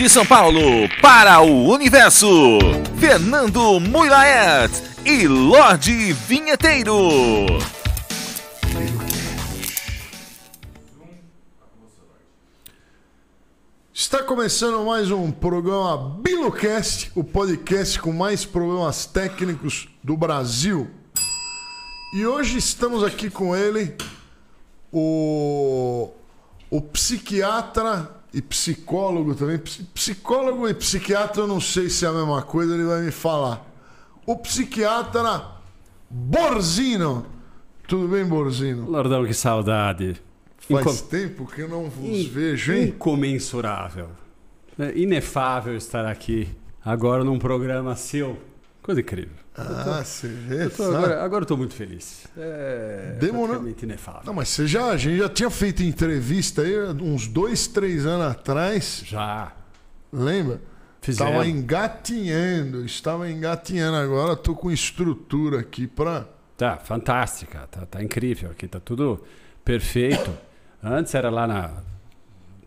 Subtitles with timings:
[0.00, 2.26] de São Paulo para o universo,
[2.98, 4.72] Fernando Mulaet
[5.04, 6.96] e Lorde Vinheteiro.
[13.92, 20.88] Está começando mais um programa Bilocast, o podcast com mais problemas técnicos do Brasil.
[22.14, 23.94] E hoje estamos aqui com ele,
[24.90, 26.10] o,
[26.70, 29.58] o psiquiatra e psicólogo também.
[29.58, 33.10] Psi- Psicólogo e psiquiatra, eu não sei se é a mesma coisa, ele vai me
[33.10, 33.66] falar.
[34.26, 35.42] O psiquiatra
[36.08, 37.26] Borzino.
[37.88, 38.88] Tudo bem, Borzino?
[38.88, 40.20] Lordão, que saudade.
[40.58, 42.88] Faz Incom- tempo que eu não vos in- vejo, hein?
[42.88, 44.08] Incomensurável.
[44.78, 46.48] É inefável estar aqui
[46.84, 48.38] agora num programa seu.
[48.82, 49.34] Coisa incrível.
[49.60, 50.96] Ah, você vê, Eu tô- sabe?
[50.96, 52.26] agora, agora eu tô muito feliz.
[52.36, 53.66] É Demorou.
[53.82, 54.22] inefável.
[54.24, 58.26] Não, mas você já, a gente já tinha feito entrevista aí uns dois, três anos
[58.32, 59.52] atrás, Já.
[60.12, 60.60] lembra?
[61.02, 61.30] Fizemos.
[61.30, 63.96] Estava engatinhando, estava engatinhando.
[63.96, 66.26] Agora tô com estrutura aqui pra.
[66.56, 67.66] Tá, fantástica.
[67.70, 68.50] Tá, tá incrível.
[68.50, 69.22] Aqui tá tudo
[69.64, 70.30] perfeito.
[70.82, 71.70] Antes era lá na,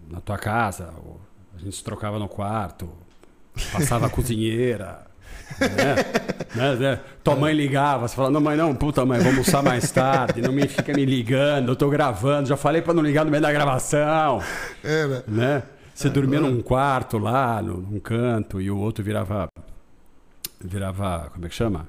[0.09, 0.91] na tua casa.
[1.55, 2.89] A gente se trocava no quarto.
[3.71, 5.05] Passava a cozinheira.
[5.59, 5.95] Né?
[6.55, 6.99] Né, né?
[7.23, 10.51] Tua mãe ligava, você falava, não, mãe, não, puta mãe, vamos almoçar mais tarde, não
[10.51, 13.51] me fica me ligando, eu tô gravando, já falei pra não ligar no meio da
[13.51, 14.41] gravação,
[14.83, 15.23] Era.
[15.27, 15.63] né?
[15.93, 19.47] Você dormia num quarto lá, num canto, e o outro virava.
[20.59, 21.29] Virava.
[21.31, 21.87] Como é que chama?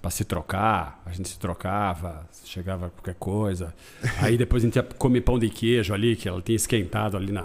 [0.00, 3.74] Pra se trocar, a gente se trocava, chegava qualquer coisa.
[4.20, 7.30] Aí depois a gente ia comer pão de queijo ali, que ela tinha esquentado ali
[7.30, 7.44] na,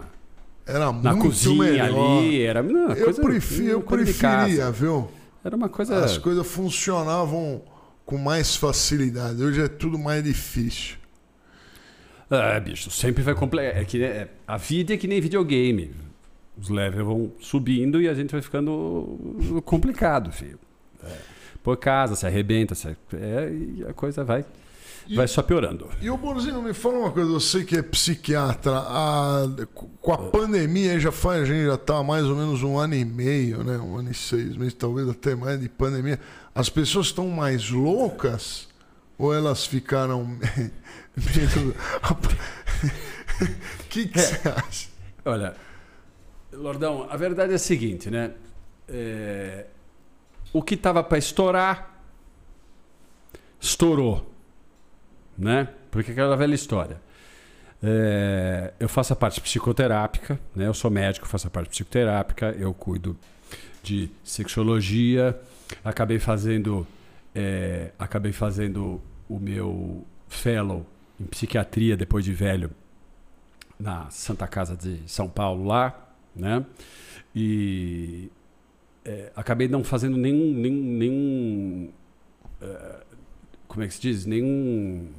[0.69, 2.19] Era na muito cozinha melhor.
[2.19, 2.41] ali.
[2.41, 5.09] Era uma eu coisa, prefiro, eu preferia, viu?
[5.43, 6.03] Era uma coisa.
[6.03, 7.61] As coisas funcionavam
[8.05, 9.41] com mais facilidade.
[9.43, 10.97] Hoje é tudo mais difícil.
[12.29, 13.75] É, bicho, sempre vai complicar.
[13.75, 15.91] É que é, a vida é que nem videogame.
[16.57, 20.59] Os levels vão subindo e a gente vai ficando complicado, filho.
[21.03, 21.17] É.
[21.63, 24.45] Por casa, se arrebenta, se, é, e a coisa vai,
[25.07, 25.89] E- vai só piorando.
[26.01, 30.99] E o Borzino, me fala uma coisa, você que é psiquiatra, a- com a pandemia
[30.99, 33.77] já faz, a gente já tá há mais ou menos um ano e meio, né?
[33.77, 36.19] Um ano e seis meses, talvez até mais de pandemia.
[36.53, 38.67] As pessoas estão mais loucas
[39.17, 40.71] ou elas ficaram meio...
[43.41, 44.89] O que, que você acha?
[45.25, 45.55] Olha,
[46.51, 48.31] Lordão, a verdade é a seguinte, né?
[48.87, 49.65] É,
[50.51, 52.01] o que tava para estourar,
[53.59, 54.29] estourou.
[55.39, 55.69] Né?
[55.89, 57.01] Porque aquela velha história.
[57.81, 60.67] É, eu faço a parte psicoterápica, né?
[60.67, 63.17] eu sou médico, faço a parte psicoterápica, eu cuido
[63.81, 65.39] de sexologia,
[65.81, 66.85] acabei fazendo,
[67.33, 70.85] é, acabei fazendo o meu fellow
[71.19, 72.69] em psiquiatria depois de velho
[73.79, 76.65] na Santa Casa de São Paulo lá, né?
[77.33, 78.29] E
[79.05, 81.89] é, acabei não fazendo nenhum, nenhum, nenhum
[82.61, 83.03] é,
[83.69, 85.09] como é que se diz, nenhum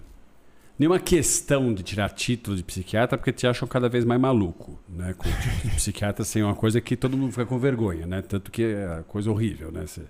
[0.80, 5.12] nenhuma questão de tirar título de psiquiatra porque te acham cada vez mais maluco, né?
[5.12, 8.22] Com título de psiquiatra assim, é uma coisa que todo mundo fica com vergonha, né?
[8.22, 9.82] Tanto que é coisa horrível, né?
[9.86, 10.00] Você,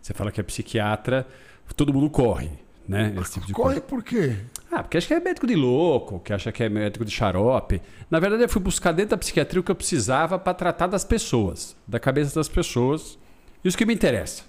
[0.00, 1.26] você fala que é psiquiatra,
[1.76, 2.48] todo mundo corre,
[2.88, 3.14] né?
[3.20, 3.78] Esse tipo de coisa.
[3.78, 4.34] Corre por quê?
[4.72, 7.82] Ah, porque acha que é médico de louco, que acha que é médico de xarope.
[8.10, 11.04] Na verdade, eu fui buscar dentro da psiquiatria o que eu precisava para tratar das
[11.04, 13.18] pessoas, da cabeça das pessoas.
[13.62, 14.44] Isso que me interessa.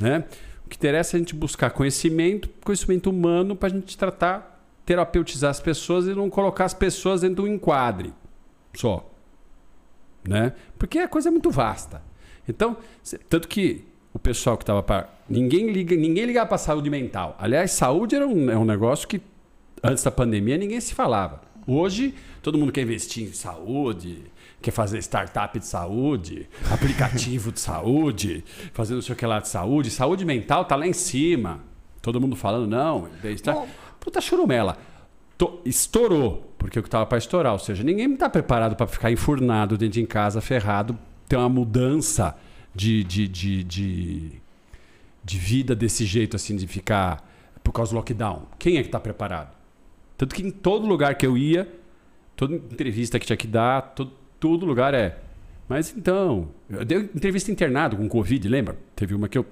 [0.00, 0.24] Né?
[0.68, 5.50] O que interessa é a gente buscar conhecimento, conhecimento humano, para a gente tratar, terapeutizar
[5.50, 8.12] as pessoas e não colocar as pessoas dentro de um enquadre
[8.74, 9.10] só.
[10.22, 10.52] Né?
[10.78, 12.02] Porque a coisa é muito vasta.
[12.46, 12.76] Então,
[13.30, 15.08] tanto que o pessoal que estava para.
[15.26, 17.34] Ninguém liga, ninguém ligava para saúde mental.
[17.38, 19.22] Aliás, saúde era um, é um negócio que
[19.82, 21.40] antes da pandemia ninguém se falava.
[21.66, 24.24] Hoje, todo mundo quer investir em saúde,
[24.60, 29.48] quer fazer startup de saúde, aplicativo de saúde, fazer não sei o que lá de
[29.48, 29.90] saúde.
[29.90, 31.60] Saúde mental tá lá em cima.
[32.02, 33.08] Todo mundo falando, não.
[33.24, 33.64] Está...
[34.00, 34.76] Puta churumela.
[35.36, 37.52] To- Estourou, porque o que estava para estourar.
[37.52, 42.36] Ou seja, ninguém está preparado para ficar enfurnado dentro de casa, ferrado, ter uma mudança
[42.74, 44.32] de, de, de, de,
[45.24, 47.28] de vida desse jeito, assim, de ficar
[47.62, 48.46] por causa do lockdown.
[48.58, 49.54] Quem é que está preparado?
[50.16, 51.68] Tanto que em todo lugar que eu ia,
[52.34, 55.18] toda entrevista que tinha que dar, todo, todo lugar é.
[55.68, 58.76] Mas então, eu dei entrevista internado com Covid, lembra?
[58.96, 59.44] Teve uma que eu.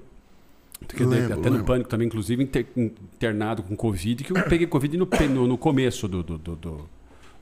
[0.89, 1.65] que eu Lembro, até no lembro.
[1.67, 6.09] pânico também, inclusive, inter- internado com Covid, que eu peguei Covid no, no, no começo
[6.09, 6.89] do, do, do, do,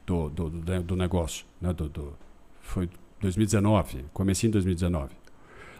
[0.06, 1.44] do, do, do- do negócio.
[1.60, 1.72] Né?
[1.72, 2.14] Do, do-
[2.62, 2.88] foi
[3.20, 5.10] 2019, comecinho de 2019.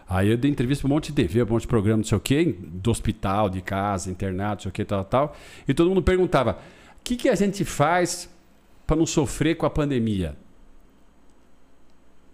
[0.07, 2.17] Aí eu dei entrevista pra um monte de TV, um monte de programa, não sei
[2.17, 5.35] o quê, do hospital, de casa, internado, não sei o que, tal, tal.
[5.67, 8.29] E todo mundo perguntava: o que, que a gente faz
[8.85, 10.37] para não sofrer com a pandemia?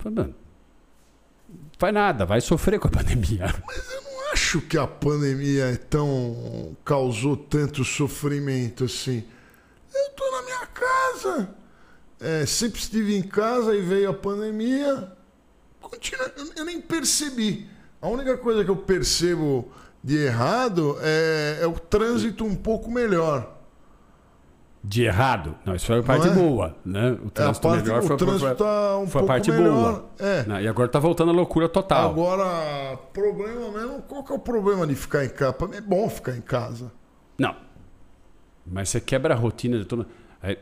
[0.04, 0.36] Eu mano,
[1.78, 3.46] faz nada, vai sofrer com a pandemia.
[3.48, 6.76] Não acho que a pandemia é tão.
[6.84, 9.24] causou tanto sofrimento assim.
[9.94, 11.56] Eu tô na minha casa.
[12.20, 15.12] É, sempre estive em casa e veio a pandemia.
[15.82, 17.70] Continua, eu, eu nem percebi.
[18.02, 19.72] A única coisa que eu percebo
[20.04, 23.61] de errado é, é o trânsito um pouco melhor.
[24.84, 25.56] De errado?
[25.64, 26.32] Não, isso foi a parte é?
[26.32, 27.12] boa, né?
[27.24, 30.06] O trânsito parte- melhor o foi, trânsito foi, tá um foi a parte melhor, boa.
[30.20, 30.44] é.
[30.44, 30.64] Né?
[30.64, 32.10] E agora tá voltando a loucura total.
[32.10, 35.54] Agora, problema mesmo, qual que é o problema de ficar em casa?
[35.54, 36.92] Pra mim É bom ficar em casa.
[37.38, 37.56] Não.
[38.66, 40.06] Mas você quebra a rotina de todo.
[40.42, 40.58] Aí,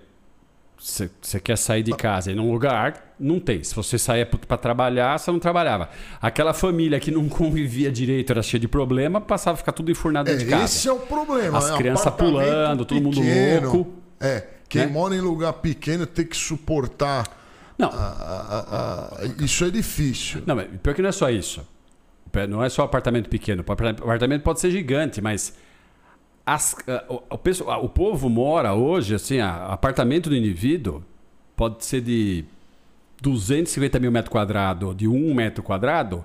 [0.78, 3.62] Você, você quer sair de casa e num lugar, não tem.
[3.64, 5.90] Se você saía para trabalhar, você não trabalhava.
[6.22, 10.30] Aquela família que não convivia direito, era cheia de problema, passava a ficar tudo enfurnado
[10.30, 10.64] É, de casa.
[10.66, 11.58] esse é o problema.
[11.58, 13.72] As é crianças pulando, todo mundo pequeno.
[13.74, 13.94] louco.
[14.20, 14.92] É, quem Né?
[14.92, 17.26] mora em lugar pequeno tem que suportar.
[17.78, 20.44] Não, a- a- a- isso é difícil.
[20.46, 21.66] não, mas pior que não é só isso.
[22.50, 23.64] Não é só apartamento pequeno.
[23.68, 25.56] O apartamento pode ser gigante, mas
[26.46, 26.76] as-
[27.08, 31.04] o, o pessoal- o povo mora hoje, assim, apartamento do indivíduo
[31.56, 32.46] pode ser de
[33.22, 36.24] 250 mil metros quadrados, de um metro quadrado,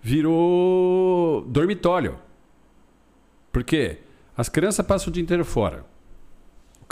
[0.00, 2.18] virou dormitório.
[3.52, 3.98] Por quê?
[4.36, 5.84] As crianças passam o dia inteiro fora.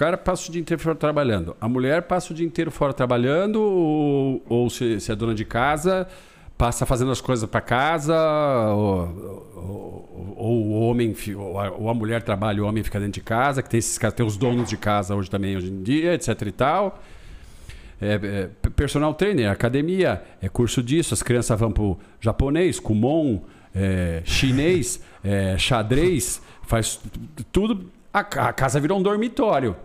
[0.01, 1.55] Cara passa o dia inteiro fora trabalhando.
[1.61, 5.45] A mulher passa o dia inteiro fora trabalhando, ou, ou se, se é dona de
[5.45, 6.09] casa,
[6.57, 8.17] passa fazendo as coisas para casa,
[8.71, 13.21] ou, ou- ou o homem, ou a, mulher trabalha e o homem fica dentro de
[13.21, 16.29] casa, que tem esses tem os donos de casa hoje também, hoje em dia, etc
[16.47, 16.99] e tal.
[18.01, 18.15] É,
[18.65, 23.43] é, personal trainer, academia, é curso disso, as crianças vão pro japonês, kumon,
[23.75, 26.99] é, chinês, é, xadrez, faz
[27.53, 27.91] tudo.
[28.11, 29.77] A, a casa virou um dormitório.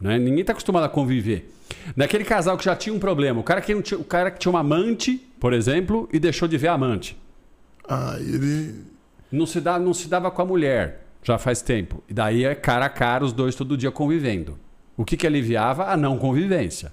[0.00, 0.18] Né?
[0.18, 1.52] Ninguém está acostumado a conviver.
[1.96, 4.50] Naquele casal que já tinha um problema, o cara, que tinha, o cara que tinha
[4.50, 7.16] uma amante, por exemplo, e deixou de ver a amante.
[7.88, 8.86] Ah, ele.
[9.30, 12.02] Não se, dá, não se dava com a mulher já faz tempo.
[12.08, 14.58] E daí é cara a cara, os dois todo dia convivendo.
[14.96, 15.90] O que, que aliviava?
[15.90, 16.92] A não convivência.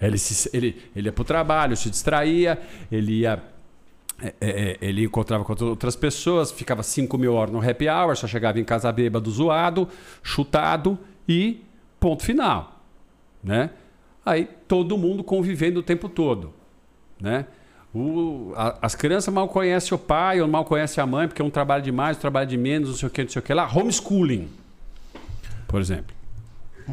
[0.00, 2.58] Ele, se, ele, ele ia para o trabalho, se distraía,
[2.90, 3.42] ele ia.
[4.20, 8.26] é, é, ele encontrava com outras pessoas, ficava 5 mil horas no happy hour, só
[8.26, 9.88] chegava em casa bêbado, zoado,
[10.22, 11.60] chutado e
[12.00, 12.80] ponto final.
[13.42, 13.70] Né?
[14.24, 16.52] Aí todo mundo convivendo o tempo todo.
[17.20, 17.46] Né?
[17.94, 21.50] O- a- as crianças mal conhecem o pai ou mal conhecem a mãe, porque um
[21.50, 23.68] trabalha demais, outro trabalha de menos, não sei o que, não sei o que lá.
[23.72, 24.48] Homeschooling,
[25.66, 26.16] por exemplo.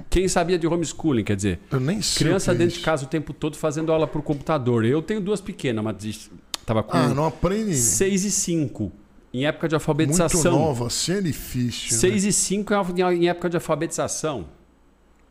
[0.10, 1.24] Quem sabia de homeschooling?
[1.24, 2.26] Quer dizer, Eu nem sei.
[2.26, 2.86] criança é dentro de isso.
[2.86, 4.84] casa o tempo todo fazendo aula por computador.
[4.86, 6.04] Eu tenho duas pequenas, mas
[6.60, 7.74] estava com Ah, não aprende.
[7.76, 8.92] 6 e 5,
[9.40, 10.52] em época de Muito alfabetização.
[10.60, 11.92] nova, assim é difícil.
[11.94, 11.98] né?
[11.98, 14.46] 6 e 5 é alfa- em época de alfabetização.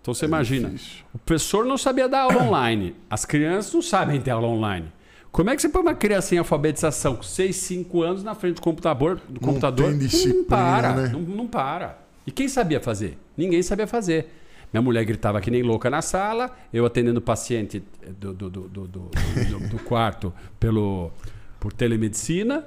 [0.00, 0.68] Então você imagina.
[0.68, 1.04] difícil.
[1.14, 2.94] O professor não sabia dar aula online.
[3.08, 4.92] As crianças não sabem ter aula online.
[5.32, 8.56] Como é que você põe uma criança em alfabetização com 6, 5 anos na frente
[8.56, 9.16] do computador?
[9.28, 9.88] Do Não computador?
[9.90, 11.08] tem disciplina, não para, né?
[11.12, 11.98] não, não para.
[12.26, 13.18] E quem sabia fazer?
[13.36, 14.28] Ninguém sabia fazer.
[14.72, 17.82] Minha mulher gritava que nem louca na sala, eu atendendo o paciente
[18.18, 18.88] do, do, do- do-
[19.70, 21.10] do quarto pelo,
[21.58, 22.64] por telemedicina,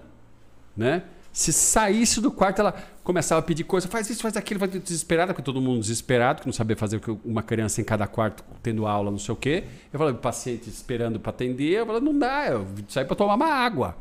[0.75, 1.03] né?
[1.37, 5.35] Se saísse do quarto, ela começava a pedir coisa, faz isso, faz aquilo, vai desesperada,
[5.35, 9.11] porque todo mundo desesperado, que não sabia fazer uma criança em cada quarto tendo aula,
[9.11, 9.65] não sei o quê.
[9.93, 13.35] Eu falava, o paciente esperando para atender, eu falava, não dá, eu saí para tomar
[13.35, 13.95] uma água.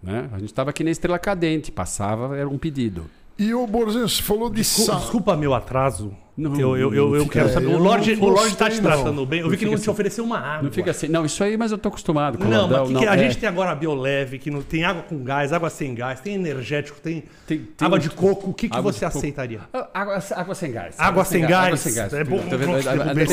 [0.00, 0.28] Né?
[0.30, 3.10] A gente estava aqui na Estrela Cadente, passava, era um pedido.
[3.36, 5.00] E o Borzinho, você falou de Desculpa, sal.
[5.00, 6.16] desculpa meu atraso.
[6.38, 7.66] Não, eu eu, eu, não eu quero É, saber.
[7.66, 8.90] eu O Lorde, não o Lorde tá gostei, te não.
[8.92, 9.40] tratando bem.
[9.40, 9.90] Eu vi que não te assim.
[9.90, 10.62] ofereceu uma água.
[10.62, 12.94] Não fica assim, não, isso aí, mas eu tô acostumado com o Não, mas Lordão,
[12.94, 13.18] que que a é.
[13.18, 16.34] gente tem agora a Bioleve, que não tem água com gás, água sem gás, tem
[16.36, 18.50] energético, tem, Tem- tem água um- de coco.
[18.50, 19.60] O que, que você aceitaria?
[19.72, 20.94] Ah, Água, água sem gás.
[20.96, 21.66] Água sem gás.
[21.66, 22.14] Água sem gás.
[22.14, 22.56] É bom, Tá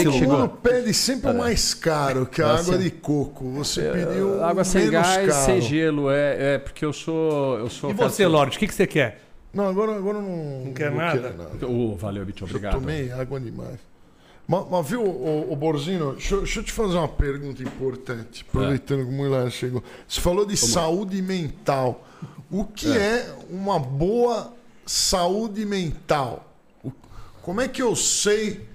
[0.09, 0.37] O chegou.
[0.39, 3.51] mundo pede sempre o mais caro, que é a Assim, água de coco.
[3.51, 6.09] Você pediu Água sem gás, sem gelo.
[6.09, 7.59] É, é porque eu sou.
[7.59, 9.21] Eu sou E você, Lorde, o que, que você quer?
[9.55, 10.65] Não, agora, agora eu não.
[10.65, 11.33] Não quer nada?
[11.67, 12.73] Oh, valeu, bicho, Eu obrigado.
[12.73, 13.79] tomei água demais.
[14.47, 18.45] Mas, mas viu, o, o Borzino, deixa, eu- deixa eu te fazer uma pergunta importante,
[18.47, 19.81] aproveitando que o mulher chegou.
[20.07, 22.05] Você falou de saúde mental.
[22.51, 23.33] O que é.
[23.49, 24.53] uma boa
[24.85, 26.53] saúde mental?
[27.41, 28.67] Como é que eu sei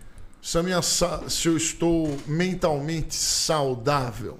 [0.42, 4.38] se, a minha, se eu estou mentalmente saudável?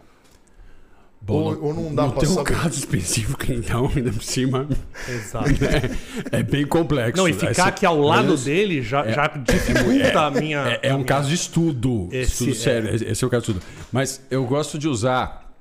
[1.22, 2.54] Bom, Ou- ou não dá teu saber?
[2.54, 4.66] caso específico, então, ainda por cima,
[5.06, 5.50] Exato.
[6.32, 7.18] é, é bem complexo.
[7.18, 10.58] Não, e ficar aqui ao lado mas dele já, já dificulta a minha.
[10.82, 12.08] É, é um minha- caso de estudo.
[12.10, 12.94] Esse estudo é- sério.
[13.10, 13.66] Esse é o caso de estudo.
[13.92, 15.54] Mas eu gosto de usar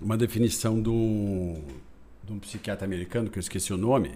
[0.00, 1.62] uma definição de um,
[2.24, 4.12] de um psiquiatra americano, que eu esqueci o nome,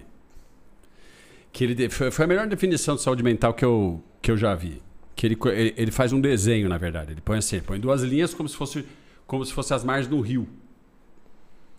[1.53, 4.81] que ele foi, a melhor definição de saúde mental que eu, que eu já vi.
[5.15, 5.37] Que ele,
[5.77, 7.11] ele, faz um desenho, na verdade.
[7.11, 8.85] Ele põe assim, ele põe duas linhas como se fosse,
[9.25, 10.47] como se fosse as margens do rio.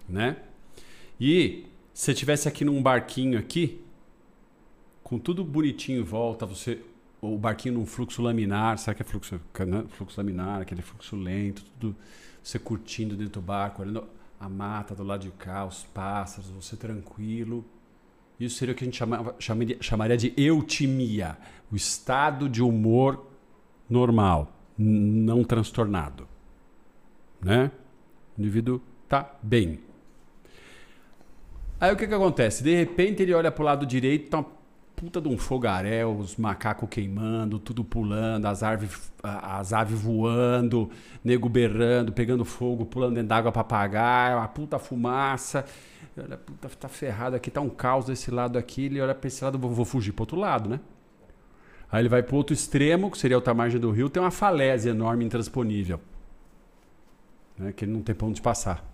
[0.09, 0.37] Né?
[1.21, 3.81] E se tivesse aqui num barquinho aqui,
[5.03, 6.81] com tudo bonitinho em volta, você
[7.21, 9.85] o barquinho num fluxo laminar, sabe que é fluxo, né?
[9.89, 11.97] fluxo laminar, aquele fluxo lento, tudo
[12.43, 14.07] você curtindo dentro do barco, olhando
[14.39, 17.65] a mata do lado de cá, os pássaros, você tranquilo.
[18.39, 21.37] Isso seria o que a gente chamava, chamaria, chamaria de eutimia,
[21.73, 23.27] o estado de humor
[23.91, 26.29] normal, não transtornado,
[27.43, 27.73] né?
[28.37, 29.81] O indivíduo tá bem.
[31.81, 32.63] Aí o que que acontece?
[32.63, 34.47] De repente ele olha pro lado direito, tá uma
[34.97, 40.91] puta de um fogaréu, os macacos queimando, tudo pulando, as aves, as aves voando,
[41.23, 45.65] nego berrando, pegando fogo, pulando dentro d'água pra apagar, uma puta fumaça.
[46.17, 48.87] Olha, puta, tá ferrado aqui, tá um caos desse lado aqui.
[48.87, 50.81] Ele olha pra esse lado, vou, vou fugir pro outro lado, né?
[51.93, 54.33] Aí ele vai pro outro extremo, que seria a outra margem do rio, tem uma
[54.33, 56.01] falésia enorme, intransponível.
[57.57, 57.73] Né?
[57.73, 58.85] Que ele não tem pra onde passar.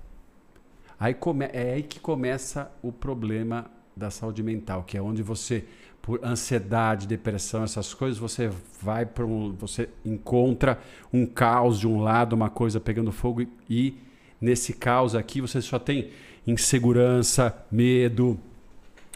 [1.04, 5.62] Aí come- é aí que começa o problema da saúde mental, que é onde você,
[6.00, 10.78] por ansiedade, depressão, essas coisas, você vai para um, você encontra
[11.12, 13.98] um caos de um lado, uma coisa pegando fogo e, e
[14.40, 16.08] nesse caos aqui você só tem
[16.46, 18.40] insegurança, medo,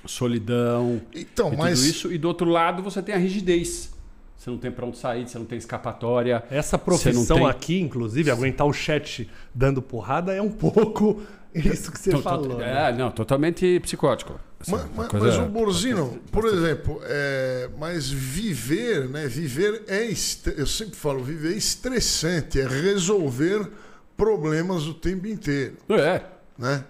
[0.04, 2.12] solidão, Então, e mas tudo isso.
[2.12, 3.96] E do outro lado você tem a rigidez.
[4.38, 6.44] Você não tem pra onde sair, você não tem escapatória.
[6.48, 11.20] Essa profissão não tem- aqui, inclusive, aguentar o chat dando porrada é um pouco
[11.52, 12.58] isso que você To- to- falou.
[12.58, 12.90] né?
[12.90, 14.38] É, não, totalmente psicótico.
[14.60, 19.26] Essa Ma- ma- coisa- Mas, o Borzino, por exemplo, é, mas viver, né?
[19.26, 20.08] Viver é,
[20.56, 23.68] eu sempre falo, viver é estressante, é resolver
[24.16, 26.22] problemas o tempo inteiro, É.
[26.56, 26.84] né?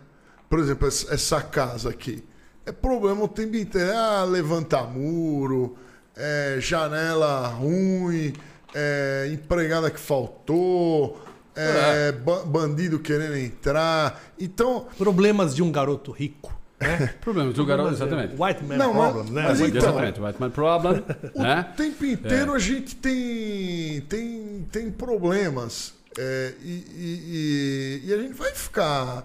[0.51, 2.23] Por exemplo, essa essa casa aqui,
[2.67, 5.77] é problema o tempo inteiro, ah, levantar muro,
[6.19, 8.33] é, janela ruim,
[8.75, 11.23] é, empregada que faltou,
[11.57, 16.57] é, ba- bandido querendo entrar, então Problemas de um garoto rico.
[16.81, 17.13] Né?
[17.21, 18.35] Problemas do garoto, exatamente.
[18.41, 19.43] White man Não, mas- problem, né?
[19.49, 21.03] mas então- Exatamente, White Man Problem.
[21.35, 21.67] né?
[21.73, 25.95] O tempo inteiro a gente tem, tem, tem problemas.
[26.17, 29.25] é, e, e- e- e a gente vai ficar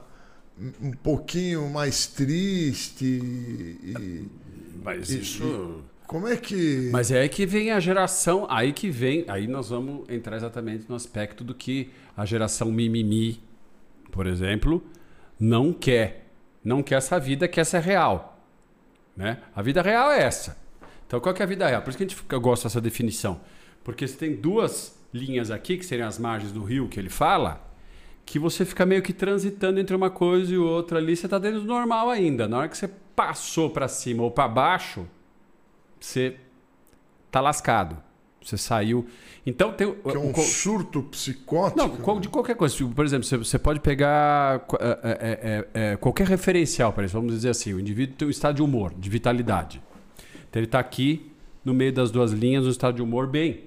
[0.82, 3.04] um pouquinho mais triste.
[3.06, 4.28] E,
[4.84, 5.82] Mas e- isso.
[6.08, 6.90] Como é que.
[6.92, 10.86] Mas é aí que vem a geração, aí que vem, aí nós vamos entrar exatamente
[10.88, 13.42] no aspecto do que a geração mimimi,
[14.12, 14.84] por exemplo,
[15.40, 16.32] não quer.
[16.64, 18.42] Não quer essa vida, quer ser real.
[19.16, 19.40] Né?
[19.56, 20.58] A vida real é essa.
[21.06, 21.82] Então qual que é a vida real?
[21.82, 23.42] Por isso que a gente gosto dessa definição.
[23.84, 27.70] Porque você tem duas linhas aqui, que seriam as margens do rio que ele fala,
[28.26, 31.62] que você fica meio que transitando entre uma coisa e outra ali, você está dentro
[31.62, 32.48] do normal ainda.
[32.48, 35.06] Na hora que você passou para cima ou para baixo,
[36.04, 36.36] você
[37.32, 37.98] tá lascado.
[38.42, 39.08] Você saiu.
[39.46, 41.78] Então tem o- que é o um co- surto psicótico?
[41.78, 42.76] não, qual- de qualquer coisa.
[42.76, 45.40] Tipo, Por exemplo, você, você pode pegar qu- é, é,
[45.74, 47.14] é, é, qualquer referencial para isso.
[47.14, 49.82] Vamos dizer assim, o indivíduo tem um estado de humor, de vitalidade.
[50.50, 51.32] Então ele está aqui
[51.64, 53.64] no meio das duas linhas, no estado de humor bem.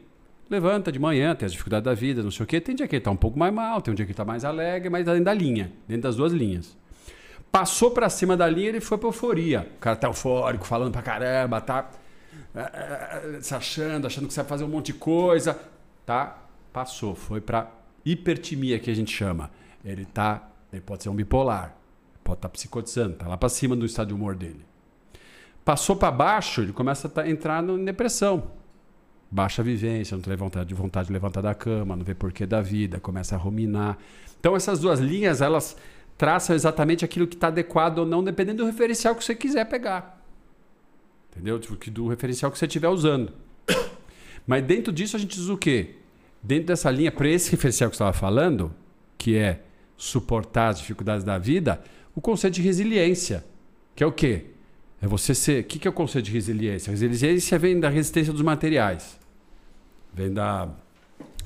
[0.51, 2.61] Levanta de manhã, tem as dificuldades da vida, não sei o quê.
[2.61, 4.27] Tem dia que ele está um pouco mais mal, tem um dia que ele está
[4.27, 6.77] mais alegre, mas tá dentro da linha, dentro das duas linhas.
[7.51, 9.67] Passou para cima da linha, ele foi para euforia.
[9.77, 12.06] O cara tá eufórico, falando pra caramba, tá é, é,
[13.41, 15.59] se achando, achando que vai fazer um monte de coisa,
[16.05, 16.39] tá?
[16.73, 17.71] Passou, foi para
[18.05, 19.51] hipertimia que a gente chama.
[19.85, 21.77] Ele tá, ele pode ser um bipolar,
[22.25, 24.65] pode estar psicotizando, tá lá para cima do estado de humor dele.
[25.65, 28.51] Passou para baixo, ele começa a tá- entrar em depressão.
[29.31, 32.63] Baixa vivência, não tem vontade de vontade de levantar da cama, não vê porquê da
[32.63, 33.99] vida, começa a ruminar.
[34.39, 35.77] Então essas duas linhas, elas
[36.17, 40.16] traçam exatamente aquilo que está adequado ou não, dependendo do referencial que você quiser pegar.
[41.37, 41.59] Entendeu?
[41.61, 43.31] Tipo, que- do referencial que você estiver usando.
[44.47, 45.97] Mas dentro disso a gente usa o quê?
[46.43, 48.73] Dentro dessa linha, para esse referencial que você estava falando,
[49.19, 49.61] que é
[49.97, 51.83] suportar as dificuldades da vida,
[52.15, 53.45] o conceito de resiliência,
[53.95, 54.47] que é o quê?
[55.03, 55.63] É você ser.
[55.63, 56.91] O que que é o conceito de resiliência?
[56.91, 59.19] Resiliência vem da resistência dos materiais,
[60.15, 60.71] vem da,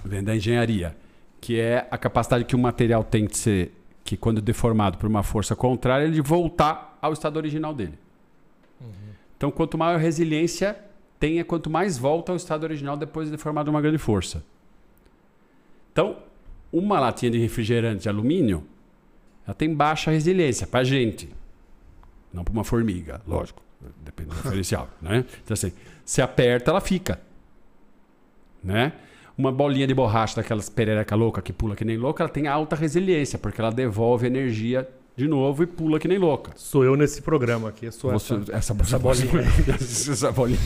[0.05, 0.97] vem da engenharia,
[1.41, 3.73] que é a capacidade que um material tem de ser,
[4.05, 7.99] que quando deformado por uma força contrária, ele voltar ao estado original dele.
[9.41, 10.77] Então, quanto maior resiliência
[11.19, 14.45] tenha, quanto mais volta ao estado original depois de deformado por uma grande força.
[15.91, 16.19] Então,
[16.71, 18.63] uma latinha de refrigerante de alumínio,
[19.47, 21.27] ela tem baixa resiliência para gente.
[22.31, 23.63] Não para uma formiga, lógico.
[24.05, 25.25] Depende do referencial, né?
[25.43, 25.73] Então assim,
[26.05, 27.19] se aperta, ela fica.
[28.63, 28.93] Né?
[29.39, 32.77] uma bolinha de borracha daquelas perereca louca que pula que nem louca, ela tem alta
[32.77, 34.87] resiliência, porque ela devolve energia
[35.21, 36.53] de novo e pula que nem louca.
[36.57, 37.91] Sou eu nesse programa aqui.
[37.93, 39.33] Sou Você- essa, essa, essa bolinha.
[39.79, 40.59] essa bolinha.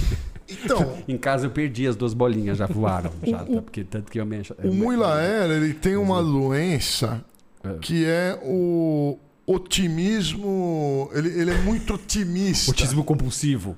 [0.49, 3.11] Então, Em casa eu perdi as duas bolinhas, já voaram.
[3.25, 3.45] Já, tá?
[3.63, 7.25] porque tanto que eu me o Muilaer, ele tem uma doença
[7.65, 7.79] É.
[7.81, 11.11] que é o otimismo.
[11.13, 12.71] Ele, ele é muito otimista.
[12.71, 13.77] Autismo compulsivo.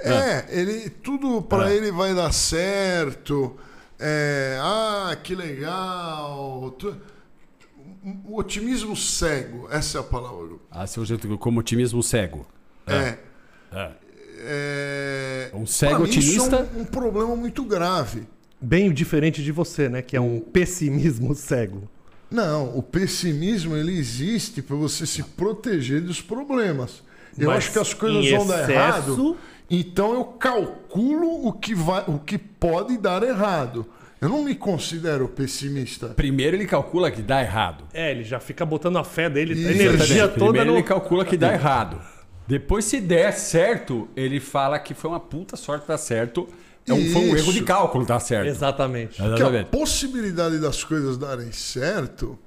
[0.00, 1.76] É, ele tudo pra É.
[1.76, 3.56] ele vai dar certo.
[3.98, 6.74] É, ah, que legal.
[6.78, 6.96] tu-
[8.24, 10.56] O otimismo cego, essa é a palavra.
[10.70, 12.46] Ah, seu jeito como otimismo cego.
[12.86, 13.18] É.
[13.72, 13.90] É.
[14.38, 16.56] é Um cego pra mim, isso otimista?
[16.56, 18.28] é um, um problema muito grave.
[18.60, 20.02] Bem diferente de você, né?
[20.02, 21.88] Que é um pessimismo cego.
[22.30, 27.02] Não, o pessimismo ele existe para você se proteger dos problemas.
[27.36, 29.36] Eu Mas acho que as coisas vão dar errado,
[29.68, 33.84] então eu calculo o que vai, o que pode dar errado.
[34.20, 36.08] Eu não me considero pessimista.
[36.08, 37.84] Primeiro ele calcula que dá errado.
[37.92, 40.38] É, ele já fica botando a fé dele, a energia Exatamente.
[40.38, 40.76] toda Primeiro no...
[40.78, 42.00] ele calcula que dá errado.
[42.46, 46.48] Depois, se der certo, ele fala que foi uma puta sorte dar certo.
[46.86, 48.46] É um, foi um erro de cálculo dar certo.
[48.46, 49.20] Exatamente.
[49.20, 52.38] Porque a possibilidade das coisas darem certo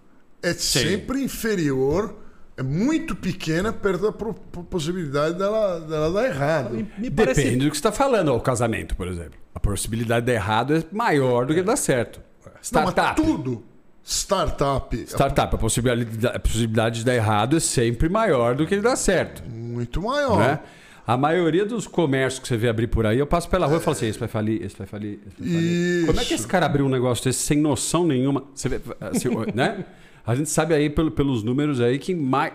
[0.41, 2.15] é sempre inferior,
[2.59, 6.71] é muito pequena perto da pro- pro- possibilidade dela, dela dar errado.
[6.73, 7.41] Me, me parece...
[7.41, 8.33] Depende do que você está falando.
[8.35, 9.39] O casamento, por exemplo.
[9.55, 12.19] A possibilidade de dar errado é maior do que dar certo.
[12.45, 12.51] Não,
[12.83, 13.15] mas Startup.
[13.21, 13.63] tudo.
[14.03, 14.97] Startup.
[15.07, 18.95] Startup, a possibilidade, a possibilidade de dar errado é sempre maior do que de dar
[18.97, 19.41] certo.
[19.49, 20.39] muito maior.
[20.39, 20.59] Né?
[21.07, 23.79] A maioria dos comércios que você vê abrir por aí, eu passo pela rua e
[23.79, 26.05] falo assim: esse vai falir, esse vai falir, esse vai falir.
[26.07, 26.43] Como é que Isso.
[26.43, 28.43] esse cara abriu um negócio desse sem noção nenhuma?
[28.53, 29.85] Você vê, assim, né?
[30.29, 32.53] A gente sabe aí pelo- pelos números aí que mais,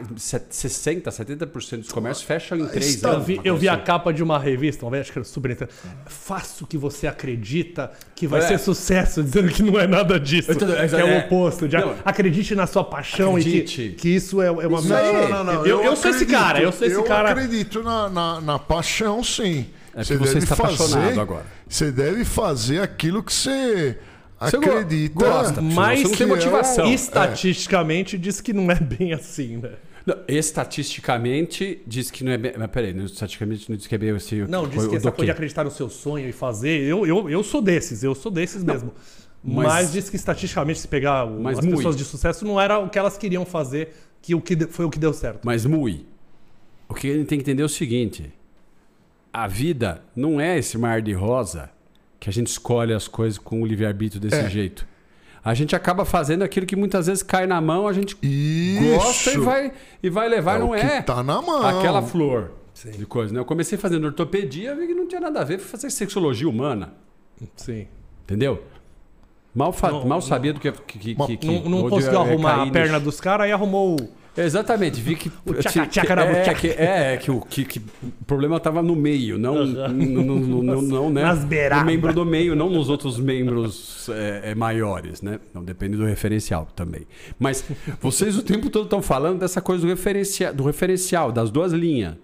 [0.48, 3.26] 60, 70% dos comércios fecham em três Está- Eu anos.
[3.26, 5.80] vi, eu vi a capa de uma revista, uma vez, acho que era super interessante.
[6.06, 8.46] Faça o que você acredita que vai É.
[8.46, 10.52] ser sucesso, dizendo que não é nada disso.
[10.52, 11.66] Eu tô- que é, é- o oposto.
[11.66, 13.94] De, acredite na sua paixão e que, Acredite.
[13.98, 14.88] que isso é, é uma Isso.
[14.88, 15.66] Não, não, não.
[15.66, 17.30] Eu, eu sou esse cara, eu sou esse eu cara.
[17.30, 19.66] acredito na, na, na paixão, sim.
[19.92, 21.44] É porque você está apaixonado agora.
[21.68, 23.98] Você deve fazer aquilo que você,
[24.40, 25.14] Você acredita.
[25.14, 25.60] gosta.
[25.62, 26.92] Mas Você não tem motivação.
[26.92, 29.72] estatisticamente diz que não é bem assim, né?
[30.06, 32.52] Não, estatisticamente diz que não é bem.
[32.58, 34.44] Mas peraí, não, estatisticamente não diz que é bem assim.
[34.46, 35.30] Não, diz o- que o essa do coisa de quê?
[35.30, 36.82] acreditar no seu sonho e fazer.
[36.82, 38.92] Eu, eu, eu sou desses, eu sou desses mesmo.
[39.42, 39.66] Mas...
[39.66, 41.76] mas- diz que estatisticamente, se pegar o- as muito.
[41.76, 44.90] pessoas de sucesso, não era o que elas queriam fazer, que, o que foi o
[44.90, 45.40] que deu certo.
[45.44, 46.04] Mas Mui,
[46.88, 48.30] o que a gente tem que entender é o seguinte:
[49.32, 51.70] a vida não é esse mar de rosa
[52.24, 54.48] que a gente escolhe as coisas com o livre-arbítrio desse É.
[54.48, 54.86] jeito.
[55.44, 58.94] A gente acaba fazendo aquilo que muitas vezes cai na mão, a gente Isso.
[58.94, 61.62] gosta e vai, e vai levar, É não é tá na mão.
[61.66, 62.52] aquela flor
[62.96, 63.34] de coisa.
[63.34, 63.40] Né?
[63.40, 66.94] Eu comecei fazendo ortopedia, vi que não tinha nada a ver com fazer sexologia humana,
[67.56, 67.86] Sim.
[68.24, 68.64] entendeu?
[69.54, 70.20] Mal, fa- Não, mal não.
[70.22, 70.72] sabia do que.
[70.72, 74.08] que, que, Não- que- Não, não conseguiu arrumar a perna dos caras, aí arrumou o.
[74.36, 75.30] Exatamente, vi que.
[75.46, 79.38] O tchaca, tchaca, é, que, é, que o que, que o problema estava no meio,
[79.38, 81.22] não, não, não, né?
[81.22, 81.84] Nas beiradas.
[81.84, 85.38] No membro do meio, não nos outros membros é, é, maiores, né?
[85.52, 87.06] Não, depende do referencial também.
[87.38, 87.64] Mas
[88.00, 92.16] vocês o tempo todo estão falando dessa coisa do referencial, do referencial das duas linhas,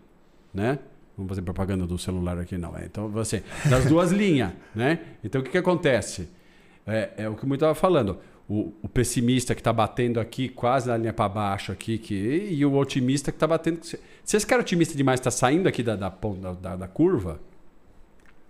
[0.52, 0.78] né?
[1.16, 2.76] Vamos fazer propaganda do celular aqui, não.
[2.76, 2.86] É.
[2.86, 5.00] Então, você, das duas linhas, né?
[5.22, 6.28] Então, o que, que acontece?
[6.86, 8.18] É, é o que o muito estava falando.
[8.52, 12.66] O, o pessimista que está batendo aqui, quase na linha para baixo aqui, que, e
[12.66, 13.78] o otimista que está batendo.
[14.26, 16.08] Esse cara otimista demais está saindo aqui da, da,
[16.60, 17.38] da, da- curva,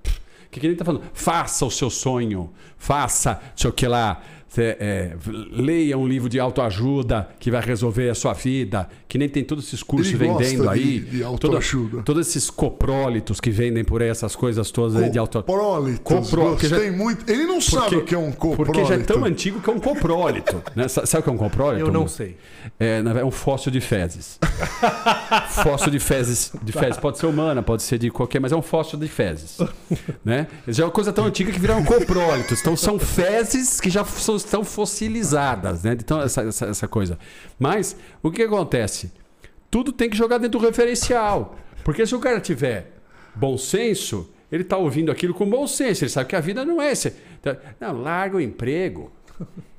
[0.02, 1.04] o que, que ele está falando?
[1.12, 4.22] Faça o seu sonho, faça, sei o que lá.
[4.52, 5.12] Cê, é,
[5.52, 9.64] leia um livro de autoajuda que vai resolver a sua vida, que nem tem todos
[9.68, 10.98] esses cursos Ele vendendo de- aí.
[10.98, 12.02] de Todo- autoajuda.
[12.02, 15.52] todos esses coprólitos que vendem por aí, essas coisas todas aí de autoajuda.
[15.52, 16.30] Coprólitos.
[16.34, 17.30] Porque já- muito.
[17.30, 18.64] Ele não sabe o que é um coprólito.
[18.72, 20.60] Porque já é tão antigo que é um coprólito.
[20.74, 20.88] né?
[20.88, 21.86] Sa- Sabe o que é um coprólito?
[21.86, 22.36] Eu não sei.
[22.78, 24.36] É, é um fóssil de fezes.
[25.62, 26.96] fóssil de fezes, de fezes.
[26.96, 29.58] Pode ser humana, pode ser de qualquer, mas é um fóssil de fezes.
[30.24, 30.46] né?
[30.66, 32.60] Já é uma coisa tão antiga que viraram coprólitos.
[32.60, 35.92] Então são fezes que já são, estão fossilizadas, né?
[35.92, 37.18] Então, essa, essa, essa coisa.
[37.58, 39.12] Mas o que acontece?
[39.70, 41.56] Tudo tem que jogar dentro do referencial.
[41.84, 42.92] Porque se o cara tiver
[43.34, 46.04] bom senso, ele está ouvindo aquilo com bom senso.
[46.04, 47.14] Ele sabe que a vida não é esse.
[47.78, 49.12] Não, larga o emprego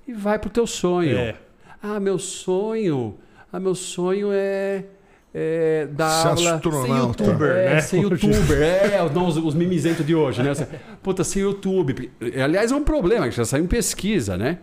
[0.07, 1.17] e vai pro teu sonho.
[1.17, 1.35] É.
[1.81, 3.17] Ah, meu sonho.
[3.51, 4.85] Ah, meu sonho é,
[5.33, 6.55] é dar Ser aula.
[6.55, 7.23] astronauta.
[7.23, 7.81] Ser youtuber, É, né?
[7.81, 8.61] ser youtuber.
[8.61, 10.51] É, não, os, os mimizentos de hoje, né?
[11.01, 12.11] Puta, ser YouTube.
[12.43, 14.59] Aliás, é um problema, que já saiu em pesquisa, né?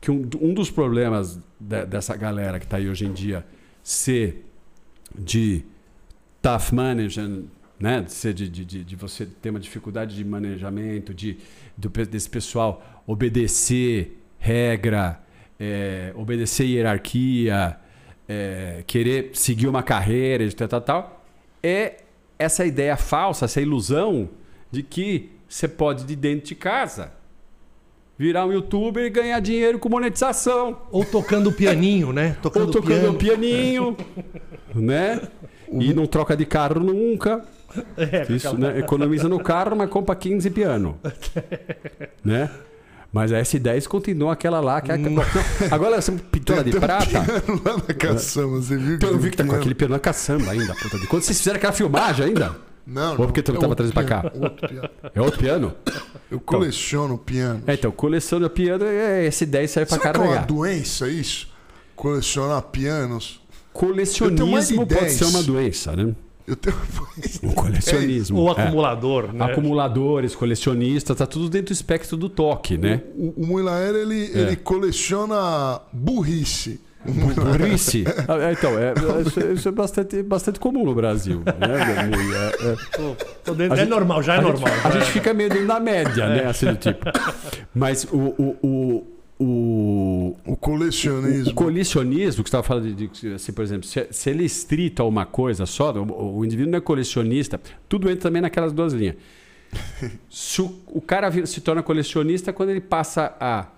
[0.00, 3.44] Que um, um dos problemas de- dessa galera que está aí hoje em dia
[3.82, 4.44] ser
[5.16, 5.62] de
[6.40, 7.44] tough management,
[7.78, 8.00] né?
[8.02, 11.36] De, ser, de, de, de- de você ter uma dificuldade de manejamento, de,
[11.76, 15.20] do desse pessoal obedecer regra,
[15.58, 17.76] é, obedecer hierarquia,
[18.32, 21.24] é, querer seguir uma carreira, de tal, tal, tal,
[21.62, 21.96] é
[22.38, 24.28] essa ideia falsa, essa ilusão
[24.70, 27.12] de que você pode, de dentro de casa,
[28.18, 30.78] virar um youtuber e ganhar dinheiro com monetização.
[30.90, 32.36] Ou tocando pianinho, né?
[32.40, 33.18] Tocando, Ou tocando piano.
[33.18, 33.96] pianinho,
[34.74, 35.20] né?
[35.70, 37.44] E não troca de carro nunca.
[37.96, 38.78] É, Isso, né?
[38.78, 40.98] Economiza no carro, mas compra 15 piano.
[42.24, 42.50] né?
[43.12, 44.80] Mas a S10 continua aquela lá.
[44.80, 44.96] Que é...
[45.70, 47.04] Agora essa pitola de um prata.
[47.06, 48.94] piano lá na caçamba, você viu?
[48.94, 50.74] Então, eu vi que tá com um aquele piano na caçamba ainda.
[50.74, 51.06] Puta de...
[51.06, 52.56] Quando vocês fizeram aquela filmagem ainda?
[52.86, 54.30] Não, Ou porque tu não é tava outro trazendo pra cá?
[54.30, 54.88] piano, outro piano.
[55.14, 55.74] É outro piano?
[56.30, 57.62] Eu coleciono piano.
[57.66, 60.46] É, então, coleção de piano, é, S10 serve pra Será que é uma carregar.
[60.46, 61.48] doença isso?
[61.94, 63.40] Colecionar pianos?
[63.74, 65.12] Eu Colecionismo pode 10.
[65.12, 66.12] ser uma doença, né?
[66.46, 66.76] Eu tenho.
[67.42, 68.48] O colecionismo.
[68.48, 68.50] É.
[68.52, 69.44] acumulador, né?
[69.44, 73.02] Acumuladores, colecionistas, tá tudo dentro do espectro do toque, né?
[73.16, 74.38] O, o Muilaer, ele, É.
[74.38, 76.80] ele coleciona burrice.
[77.04, 78.04] Burrice.
[78.28, 78.94] Ah, é, então, é,
[79.26, 81.42] isso, é- isso é bastante, bastante comum no Brasil.
[81.44, 81.52] Né?
[82.62, 83.52] É, é.
[83.54, 84.72] Dentro- é gente- normal, já é a normal.
[84.72, 85.06] Gente, a gente é.
[85.06, 86.46] fica meio dentro da média, né?
[86.46, 87.04] Assim do tipo.
[87.74, 88.16] Mas o.
[88.16, 89.06] o, o
[89.42, 91.54] o, O o colecionismo.
[91.54, 95.02] colecionismo, que você estava falando de, de, assim, por exemplo, se, se ele é estrito
[95.02, 98.92] a uma coisa só, o, o indivíduo não é colecionista, tudo entra também naquelas duas
[98.92, 99.16] linhas.
[100.28, 103.68] Se o, o cara se torna colecionista quando ele passa a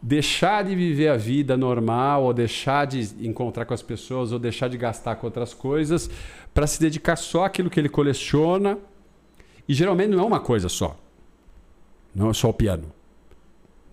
[0.00, 4.68] deixar de viver a vida normal, ou deixar de encontrar com as pessoas, ou deixar
[4.68, 6.10] de gastar com outras coisas,
[6.52, 8.78] para se dedicar só àquilo que ele coleciona.
[9.68, 10.98] E geralmente não é uma coisa só.
[12.14, 12.92] Não é só o piano.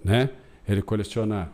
[0.03, 0.29] Né?
[0.69, 1.49] Ele coleciona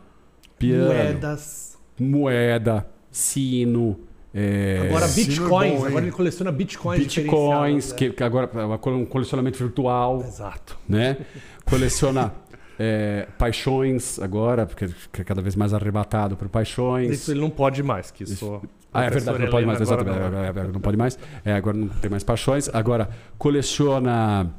[0.58, 1.78] piano, Moedas.
[1.98, 3.98] moeda, sino,
[4.34, 5.80] é, Agora Sino é bitcoins.
[5.80, 7.00] bom, agora ele coleciona bitcoins.
[7.02, 10.26] bitcoins, que, que agora é um colecionamento virtual, né?
[10.28, 10.78] Exato.
[10.88, 11.16] né?
[11.64, 12.32] Coleciona
[12.78, 17.10] é, paixões agora, porque é cada vez mais arrebatado por paixões.
[17.10, 18.60] Isso ele não pode mais, que isso.
[18.92, 20.14] Ah, é verdade, não pode mais, exatamente.
[20.16, 20.38] agora não.
[20.44, 21.18] é, é, é, Não pode mais.
[21.44, 22.68] É, agora não tem mais paixões.
[22.72, 24.50] Agora, coleciona.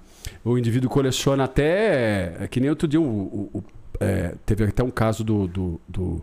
[0.43, 2.35] O indivíduo coleciona até.
[2.41, 3.63] É, que nem outro dia, o, o- o-
[3.99, 6.21] é, teve até um caso do, do, do,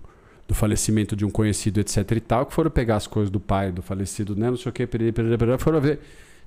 [0.49, 3.71] do falecimento de um conhecido, etc e tal, que foram pegar as coisas do pai
[3.73, 4.51] do falecido, né?
[4.51, 6.01] Não sei o que, perere, perere, perere, foram ver.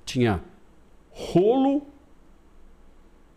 [0.06, 0.42] Tinha
[1.12, 1.84] rolo.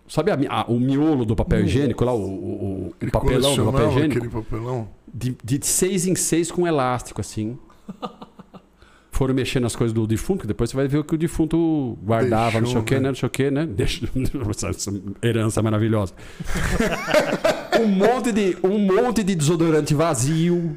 [0.08, 3.88] Sabe a a- o miolo do papel higiênico lá, o, o, o papelão do papel
[3.90, 4.42] higiênico?
[4.42, 4.88] papelão.
[5.12, 7.56] de, de seis em seis com elástico, assim.
[9.12, 11.96] Foram mexer nas coisas do defunto, que depois você vai ver o que o defunto
[12.02, 13.00] guardava, não sei o Deixou, que, né?
[13.00, 13.08] né?
[13.08, 13.66] Não sei o que, né?
[13.70, 14.08] Deixa,
[14.68, 14.90] essa
[15.22, 16.14] herança maravilhosa.
[17.82, 20.76] um, monte de, um monte de desodorante vazio,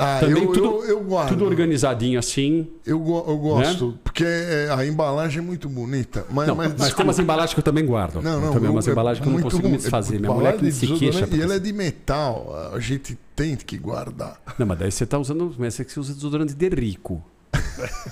[0.00, 1.30] Ah, Também eu, tudo- eu, eu guardo.
[1.30, 2.68] tudo organizadinho assim.
[2.86, 6.24] Eu, eu gosto, porque é, a embalagem é muito bonita.
[6.30, 8.22] Mas, Não, mas, mas, tem umas embalagens que eu também guardo.
[8.22, 8.52] Não, não.
[8.52, 9.76] também eu- umas é embalagens que eu não consigo me bom.
[9.76, 10.20] desfazer.
[10.20, 11.28] Minha mulher que de se queixa.
[11.32, 12.70] E ele é de metal.
[12.72, 14.40] A gente tem que guardar.
[14.56, 15.52] Não, mas daí você tá usando.
[15.58, 17.20] Mas você usa desodorante de rico.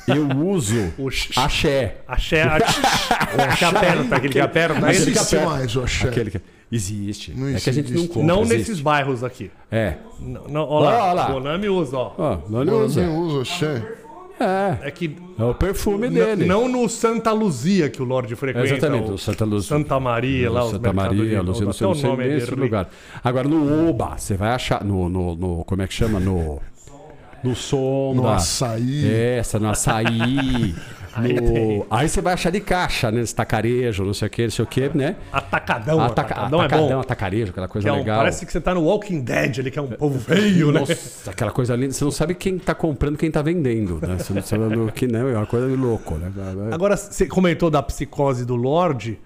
[0.08, 1.98] Eu uso O sh- axé.
[2.06, 2.80] Axé, axé,
[3.58, 4.78] que aperta, aquele que aperta.
[4.78, 5.52] Aquele esse que que existe aperta.
[5.54, 6.08] mais o axé.
[6.08, 6.40] Aquele que...
[6.70, 7.32] Existe.
[7.36, 8.08] Não é que a gente não existe.
[8.14, 8.26] compra.
[8.34, 8.58] Não existe.
[8.58, 9.50] nesses bairros aqui.
[9.70, 9.94] É.
[10.20, 11.30] Não, não, ó lá, lá.
[11.30, 12.12] o Bonami usa, ó.
[12.18, 13.06] Ó, Eu usa.
[13.06, 13.82] nem uso axé.
[14.38, 14.88] É.
[14.88, 16.44] É que É o perfume dele.
[16.44, 18.66] não no Santa Luzia que o Lorde É frequenta.
[18.66, 19.64] exatamente, o Santa Luz.
[19.64, 22.50] Santa Maria, lá Santa Maria, de- Luzia, não sei, não sei o nome aí nesse
[22.50, 22.60] dele.
[22.60, 22.88] lugar.
[23.24, 26.20] Agora no Oba, você vai achar no, no, no- como é que chama?
[26.20, 26.60] No
[27.42, 28.22] no Sonda.
[28.22, 29.10] No açaí.
[29.12, 30.74] Essa, no açaí.
[31.18, 31.86] Aí no-.
[31.90, 33.22] Aí você vai achar de caixa, né?
[33.22, 35.16] Esse tacarejo, não sei o que, não sei o que, né?
[35.32, 37.00] Atacadão, Ataca- atacadão, é atacadão, bom.
[37.00, 38.18] atacarejo, aquela coisa é um- legal.
[38.18, 40.80] parece que você tá no Walking Dead ali, que é um povo feio, né?
[40.80, 41.94] Nossa, aquela coisa linda.
[41.94, 44.18] Você não sabe quem tá comprando, quem tá vendendo, né?
[44.18, 46.30] Você não sabe o que não, é uma coisa de louco, né?
[46.70, 49.18] Agora, você comentou da psicose do Lorde.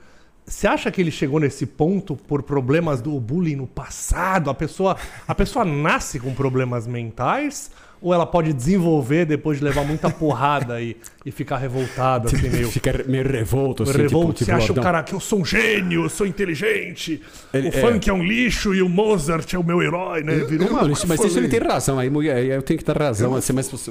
[0.46, 4.48] Você acha que ele chegou nesse ponto por problemas do bullying no passado?
[4.48, 4.96] A pessoa,
[5.26, 7.70] a pessoa nasce com problemas mentais?
[8.02, 12.70] Ou ela pode desenvolver depois de levar muita porrada e, e ficar revoltada, assim, meio.
[12.70, 14.84] Fica meio revolto, assim, revolto, tipo, tipo, você acha o Lordão.
[14.84, 17.20] cara que eu sou um gênio, eu sou inteligente,
[17.52, 18.12] Ele- o funk é.
[18.12, 20.34] um lixo e o Mozart é o meu herói, né?
[20.36, 21.98] Virou Não, isso- mas isso ele tem razão.
[21.98, 22.06] Aí,
[22.48, 23.34] eu tenho que dar razão.
[23.34, 23.90] Assim, mas você,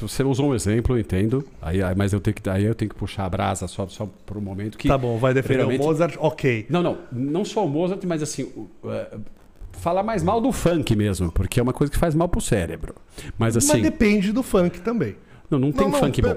[0.00, 1.44] você usou um exemplo, eu entendo.
[1.60, 4.08] Aí, aí- mas eu tenho que, aí eu tenho que puxar a brasa só, só
[4.24, 4.78] por um momento.
[4.78, 6.66] Que Tá bom, vai defender realmente- o Mozart, ok.
[6.70, 6.98] Não, não.
[7.12, 8.48] Não só o Mozart, mas assim.
[9.80, 12.94] Falar mais mal do funk mesmo, porque é uma coisa que faz mal pro cérebro.
[13.38, 13.72] Mas assim.
[13.74, 15.16] Mas depende do funk também.
[15.50, 16.36] Não, não tem Não, não, funk bom.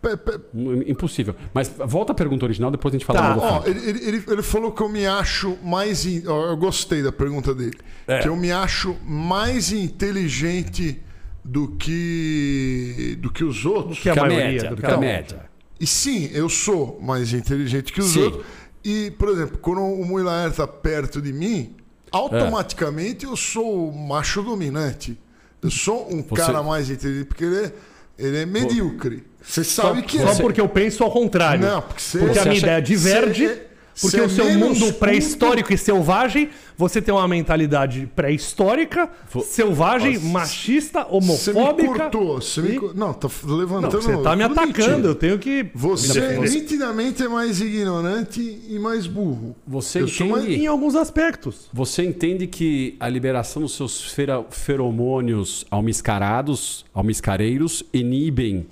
[0.00, 0.40] pe- pe-
[0.86, 1.34] Impossível.
[1.52, 3.70] Mas volta à pergunta original, depois a gente fala Tá, mal do Ó, funk.
[3.70, 6.06] ele, ele, ele- falou que eu me acho mais.
[6.06, 7.76] in- Eu gostei da pergunta dele.
[8.06, 8.20] É.
[8.20, 11.00] Que eu me acho mais inteligente
[11.44, 13.98] do que do que os outros.
[13.98, 15.44] Que é a Que a maioria média, do do que que a a- média.
[15.80, 18.22] E sim, eu sou mais inteligente que os Sim.
[18.22, 18.44] outros.
[18.84, 21.74] E, por exemplo, quando o Muilaer tá perto de mim,
[22.10, 25.18] automaticamente eu sou o macho dominante.
[25.62, 27.72] Eu sou um Você- cara mais inteligente, porque ele é,
[28.18, 29.24] ele é medíocre.
[29.42, 30.36] Você sabe que Só é.
[30.36, 31.66] porque eu penso ao contrário.
[31.66, 33.46] Não, porque você, Porque a Você minha acha- ideia diverge.
[33.46, 33.66] você é-
[34.00, 39.08] Porque é o seu menos mundo pré-histórico e selvagem, você tem uma mentalidade pré-histórica,
[39.44, 41.88] selvagem, machista, Você me homofóbica.
[42.10, 42.40] cortou.
[42.40, 42.74] Você me...
[42.78, 44.02] cor- Não, tá Não, levantando.
[44.02, 45.66] você tá me tudo atacando, eu tenho que.
[45.74, 46.50] Você me defender.
[46.50, 49.54] nitidamente é mais ignorante e mais burro.
[49.66, 51.68] Você Eu sou entende, Em alguns aspectos.
[51.72, 58.66] você entende que a liberação dos seus fera- feromônios almiscarados, almiscareiros, inibem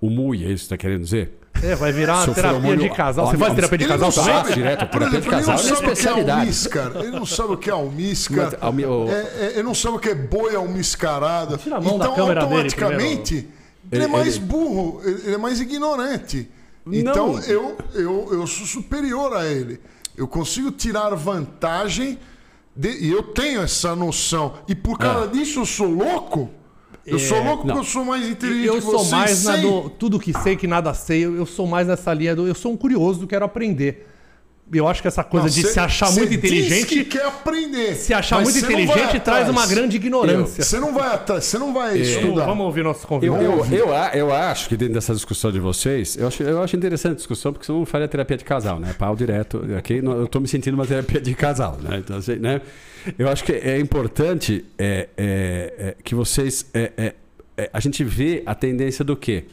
[0.00, 1.32] o MUI, é isso que você está querendo dizer?
[1.62, 3.26] É, vai virar uma Seu terapia feromônio- de casal.
[3.26, 4.34] Você faz terapia de Ele casal não também?
[4.34, 6.10] sabe, Direto, por terapia de exemplo, ele casal não é sabe o que é
[6.40, 6.92] almiscar.
[6.96, 10.14] Ele não sabe o que é o- É, é, ele não sabe o que é
[10.14, 11.58] boi almiscarada.
[11.58, 13.48] Tira a mão da então, câmera dele automaticamente, ele,
[13.92, 16.48] Ele- é mais ele- burro, ele é mais ignorante.
[16.86, 16.94] Não.
[16.94, 19.78] Então, eu, eu, eu sou superior a ele.
[20.16, 22.18] Eu consigo tirar vantagem
[22.74, 24.54] de- e eu tenho essa noção.
[24.66, 26.50] E por causa disso eu sou louco?
[27.06, 27.74] Eu sou louco É, não.
[27.76, 29.14] porque eu sou mais inteligente Eu que sou você.
[29.14, 31.24] mais na do tudo que sei que nada sei.
[31.24, 34.06] Eu, eu sou mais nessa linha do eu sou um curioso, quero aprender.
[34.72, 37.24] Eu acho que essa coisa Não, de cê- se achar muito diz inteligente, que quer
[37.26, 37.94] aprender.
[37.96, 40.62] se achar muito inteligente traz uma grande ignorância.
[40.62, 42.46] Você não vai atrás, você não vai estudar.
[42.46, 43.42] Vamos ouvir nosso Eu, convidado.
[43.42, 46.76] eu, eu, a- eu acho que dentro dessa discussão de vocês, eu acho, eu acho
[46.76, 48.94] interessante a discussão, porque senão não faria terapia de casal, né?
[48.98, 49.60] Pau direto.
[49.76, 51.98] Aqui eu estou me sentindo uma terapia de casal, né?
[51.98, 52.60] Então, assim, né?
[53.18, 56.66] Eu acho que é importante é, é, é, que vocês.
[56.72, 57.14] é, é,
[57.56, 59.46] é, a gente vê a tendência do quê?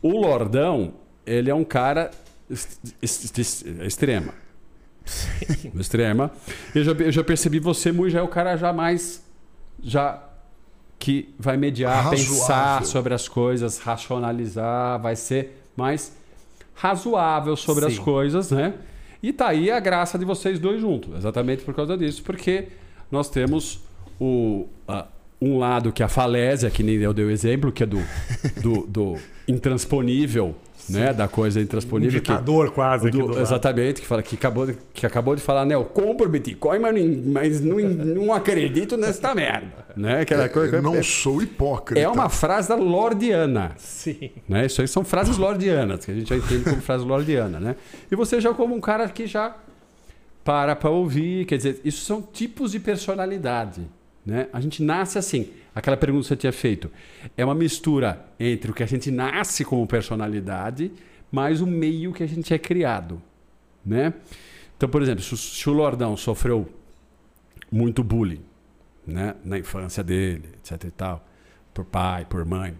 [0.00, 0.94] O Lordão,
[1.26, 2.10] ele é um cara
[3.02, 4.34] extrema.
[5.78, 6.30] Extrema.
[6.74, 9.22] Eu já, eu já percebi você, Mui, já é o cara já mais.
[9.82, 10.22] Já
[10.98, 12.24] que vai mediar, Razoável.
[12.26, 16.16] pensar sobre as coisas, racionalizar, vai ser mais
[16.74, 18.02] razoável sobre as Sim.
[18.02, 18.74] coisas, né?
[19.20, 22.68] E tá aí a graça de vocês dois juntos, exatamente por causa disso, porque
[23.10, 23.80] nós temos
[24.20, 25.06] o, a-
[25.40, 28.00] um lado que é a falésia, que nem eu dei o exemplo, que é do,
[28.60, 30.54] do, do intransponível,
[30.88, 31.12] né?
[31.12, 32.20] Da coisa Um intransponível.
[32.20, 35.64] que- ditador quase aqui do- exatamente, que, fala, que, acabou de, que acabou de falar,
[35.64, 35.74] né?
[35.74, 37.78] Eu compro Bitcoin, mas, não, mas não,
[38.24, 39.82] não acredito nessa merda.
[39.96, 40.20] Né?
[40.22, 42.00] Aquela coisa, Eu não é, sou hipócrita.
[42.00, 43.72] é uma frase da Lordiana.
[43.76, 44.30] Sim.
[44.48, 44.66] Né?
[44.66, 47.60] Isso aí são frases lordianas, que a gente já entende como frase lordiana.
[47.60, 47.76] Né?
[48.10, 49.54] E você já como um cara que já
[50.44, 53.82] para para ouvir, quer dizer, isso são tipos de personalidade.
[54.24, 54.46] Né?
[54.52, 55.48] A gente nasce assim.
[55.74, 56.90] Aquela pergunta que você tinha feito.
[57.36, 60.92] É uma mistura entre o que a gente nasce como personalidade,
[61.30, 63.20] mais o meio que a gente é criado.
[63.84, 64.12] Né?
[64.76, 66.68] Então, por exemplo, se o- Lordão sofreu
[67.70, 68.42] muito bullying
[69.06, 69.34] né?
[69.44, 71.26] na infância dele, etc e tal,
[71.72, 72.74] por pai, por mãe,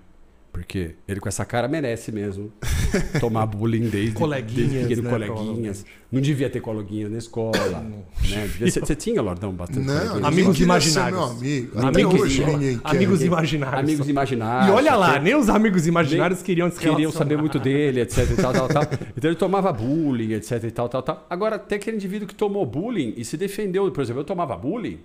[0.52, 2.52] porque ele com essa cara merece mesmo
[3.18, 5.86] tomar bullying desde, Coleguinhas, desde pequeno, né, coleguinhas.
[6.10, 7.80] Não devia ter coleguinha na escola.
[7.80, 8.46] né?
[8.60, 11.18] Você tinha, Lordão, bastante Não, Amigos imaginários.
[11.18, 11.78] Meu amigo.
[11.78, 12.90] Até Ninguém hoje ninguém quer.
[12.90, 13.80] Amigos imaginários.
[13.80, 14.68] Amigos imaginários.
[14.68, 17.18] E olha lá, nem os amigos imaginários queriam se queriam relacionar.
[17.18, 18.82] saber muito dele, etc e tal, tal, tal.
[19.16, 21.26] Então ele tomava bullying, etc e tal, tal, tal.
[21.30, 23.90] Agora, tem aquele indivíduo que tomou bullying e se defendeu.
[23.90, 24.98] Por exemplo, eu tomava bullying.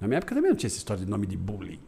[0.00, 1.78] Na minha época também não tinha essa história de nome de bullying.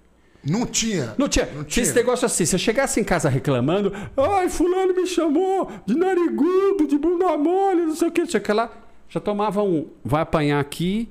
[0.44, 1.14] Não tinha.
[1.18, 1.46] Não tinha.
[1.54, 5.70] Não tinha esse negócio assim, se eu chegasse em casa reclamando, ai, fulano me chamou
[5.84, 8.70] de narigudo, de bunda mole, não sei o que, não sei o que lá.
[9.08, 11.08] Já tomava um, vai apanhar aqui.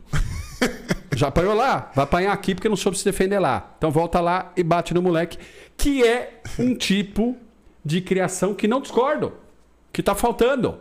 [1.15, 1.91] Já apanhou lá?
[1.93, 3.73] Vai apanhar aqui porque não soube se defender lá.
[3.77, 5.37] Então volta lá e bate no moleque.
[5.75, 7.35] Que é um tipo
[7.83, 9.33] de criação que não discordo.
[9.91, 10.77] Que tá faltando.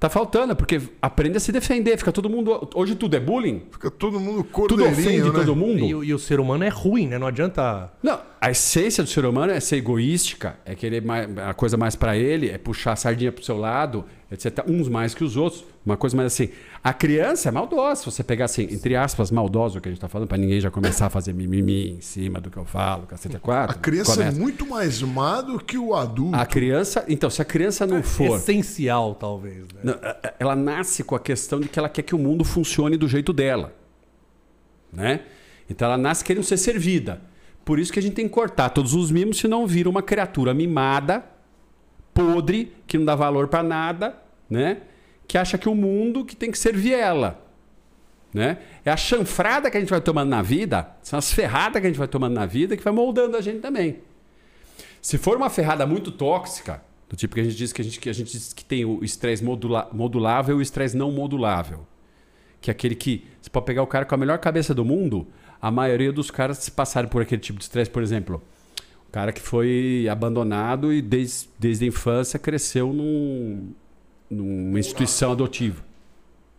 [0.00, 1.96] Tá faltando, porque aprende a se defender.
[1.98, 2.68] Fica todo mundo.
[2.74, 3.62] Hoje tudo é bullying.
[3.72, 5.38] Fica todo mundo Tudo ofende cordeirinho, né?
[5.40, 5.84] todo mundo.
[5.84, 7.18] E, o- e o ser humano é ruim, né?
[7.18, 7.90] Não adianta.
[8.00, 11.96] Não, a essência do ser humano é ser egoística, é querer mais, a coisa mais
[11.96, 14.64] pra ele, é puxar a sardinha pro seu lado, etc.
[14.66, 16.48] Uns mais que os outros, uma coisa mais assim.
[16.84, 20.00] A criança é maldosa, se você pegar assim, entre aspas, maldosa o que a gente
[20.00, 23.06] tá falando, pra ninguém já começar a fazer mimimi em cima do que eu falo,
[23.06, 23.76] cacete a quatro.
[23.76, 24.38] A criança é começa.
[24.38, 26.36] muito mais má do que o adulto.
[26.36, 29.64] A criança, então, se a criança não for, Essencial, talvez.
[29.82, 29.94] Né?
[30.02, 33.08] a- ela nasce com a questão de que ela quer que o mundo funcione do
[33.08, 33.72] jeito dela.
[34.92, 35.20] Né?
[35.68, 37.20] Então ela nasce querendo ser servida.
[37.68, 40.54] Por isso que a gente tem que cortar todos os mimos, senão vira uma criatura
[40.54, 41.22] mimada,
[42.14, 44.16] podre, que não dá valor pra nada,
[44.48, 44.78] né?
[45.26, 47.46] Que acha que o mundo que tem que servir ela.
[48.32, 48.56] Né?
[48.86, 51.90] É a chanfrada que a gente vai tomando na vida, são as ferradas que a
[51.90, 53.98] gente vai tomando na vida que vai moldando a gente também.
[55.02, 58.00] Se for uma ferrada muito tóxica, do tipo que a gente diz que a gente,
[58.00, 61.86] que a gente diz que tem o estresse modula- modulável e o estresse não modulável.
[62.62, 65.26] Que é aquele que você pode pegar o cara com a melhor cabeça do mundo,
[65.60, 68.42] a maioria dos caras se passarem por aquele tipo de estresse, por exemplo,
[69.10, 73.72] cara que foi abandonado e desde, desde a infância cresceu num,
[74.30, 75.82] numa instituição adotiva.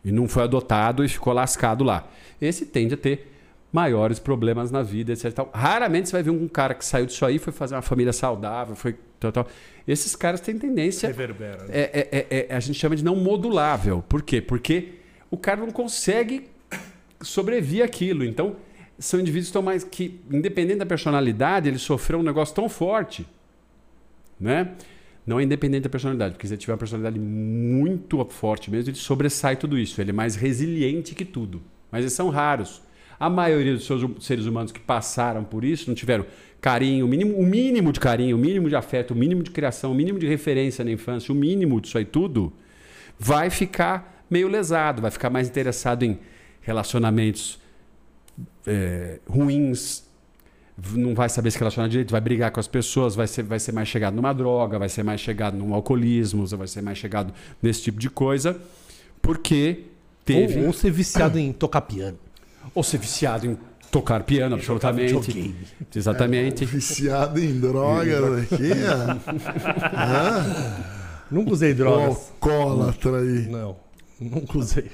[0.03, 2.07] E não foi adotado e ficou lascado lá.
[2.41, 3.31] Esse tende a ter
[3.71, 5.31] maiores problemas na vida, etc.
[5.31, 5.51] Tal.
[5.53, 8.75] Raramente você vai ver um cara que saiu disso aí, foi fazer uma família saudável,
[8.75, 9.47] foi tal, tal.
[9.87, 11.07] Esses caras têm tendência.
[11.07, 11.65] Reverbera.
[11.65, 11.69] né?
[11.69, 11.81] É,
[12.11, 14.03] é- é- é- a gente chama de não modulável.
[14.07, 14.41] Por quê?
[14.41, 14.93] Porque
[15.29, 16.47] o cara não consegue
[17.21, 18.23] sobreviver aquilo.
[18.23, 18.55] Então,
[18.99, 19.83] são indivíduos estão mais.
[19.83, 23.25] que, independente da personalidade, ele sofreu um negócio tão forte.
[24.39, 24.73] Né?
[25.25, 28.97] Não é independente da personalidade, porque se ele tiver uma personalidade muito forte mesmo, ele
[28.97, 29.99] sobressai tudo isso.
[30.01, 31.61] Ele é mais resiliente que tudo.
[31.91, 32.81] Mas eles são raros.
[33.19, 36.25] A maioria dos seus seres humanos que passaram por isso não tiveram
[36.61, 39.91] carinho, o mínimo, o mínimo de carinho, o mínimo de afeto, o mínimo de criação,
[39.91, 42.51] o mínimo de referência na infância, o mínimo disso aí tudo,
[43.17, 46.17] vai ficar meio lesado, vai ficar mais interessado em
[46.61, 47.59] relacionamentos
[48.65, 50.03] é, ruins,
[50.93, 53.71] não vai saber se relacionar direito, vai brigar com as pessoas, vai ser, vai ser
[53.71, 57.81] mais chegado numa droga, vai ser mais chegado num alcoolismo, vai ser mais chegado nesse
[57.83, 58.59] tipo de coisa,
[59.21, 59.85] porque
[60.23, 60.59] teve.
[60.59, 62.17] Ou, ou ser viciado em tocar piano.
[62.73, 63.57] Ou ser viciado em
[63.91, 65.55] tocar piano, absolutamente.
[65.93, 66.65] Exatamente.
[66.65, 69.17] Viciado em drogas aqui, ó.
[71.31, 72.31] Nunca usei drogas.
[72.41, 73.47] alcoólatra aí.
[73.47, 73.75] Não,
[74.19, 74.91] nunca usei.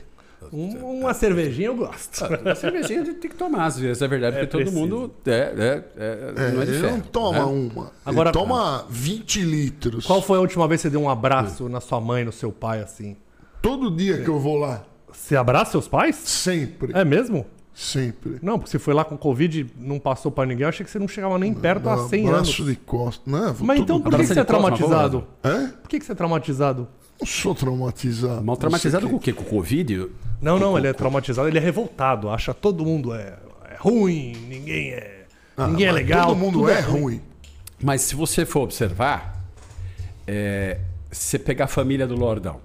[0.53, 2.23] Um- uma cervejinha eu gosto.
[2.47, 4.79] A cervejinha a gente tem que tomar, às vezes, é verdade, É porque todo preciso.
[4.81, 6.91] mundo é, é, é, É, não é de ferro.
[6.97, 7.43] não toma né?
[7.45, 7.91] uma.
[8.05, 10.05] Agora- ele toma 20 litros.
[10.05, 12.51] Qual foi a última vez que você deu um abraço na sua mãe, no seu
[12.51, 13.15] pai, assim?
[13.61, 14.83] Todo dia que eu vou lá.
[15.11, 16.15] Você abraça seus pais?
[16.17, 16.91] Sempre.
[16.93, 17.45] É mesmo?
[17.73, 18.37] Sempre.
[18.41, 20.89] Não, porque você foi lá com Covid e não passou pra ninguém, eu achei que
[20.91, 22.71] você não chegava nem perto há 100 Abraço anos.
[22.71, 23.25] de costas.
[23.25, 25.27] Não, Mas todo então por que, que você é traumatizado?
[25.43, 25.73] Hã?
[25.81, 26.87] Por que, que você é traumatizado?
[27.19, 28.43] Não sou traumatizado.
[28.43, 29.31] Mal traumatizado com o quê?
[29.31, 30.09] Com o Covid?
[30.41, 33.37] Não, não, ele é traumatizado, ele é revoltado, acha todo mundo é,
[33.71, 35.25] é ruim, ninguém é.
[35.55, 36.27] Ah, ninguém é legal.
[36.27, 37.21] Todo mundo tudo é ruim.
[37.81, 39.43] Mas se você for observar,
[40.27, 40.79] é,
[41.11, 42.59] se você pegar a família do Lordão,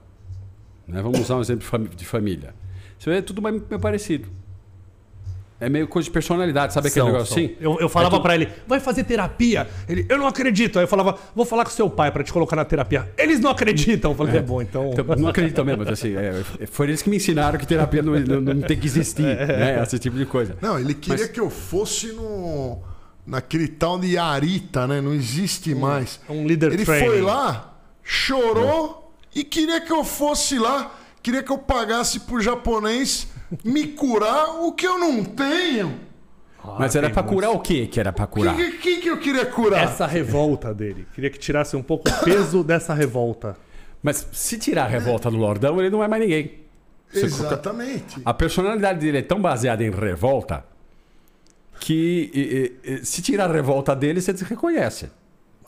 [0.86, 1.00] né?
[1.00, 2.54] vamos usar um exemplo de família.
[2.98, 4.28] Você vê tudo mais meio parecido.
[5.60, 7.44] É meio coisa de personalidade, sabe aquele São, negócio são.
[7.44, 7.54] assim?
[7.60, 9.68] Eu, eu falava É tudo- pra ele, vai fazer terapia.
[9.88, 10.78] Ele, eu não acredito.
[10.78, 13.10] Aí eu falava, vou falar com seu pai pra te colocar na terapia.
[13.18, 14.12] Eles não acreditam.
[14.12, 14.90] Eu falei, é, bom, então.
[14.92, 18.02] Então, não acreditam mesmo, mas assim, é, é, foi eles que me ensinaram que terapia
[18.02, 19.82] não, não- não tem que existir, né?
[19.82, 20.56] Esse tipo de coisa.
[20.62, 22.78] Não, ele queria Mas- que eu fosse no.
[23.26, 25.00] Naquele tal de Arita, né?
[25.00, 26.18] Não existe mais.
[26.28, 27.06] um líder Ele training.
[27.06, 30.94] foi lá, chorou e queria que eu fosse lá.
[31.22, 33.28] Queria que eu pagasse pro japonês
[33.64, 35.98] me curar o que eu não tenho.
[36.78, 38.54] Mas era pra curar o quê que era pra O curar?
[38.54, 39.82] que, que, que eu queria curar?
[39.84, 41.06] Essa revolta dele.
[41.14, 43.56] Queria que tirasse um pouco o peso dessa revolta.
[44.02, 46.60] Mas se tirar a revolta do Lordão, ele não é mais ninguém.
[47.12, 48.20] Você coloca- Exatamente.
[48.24, 50.64] A personalidade dele é tão baseada em revolta
[51.80, 55.10] que e, e, se tirar a revolta dele, você se reconhece.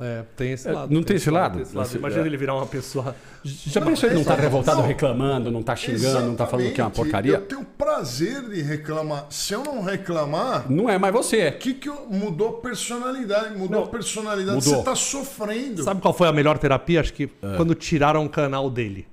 [0.04, 0.92] É, tem esse É, lado.
[0.92, 1.52] não tem esse lado?
[1.54, 1.86] tem esse lado.
[1.86, 2.26] Esse- Imagina é.
[2.26, 3.14] ele virar uma pessoa.
[3.44, 4.86] Já pensou ele não tá revoltado Não.
[4.88, 6.94] reclamando, não tá xingando, não tá falando que é uma Exatamente.
[6.96, 7.32] porcaria?
[7.34, 9.26] Eu tenho prazer de reclamar.
[9.30, 11.48] Se eu não reclamar, Não é mais você.
[11.48, 13.56] o que, que eu- mudou a personalidade?
[13.56, 14.56] Mudou Não, a personalidade.
[14.56, 14.76] mudou.
[14.78, 15.82] Você tá sofrendo.
[15.82, 17.00] Sabe qual foi a melhor terapia?
[17.00, 17.56] Acho que É.
[17.56, 19.06] quando tiraram o canal dele.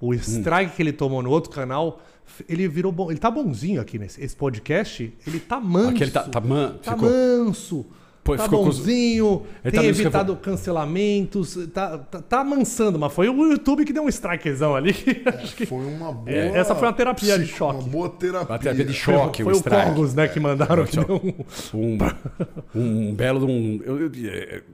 [0.00, 2.02] O strike que ele tomou no outro canal,
[2.48, 3.10] ele virou bom.
[3.10, 5.12] Ele tá bonzinho aqui nesse esse podcast.
[5.26, 5.90] Ele tá manso.
[5.90, 7.08] Aquele tá, tá, man, Tá ficou.
[7.08, 7.86] manso.
[8.26, 13.12] Pô, tá ficou com bonzinho, Ele tem tá evitado cancelamentos, tá, tá, tá amansando, mas
[13.12, 14.92] foi o YouTube que deu um strikezão ali.
[15.56, 16.28] Que Foi uma boa.
[16.30, 17.78] É, essa foi uma terapia de choque.
[17.80, 18.48] Uma boa terapia.
[18.48, 19.86] Uma terapia de choque, foi o o strike.
[19.90, 21.44] Cogos, né, que mandaram que deu um...
[21.78, 21.98] Um,
[22.74, 23.80] um belo um.
[23.84, 24.10] Eu, eu,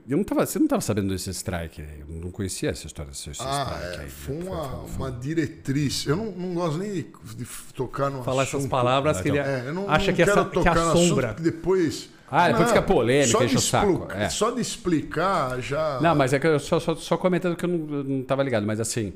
[0.09, 1.81] eu não tava, você não tava sabendo desse strike.
[1.81, 4.09] Eu não conhecia essa história desse Ah, strike é, aí.
[4.09, 6.05] foi Foi- uma, foi- uma diretriz.
[6.07, 8.57] Eu não, não gosto nem de, de tocar no Falar assunto.
[8.61, 11.27] essas palavras que ele É, eu não, acha não que, quero essa, que assunto, assombra.
[11.29, 12.09] porque depois.
[12.35, 14.27] Ah, depois fica polêmica, só enche de o saco, é.
[14.27, 15.99] Só de explicar já.
[16.01, 18.41] Não, mas é que eu só, só, só comentando que eu não, eu não tava
[18.41, 19.13] ligado, mas assim,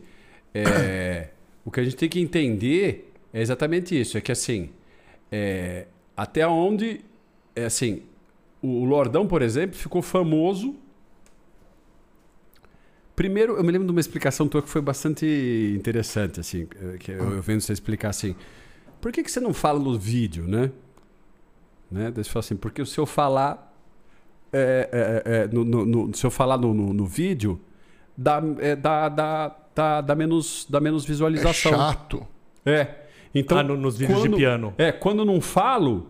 [0.53, 1.29] é,
[1.65, 4.69] o que a gente tem que entender é exatamente isso, é que assim,
[5.31, 7.01] é, até onde,
[7.55, 8.03] é assim,
[8.61, 10.75] o Lordão, por exemplo, ficou famoso.
[13.15, 15.25] Primeiro, eu me lembro de uma explicação tua que foi bastante
[15.75, 18.35] interessante, assim, eh, que eu, eu vendo você explicar assim,
[19.01, 20.71] por que, que você não fala no vídeo, né?
[21.91, 22.11] Né?
[22.13, 23.73] Daí você fala assim, porque se eu falar
[24.53, 24.89] é,
[25.25, 27.59] é, é, no, no- no- se eu falar no, no- no vídeo,
[28.17, 31.71] dá, é, dá, dá, dá, dá menos, dá menos é visualização.
[31.73, 32.25] chato.
[32.65, 32.87] É.
[33.35, 34.73] Então, Ah, no- nos vídeos de quando- piano.
[34.77, 36.07] É, quando eu não falo,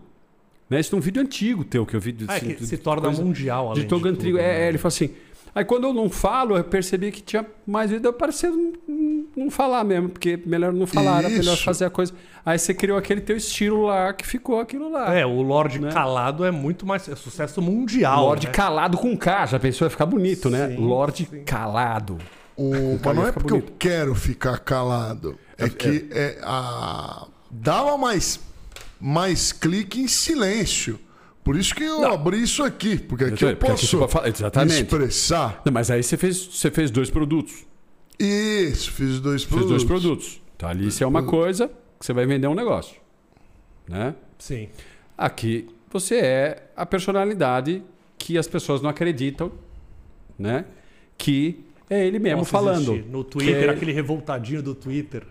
[0.70, 0.78] né?
[0.80, 2.16] Isso é um vídeo antigo teu que eu vi.
[2.28, 4.38] Ah, é assim, que se torna coisa mundial, além De de antigo.
[4.38, 4.64] tudo, É, né?
[4.64, 5.10] é, ele falou assim.
[5.54, 8.56] Aí quando eu não falo, eu percebi que tinha mais vídeo aparecendo.
[8.86, 11.64] Não, não falar mesmo, porque melhor não falar, era melhor Isso.
[11.64, 12.12] fazer a coisa.
[12.44, 15.14] Aí você criou aquele teu estilo lá que ficou aquilo lá.
[15.14, 15.92] É, o Lorde Né?
[15.92, 17.08] Calado é muito mais.
[17.08, 18.24] É sucesso mundial.
[18.24, 18.52] Lorde né?
[18.52, 19.86] calado com K, já pensou?
[19.86, 20.68] Ia ficar bonito, né?
[20.68, 21.44] Sim, Lorde sim.
[21.44, 22.18] calado.
[22.56, 23.70] O, mas não é porque bonito.
[23.70, 25.38] eu quero ficar calado.
[25.56, 27.26] É, que é, a...
[27.50, 28.40] dava mais,
[29.00, 30.98] mais clique em silêncio.
[31.48, 32.98] Por isso que eu abri isso aqui.
[32.98, 34.82] Porque aqui eu Porque aqui posso pode falar- me exatamente.
[34.82, 35.62] expressar.
[35.64, 37.64] Não, mas aí você fez, você fez dois produtos.
[38.20, 39.70] Isso, fiz dois Fez produtos.
[39.70, 40.42] dois produtos.
[40.54, 41.68] Então ali isso é uma coisa
[41.98, 42.96] que você vai vender um negócio.
[43.88, 44.14] Né?
[44.38, 44.68] Sim.
[45.16, 47.82] Aqui você é a personalidade
[48.18, 49.50] que as pessoas não acreditam,
[50.38, 50.66] né?
[51.16, 52.92] Que é ele mesmo Posso falando.
[52.92, 53.10] existir.
[53.10, 55.22] No Twitter, Que aquele revoltadinho do Twitter.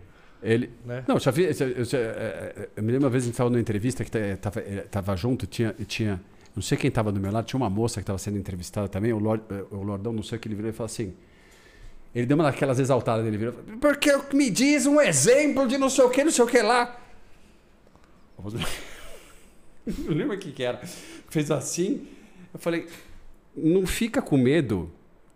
[0.42, 0.70] Ele.
[0.86, 1.04] Né?
[1.08, 1.44] Não, já vi.
[1.46, 4.62] Eu, eu- eu- eu me lembro uma vez a gente estava numa entrevista que estava
[4.90, 6.22] tava junto, tinha, e tinha.
[6.56, 9.14] Não sei quem estava do meu lado, tinha uma moça que estava sendo entrevistada também,
[9.14, 11.14] o, Lord, o Lordão, não sei o que ele virou e falou assim.
[12.16, 13.54] Ele deu uma daquelas exaltadas dele, virou.
[13.80, 17.00] Porque me diz um exemplo de não sei o que, não sei o que lá.
[20.06, 20.82] Não lembro o que, que era.
[21.30, 22.06] Fez assim.
[22.54, 22.88] Eu falei,
[23.56, 24.92] não fica com medo.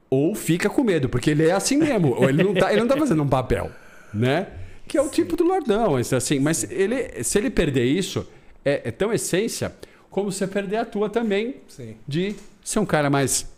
[0.10, 2.10] Ou fica com medo, porque ele é assim mesmo.
[2.16, 3.72] Ou ele não tá, ele não tá fazendo um papel,
[4.14, 4.48] né?
[4.88, 6.40] Que é o tipo do Lordão, assim.
[6.40, 8.28] Mas ele, se ele perder isso,
[8.66, 9.74] é, é tão essência
[10.10, 11.96] como você perder a tua também Sim.
[12.08, 13.50] de ser um cara mais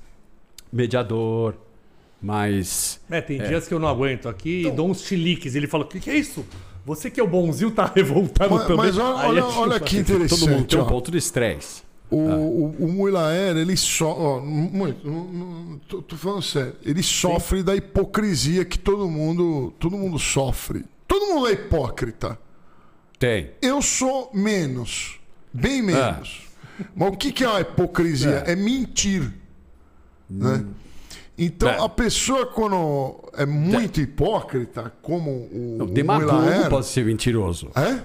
[0.72, 1.56] mediador,
[2.22, 3.00] mais.
[3.10, 5.56] É, tem dias que eu não aguento aqui e dou uns chiliques.
[5.56, 6.46] Ele fala: O que, que é isso?
[6.86, 8.78] Você que é o bonzinho tá revoltado Mas, também.
[8.78, 10.66] mas olha, olha, gente olha que Todo mundo interessante.
[10.68, 11.82] tem um ponto de estresse.
[12.12, 14.12] O, o, o Muilaer, ele só.
[14.12, 16.76] Ó, muito, não- não- tô, tô falando sério.
[16.86, 20.84] Ele sofre da hipocrisia que todo mundo, todo mundo sofre.
[21.14, 22.39] Todo mundo é hipócrita.
[23.20, 23.51] Tem.
[23.61, 25.20] Eu sou menos.
[25.53, 26.47] Bem menos.
[26.95, 28.43] Mas o que, que é a hipocrisia?
[28.47, 29.32] É, mentir.
[30.28, 30.66] Né?
[31.38, 31.78] Então, É.
[31.86, 37.70] a pessoa, quando é muito hipócrita, como o, Não, demagogo pode ser mentiroso.
[37.76, 37.99] É?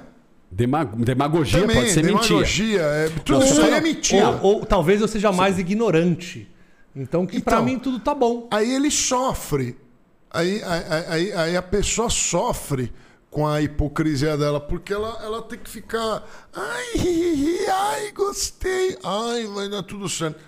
[0.51, 2.21] Dema- demagogia Também, pode ser mentira.
[2.27, 2.81] demagogia.
[2.83, 4.29] É, tudo isso aí é mentira.
[4.43, 6.47] Ou, ou talvez eu seja mais ignorante.
[6.95, 8.47] Então, que pra Então, mim tudo tá bom.
[8.51, 9.79] Aí ele sofre.
[10.31, 12.93] Aí, aí, aí, aí a pessoa sofre
[13.31, 16.27] com a hipocrisia dela, porque ela, ela tem que ficar.
[16.53, 18.99] Ai, ai, gostei.
[19.03, 20.41] Ai, vai dar tudo certo.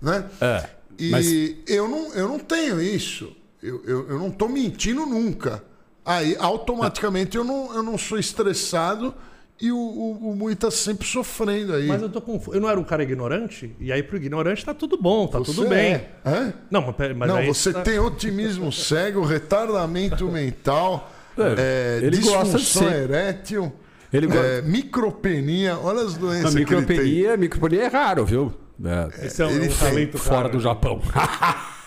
[0.00, 0.28] Né?
[0.40, 1.26] É, E mas-
[1.66, 3.34] eu, não, eu não tenho isso.
[3.62, 5.64] Eu, eu, eu não tô mentindo nunca.
[6.04, 9.14] Aí, automaticamente, eu não, eu não sou estressado
[9.60, 11.86] e o, o, o Mui tá sempre sofrendo aí.
[11.86, 12.56] Mas eu tô confuso.
[12.56, 13.74] Eu não era um cara ignorante?
[13.80, 15.94] E aí pro ignorante tá tudo bom, tá Você tudo bem.
[15.94, 16.10] é.
[16.24, 16.52] É?
[16.70, 22.56] Não, mas, mas não, você tá- tem otimismo cego, retardamento mental, É, é, ele gosta
[22.58, 23.72] disfunção erétil,
[24.12, 26.76] Ele go- é, micropenia, olha as doenças que ele tem.
[26.98, 28.52] micropenia, micropenia é raro, viu?
[28.84, 30.50] É, Esse é um, ele um talento fora raro.
[30.52, 31.00] do Japão.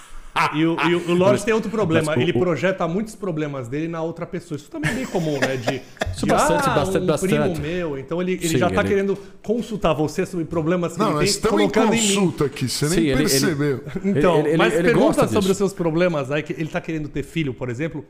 [0.56, 2.06] E o, e o- o Lorde tem outro problema.
[2.08, 4.56] mas o- ele o- projeta muitos problemas dele na outra pessoa.
[4.58, 5.58] Isso também é bem comum, né?
[5.58, 5.82] De,
[6.16, 7.30] Isso de, bastante, ah, bastante, um bastante.
[7.54, 7.98] primo meu.
[7.98, 11.16] Então ele, ele Sim, já tá ele- querendo consultar você sobre problemas que Não, ele
[11.16, 13.84] nós tem, estamos em colocando em consulta aqui, você Sim, nem ele- ele- percebeu.
[14.04, 15.52] Então, Ele- ele- mas ele pergunta sobre disso.
[15.52, 18.04] os seus problemas aí, que ele tá querendo ter filho, por exemplo,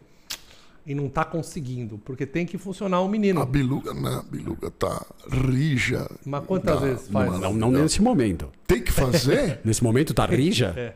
[0.86, 3.40] e não tá conseguindo, porque tem que funcionar um menino.
[3.40, 6.10] A biluga, não, a biluga tá rija.
[6.26, 7.40] Mas quantas Tá, vezes faz?
[7.40, 8.50] Não, não nesse momento.
[8.66, 9.60] Tem que fazer?
[9.66, 10.74] Nesse momento tá rija?
[10.76, 10.94] É.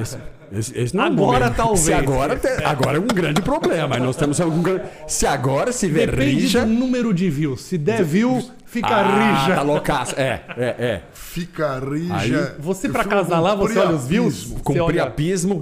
[0.00, 0.16] Esse,
[0.52, 1.56] esse- esse não é Agora, momento.
[1.56, 1.80] talvez.
[1.80, 3.96] Se agora, agora é um grande problema.
[3.96, 4.84] Aí Nós temos algum grande...
[5.06, 6.60] Se agora se vê Depende rija.
[6.64, 7.60] do número de views.
[7.62, 9.54] Se der view, fica Ah, rija.
[9.56, 10.14] tá loucaço.
[10.18, 11.02] É, é, é.
[11.12, 12.56] Fica rija.
[12.58, 14.44] Você Eu pra casar lá, você olha os views?
[14.64, 15.60] Com Você olha- priapismo,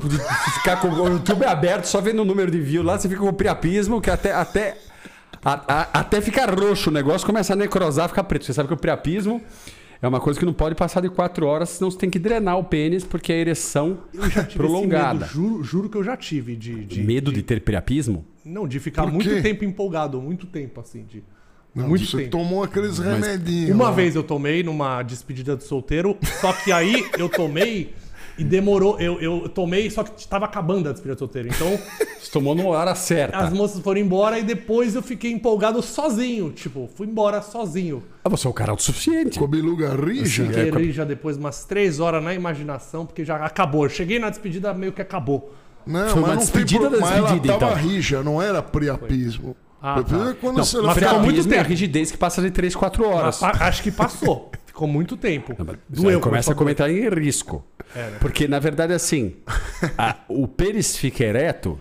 [0.55, 3.33] ficar com o YouTube aberto, só vendo o número de views lá, você fica com
[3.33, 4.77] priapismo, que até, até,
[5.45, 8.45] a- a- até ficar roxo o negócio, começa a necrosar, fica preto.
[8.45, 9.43] Você sabe que o priapismo
[10.05, 12.59] é uma coisa que não pode passar de 4 horas, senão você tem que drenar
[12.59, 15.25] o pênis, porque é a ereção Eu já tive prolongada.
[15.27, 18.25] esse medo, juro, juro que eu já tive de, de- Medo de ter priapismo?
[18.45, 21.25] não de ficar muito tempo empolgado, muito tempo assim de
[21.75, 22.31] Não, muito você tempo.
[22.31, 23.71] tomou aqueles remedinhos.
[23.75, 23.91] Uma lá.
[23.93, 27.95] vez eu tomei numa despedida de solteiro, só que aí eu tomei
[28.39, 28.99] e demorou.
[29.01, 31.49] Eu, eu tomei, só que tava acabando a despedida de solteiro.
[31.49, 31.79] Então
[32.21, 33.39] Você tomou na hora certa.
[33.39, 36.51] as moças foram embora e depois eu fiquei empolgado sozinho.
[36.51, 38.03] Tipo, fui embora sozinho.
[38.25, 39.39] Ah, você é o cara autossuficiente.
[39.39, 40.45] Com a biluga rija.
[40.45, 40.65] Assim, é.
[40.67, 43.85] Fiquei já depois umas três horas na imaginação, porque já acabou.
[43.85, 45.55] Eu cheguei na despedida, meio que acabou.
[45.87, 47.89] Não, Foi uma mas não tem despedida pro- da mas ela despedida, tava então.
[47.91, 49.55] rija, não era priapismo.
[49.83, 50.31] Ah, tá.
[50.31, 51.69] é quando Não, você mas ficou muito é a tempo.
[51.69, 53.39] rigidez que passa de 3, 4 horas.
[53.43, 54.51] Mas acho que passou.
[54.75, 55.55] Ficou muito tempo.
[55.57, 56.19] Não, mas Doeu.
[56.21, 57.65] começa a comentar em risco.
[57.95, 58.17] né?
[58.21, 59.37] Porque, na verdade, assim,
[59.97, 61.79] a- o pênis fica ereto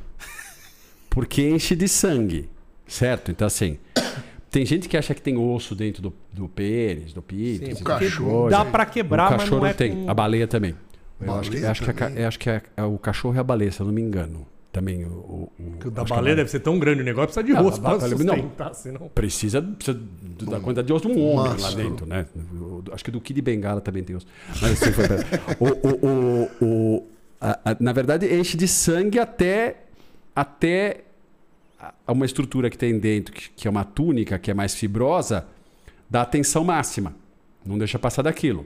[1.10, 2.48] porque enche de sangue,
[2.88, 3.32] certo?
[3.32, 3.80] Então, assim,
[4.52, 7.22] tem gente que acha que tem osso dentro do, do pênis, do
[7.72, 8.50] essas porque cachorro.
[8.52, 10.76] Dá pra quebrar, o mas cachorro não é tem, com- a baleia também.
[11.20, 13.72] Eu acho que, acho que, a acho que é, é o cachorro e a baleia,
[13.72, 14.46] se eu não me engano.
[14.74, 17.54] Também o, o- o- o da baleia deve ser tão grande o negócio, precisa de
[17.54, 18.34] Não, osso a pra baleia- não.
[18.36, 19.08] sustentar, senão...
[19.14, 21.76] Precisa, precisa do- da quantidade de osso de um homem lá Massa.
[21.78, 22.26] dentro, né?
[22.92, 24.26] Acho que do Kid Bengala também tem osso.
[24.62, 25.06] Mas assim, foi
[25.62, 27.08] o, o, o, o-
[27.40, 29.78] a- a- na verdade, enche de sangue até,
[30.36, 31.02] até
[32.08, 35.46] uma estrutura que tem dentro, que, que é uma túnica, que é mais fibrosa,
[36.10, 37.16] dá a tensão máxima.
[37.66, 38.66] Não deixa passar daquilo.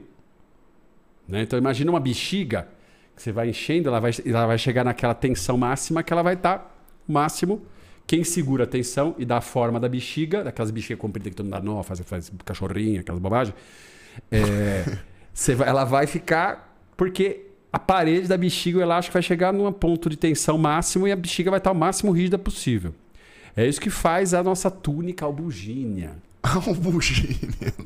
[1.28, 1.42] Né?
[1.42, 2.66] Então imagina uma bexiga
[3.22, 6.74] você vai enchendo, ela vai, ela vai chegar naquela tensão máxima que ela vai estar
[7.06, 7.62] máximo.
[8.06, 11.46] Quem segura a tensão e dá a forma da bexiga, daquelas bexigas compridas que todo
[11.46, 13.54] mundo dá nó, faz, faz cachorrinho, aquelas bobagens,
[14.30, 14.84] é,
[15.56, 20.08] vai- ela vai ficar porque a parede da bexiga, o elástico vai chegar num ponto
[20.08, 22.94] de tensão máximo e a bexiga vai estar o máximo rígida possível.
[23.54, 26.16] É isso que faz a nossa túnica albugínea.
[26.66, 27.36] Um bugine.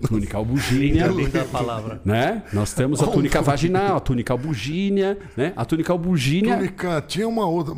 [0.07, 1.07] Túnica albugínea.
[1.07, 2.01] Linda, linda a palavra.
[2.05, 2.43] Né?
[2.53, 5.53] Nós temos a túnica vaginal, a túnica albugínea, né?
[5.57, 6.57] A túnica albugínea.
[6.57, 7.75] Túnica, tinha uma outra.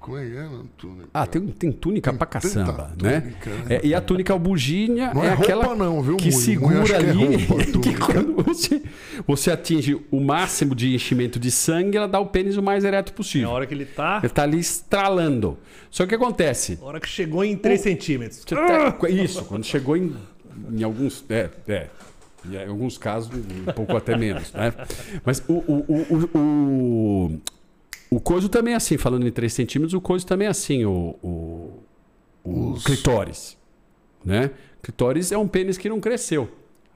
[0.00, 0.50] Como é que era?
[0.76, 1.08] Túnica.
[1.14, 3.20] Ah, tem, tem túnica pra tanta caçamba, né?
[3.20, 3.76] túnica, né?
[3.76, 6.92] É, e a túnica albugínea Não é, é roupa aquela não, viu, que segura acho
[6.92, 8.82] que é ali roupa, que quando você,
[9.26, 13.10] você atinge o máximo de enchimento de sangue, ela dá o pênis o mais ereto
[13.10, 13.50] É a possível.
[13.50, 14.20] hora que ele tá...
[14.22, 15.58] Ele tá ali estralando.
[15.90, 16.78] Só que o que acontece?
[16.80, 18.42] A hora que chegou em 3 centímetros.
[18.46, 20.14] Você tá- Isso, quando chegou em,
[20.72, 21.24] em alguns.
[21.28, 21.86] É, é.
[22.44, 24.52] Em alguns casos, um pouco até menos.
[24.52, 24.72] Né?
[25.24, 25.84] Mas o, o,
[26.34, 27.40] o, o,
[28.16, 31.14] o, coiso também é assim, falando em 3 centímetros, o coiso também é assim, o,
[31.22, 31.82] o,
[32.44, 33.56] o Os- clitóris.
[34.24, 34.50] Né?
[34.82, 36.48] Clitóris é um pênis que não cresceu.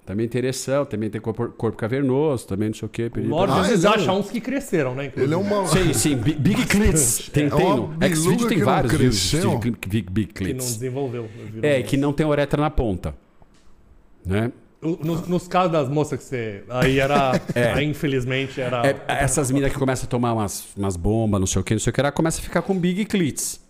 [0.04, 3.06] Também tem ereção, também tem corpo, corpo cavernoso, também não sei o quê.
[3.06, 5.12] O periri, Lorde Ah, às vezes ele é um- acha uns que cresceram, né?
[5.16, 5.66] Ele é uma.
[5.66, 7.28] Sim, sim, Big, Clits.
[7.32, 9.58] Tem, É tem no tem vários vídeos cresceu.
[9.58, 10.74] de Big, big Que não Clits.
[10.74, 11.28] desenvolveu.
[11.60, 13.16] É, que não tem uretra na ponta.
[14.24, 14.52] Né?
[14.82, 16.62] Nos, nos casos das moças que você.
[16.68, 17.32] Aí era.
[17.74, 18.86] Aí, infelizmente, era.
[18.86, 21.80] É, essas minas que começam a tomar umas, umas bombas, não sei o que, não
[21.80, 23.60] sei o que, ela começa a ficar com big clits.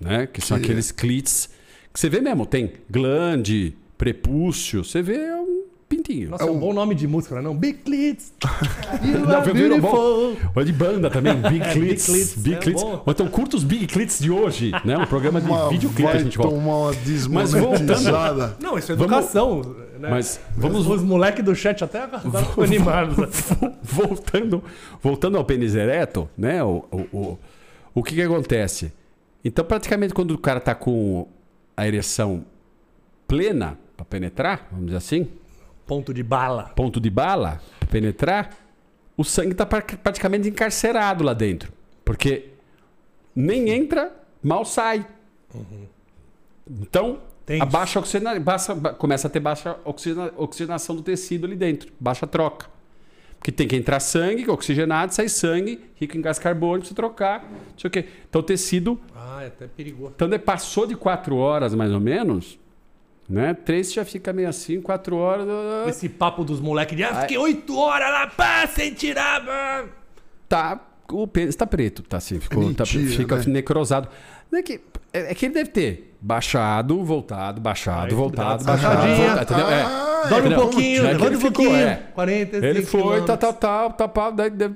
[0.00, 0.26] Né?
[0.26, 1.50] Que são Que- aqueles clits
[1.92, 2.46] que você vê mesmo.
[2.46, 6.30] Tem glande, prepúcio, você vê é um pintinho.
[6.30, 7.40] Nossa, é um bom nome de música, né?
[7.42, 8.32] Não, Big Clits.
[9.04, 10.36] You Não, beautiful.
[10.54, 12.06] Ou de banda também, Big É, Clits.
[12.06, 12.82] Big Clits, Big é Clits.
[12.82, 13.02] bom.
[13.04, 14.96] Ou então curta os Big Clits de hoje, né?
[14.96, 16.54] Um programa de videoclipe a gente volta.
[16.54, 16.92] tomar uma
[17.30, 18.56] Mas voltando-.
[18.62, 19.76] Não, isso é Vamos- educação.
[19.98, 20.08] Né?
[20.10, 23.16] Mas vamos Os, os moleques do chat até ficam animados.
[23.16, 23.26] né?
[23.82, 24.62] voltando,
[25.02, 26.62] voltando ao pênis ereto, né?
[26.62, 27.38] O, o, o,
[27.94, 28.92] o que, que acontece?
[29.44, 31.26] Então, praticamente, quando o cara tá com
[31.76, 32.44] a ereção
[33.26, 35.28] plena para penetrar, vamos dizer assim,
[35.86, 36.64] Ponto de bala.
[36.76, 38.50] ponto de bala para penetrar,
[39.16, 41.72] o sangue tá pra- praticamente encarcerado lá dentro.
[42.04, 42.50] Porque
[43.34, 45.06] nem entra, mal sai.
[46.68, 47.18] Então,
[47.60, 52.26] A baixa oxigena, baixa- começa a ter baixa oxigena- oxigenação do tecido ali dentro, baixa
[52.26, 52.66] troca.
[53.38, 57.78] Porque tem que entrar sangue oxigenado, sai sangue, rico em gás carbônico, você trocar, não
[57.78, 58.04] sei o quê.
[58.28, 60.12] Então o tecido, Ah, é até perigoso.
[60.16, 62.58] então passou de quatro horas mais ou menos,
[63.28, 63.54] né?
[63.54, 65.46] Três já fica meio assim, quatro horas.
[65.48, 67.04] ah, Esse papo dos moleques de.
[67.04, 69.44] Ah, fiquei oito horas lá, pá, sem tirar.
[69.46, 69.84] pá."
[70.48, 73.44] tá o pênis tá preto, tá assim, ficou, tá- Mentira, fica né?
[73.46, 74.08] necrosado.
[74.52, 74.80] É, que,
[75.12, 79.68] é, é que ele deve ter baixado, voltado, baixado, Aí, voltado, baixado, voltado, entendeu?
[79.68, 79.82] É.
[79.82, 81.76] Ah, Dorme um pouquinho, É dorme um pouquinho.
[81.76, 81.94] é.
[82.14, 84.74] 45 Ele foi, tal, tal, tal, tal, tal, daí deve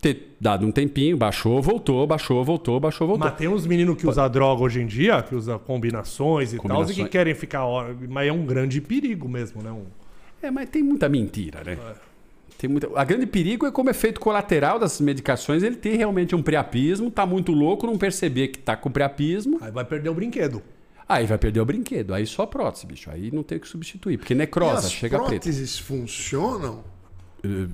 [0.00, 3.26] ter dado um tempinho, baixou, voltou, baixou, voltou, baixou, voltou.
[3.26, 6.82] Mas tem uns meninos que usam droga hoje em dia, que usam combinações e tal,
[6.84, 7.62] e que querem ficar.
[8.08, 9.70] Mas é um grande perigo mesmo, né?
[9.70, 9.86] Um-
[10.42, 11.78] É, mas tem muita mentira, né?
[12.58, 12.88] Tem muita...
[12.94, 17.24] A grande perigo é como efeito colateral dessas medicações ele ter realmente um priapismo, tá
[17.26, 20.62] muito louco, não perceber que tá com priapismo, Aí vai perder o brinquedo.
[21.08, 22.14] Aí vai perder o brinquedo.
[22.14, 23.10] Aí só prótese, bicho.
[23.10, 25.28] Aí não tem o que substituir, porque necrosa, as chega preto.
[25.30, 26.84] próteses funcionam?
[27.44, 27.66] Eh,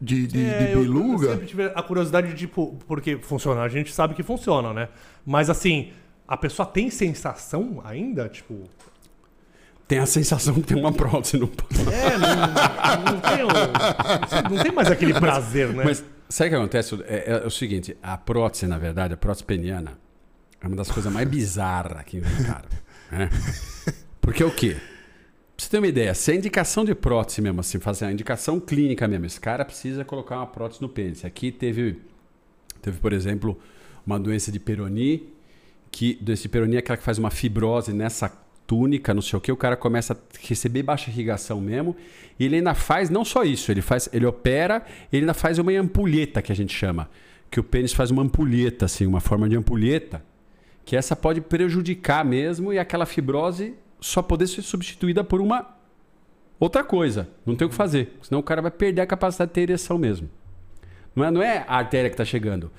[0.00, 3.68] De, de, É, de eu- Eu, sempre tive a curiosidade de, tipo, porque funciona, a
[3.68, 4.88] gente sabe que funciona, né?
[5.24, 5.92] Mas assim,
[6.28, 8.28] a pessoa tem sensação ainda?
[8.28, 8.64] Tipo.
[9.88, 11.46] Tem a sensação que tem uma prótese no
[11.90, 15.84] É, não, não tem, o- não tem mais aquele prazer, né?
[15.84, 17.02] Mas sabe o que acontece?
[17.06, 19.92] É, é o seguinte, a prótese, na verdade, a prótese peniana,
[20.64, 22.68] é uma das coisas mais bizarras que inventaram.
[23.12, 23.28] né?
[24.20, 24.76] Porque é o quê?
[25.56, 28.58] Pra você ter uma ideia, se a indicação de prótese mesmo, assim, fazer a indicação
[28.58, 31.24] clínica mesmo, esse cara precisa colocar uma prótese no pênis.
[31.24, 32.00] Aqui teve,
[32.80, 33.60] teve por exemplo,
[34.06, 35.28] uma doença de Peroni,
[35.92, 38.32] que doença de Peroni é aquela que faz uma fibrose nessa
[38.66, 41.94] túnica, não sei o que, o cara começa a receber baixa irrigação mesmo,
[42.40, 45.70] e ele ainda faz não só isso, ele faz, ele opera, ele ainda faz uma
[45.72, 47.10] ampulheta que a gente chama,
[47.50, 50.24] que o pênis faz uma ampulheta assim, uma forma de ampulheta,
[50.84, 55.74] que essa pode prejudicar mesmo e aquela fibrose só poder ser substituída por uma
[56.60, 59.54] outra coisa, não tem o que fazer, senão o cara vai perder a capacidade de
[59.54, 60.28] ter ereção mesmo.
[61.14, 62.70] Não é, não é a artéria que está chegando.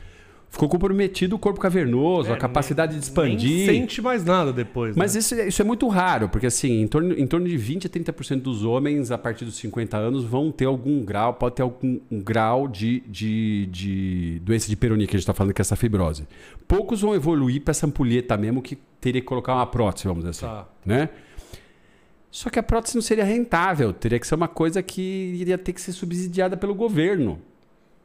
[0.49, 3.67] Ficou comprometido o corpo cavernoso, a É, capacidade nem- de expandir.
[3.67, 4.95] Nem sente mais nada depois.
[4.95, 5.19] Mas né?
[5.19, 7.89] isso, é- isso é muito raro, porque assim, em torno, em torno de 20 a
[7.89, 11.99] 30% dos homens, a partir dos 50 anos, vão ter algum grau, pode ter algum
[12.09, 15.63] um grau de, de, de doença de Peyronie, que a gente está falando que é
[15.63, 16.25] essa fibrose.
[16.65, 20.29] Poucos vão evoluir para essa ampulheta mesmo, que teria que colocar uma prótese, vamos dizer
[20.31, 20.45] assim.
[20.45, 20.65] Tá.
[20.85, 21.09] Né?
[22.31, 25.01] Só que a prótese não seria rentável, teria que ser uma coisa que
[25.39, 27.39] iria ter que ser subsidiada pelo governo.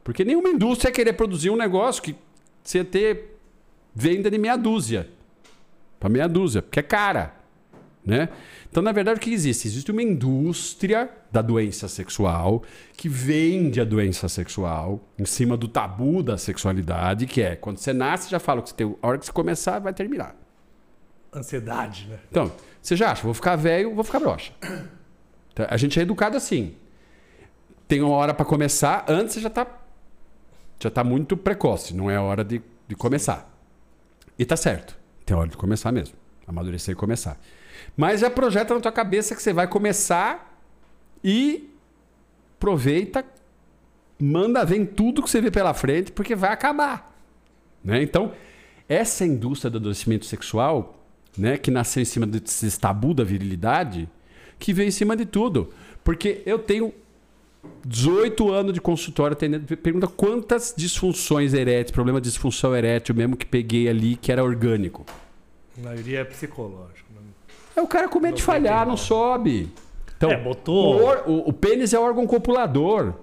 [0.03, 2.15] Porque nenhuma indústria ia querer produzir um negócio que
[2.63, 3.37] você ter
[3.93, 5.09] venda de meia dúzia.
[5.99, 7.41] Para meia dúzia, porque é cara.
[8.03, 8.29] Né?
[8.69, 9.67] Então, na verdade, o que existe?
[9.67, 16.23] Existe uma indústria da doença sexual que vende a doença sexual em cima do tabu
[16.23, 19.25] da sexualidade, que é quando você nasce, já fala que você tem, a hora que
[19.25, 20.35] você começar, vai terminar.
[21.33, 22.19] Ansiedade, né?
[22.29, 22.51] Então,
[22.81, 24.51] você já acha, vou ficar velho, vou ficar broxa.
[25.53, 26.73] Então, a gente é educado assim.
[27.87, 29.80] Tem uma hora para começar, antes você já tá
[30.81, 33.51] já tá muito precoce, não é hora de, de começar.
[34.37, 34.97] E tá certo.
[35.25, 36.15] Tem hora de começar mesmo.
[36.47, 37.39] Amadurecer e começar.
[37.95, 40.59] Mas já projeta na tua cabeça que você vai começar
[41.23, 41.69] e
[42.57, 43.25] aproveita,
[44.19, 47.15] manda ver tudo que você vê pela frente, porque vai acabar.
[47.83, 48.01] Né?
[48.01, 48.33] Então,
[48.87, 51.03] essa indústria do adoecimento sexual,
[51.37, 54.09] né, que nasceu em cima desse tabu da virilidade,
[54.59, 55.73] que veio em cima de tudo.
[56.03, 56.93] Porque eu tenho
[57.85, 59.65] 18 anos de consultório atendendo.
[59.77, 65.05] Pergunta quantas disfunções eréteis, problema de disfunção erétil mesmo que peguei ali, que era orgânico.
[65.79, 67.07] A maioria é psicológico.
[67.13, 67.21] Né?
[67.75, 69.69] É o cara com medo de falhar, não sobe.
[70.17, 73.13] Então, É, botou- o, or- o- o pênis é órgão copulador.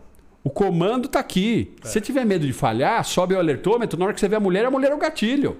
[0.42, 1.74] O comando tá aqui.
[1.82, 3.98] Se você tiver medo de falhar, sobe o alertômetro.
[3.98, 5.58] Na hora que você vê a mulher, a mulher é o gatilho.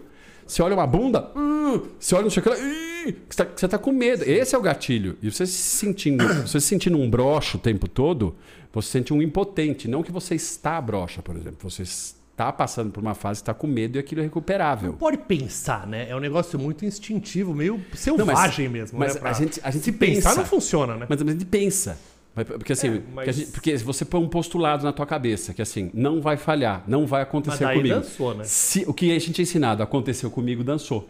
[0.49, 3.93] Você olha uma bunda, uh, você olha que lá, ih, você, tá, você tá com
[3.93, 4.25] medo.
[4.25, 5.19] Esse é o gatilho.
[5.23, 8.35] E você se sentindo, você se sentindo um broxo o tempo todo,
[8.73, 9.87] você sente um impotente.
[9.87, 11.69] Não que você está broxa, por exemplo.
[11.71, 14.95] Você está passando por uma fase, está com medo e aquilo é recuperável.
[14.95, 16.09] Pode pensar, né?
[16.09, 18.99] É um negócio muito instintivo, meio Não, mas- selvagem mesmo.
[18.99, 19.21] mas né?
[19.21, 20.41] Pra- a gente, a gente Se pensar, pensa.
[20.41, 21.07] não funciona, né?
[21.09, 21.99] Mas a gente pensa.
[22.45, 25.63] Porque assim, É, mas- gente- porque se você põe um postulado na tua cabeça, que
[25.63, 27.95] assim, não vai falhar, não vai Mas acontecer daí comigo.
[27.95, 28.45] dançou, né?
[28.45, 31.09] Se, o que a gente é ensinado, aconteceu comigo, dançou.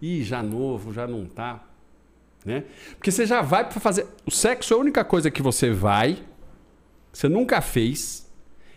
[0.00, 1.62] Ih, já novo, já não tá.
[2.44, 2.64] Né?
[2.96, 4.06] Porque você já vai pra fazer.
[4.24, 6.18] O sexo é a única coisa que você vai,
[7.12, 8.24] você nunca fez,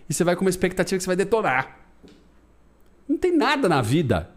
[0.10, 1.78] e você vai com uma expectativa que você vai detonar.
[3.08, 4.30] Não tem nada na vida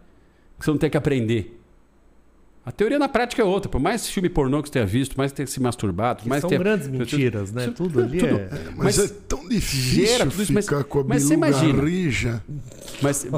[0.59, 1.59] que você não tem que aprender.
[2.65, 3.69] A teoria na prática é outra.
[3.69, 6.49] Por mais filme pornô que você tenha visto, mais tenha se masturbado, Que mais são
[6.49, 7.63] tenha- grandes mentiras, né?
[7.63, 8.35] Isso- Tudo ali tudo.
[8.39, 8.49] é...
[8.77, 11.83] Mas, Mas é tão difícil gera tudo isso, mas- ficar com a mas você imagina.
[11.83, 12.43] rija.
[13.01, 13.29] Mas É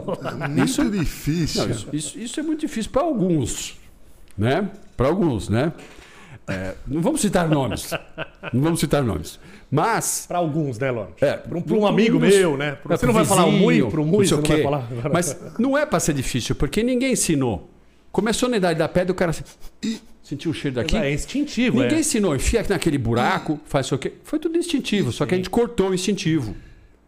[0.47, 1.63] muito difícil.
[1.63, 3.79] Não, isso, isso- isso é muito difícil para alguns,
[4.37, 4.69] né?
[4.95, 5.73] Para alguns, né?
[6.47, 7.89] É, não vamos citar nomes,
[8.53, 9.39] não vamos citar nomes,
[9.71, 11.13] mas Pra alguns, né, Lorde?
[11.19, 12.77] é, Pra um, pra um amigo nos- meu, né?
[12.87, 14.57] é, Você não vai falar o muito pro muito, não sei você o não vai
[14.57, 14.63] quê.
[14.63, 15.11] falar.
[15.11, 17.71] Mas não é para ser difícil, porque ninguém ensinou.
[18.15, 19.43] Começou na idade da pedra, o cara assim,
[19.83, 20.95] "Ih, sentiu o cheiro daqui.
[20.95, 21.99] É instintivo, Ninguém é.
[21.99, 24.13] ensinou, enfia aqui naquele buraco, faz isso aqui.
[24.23, 26.55] Foi tudo instintivo, só que a gente cortou o instintivo.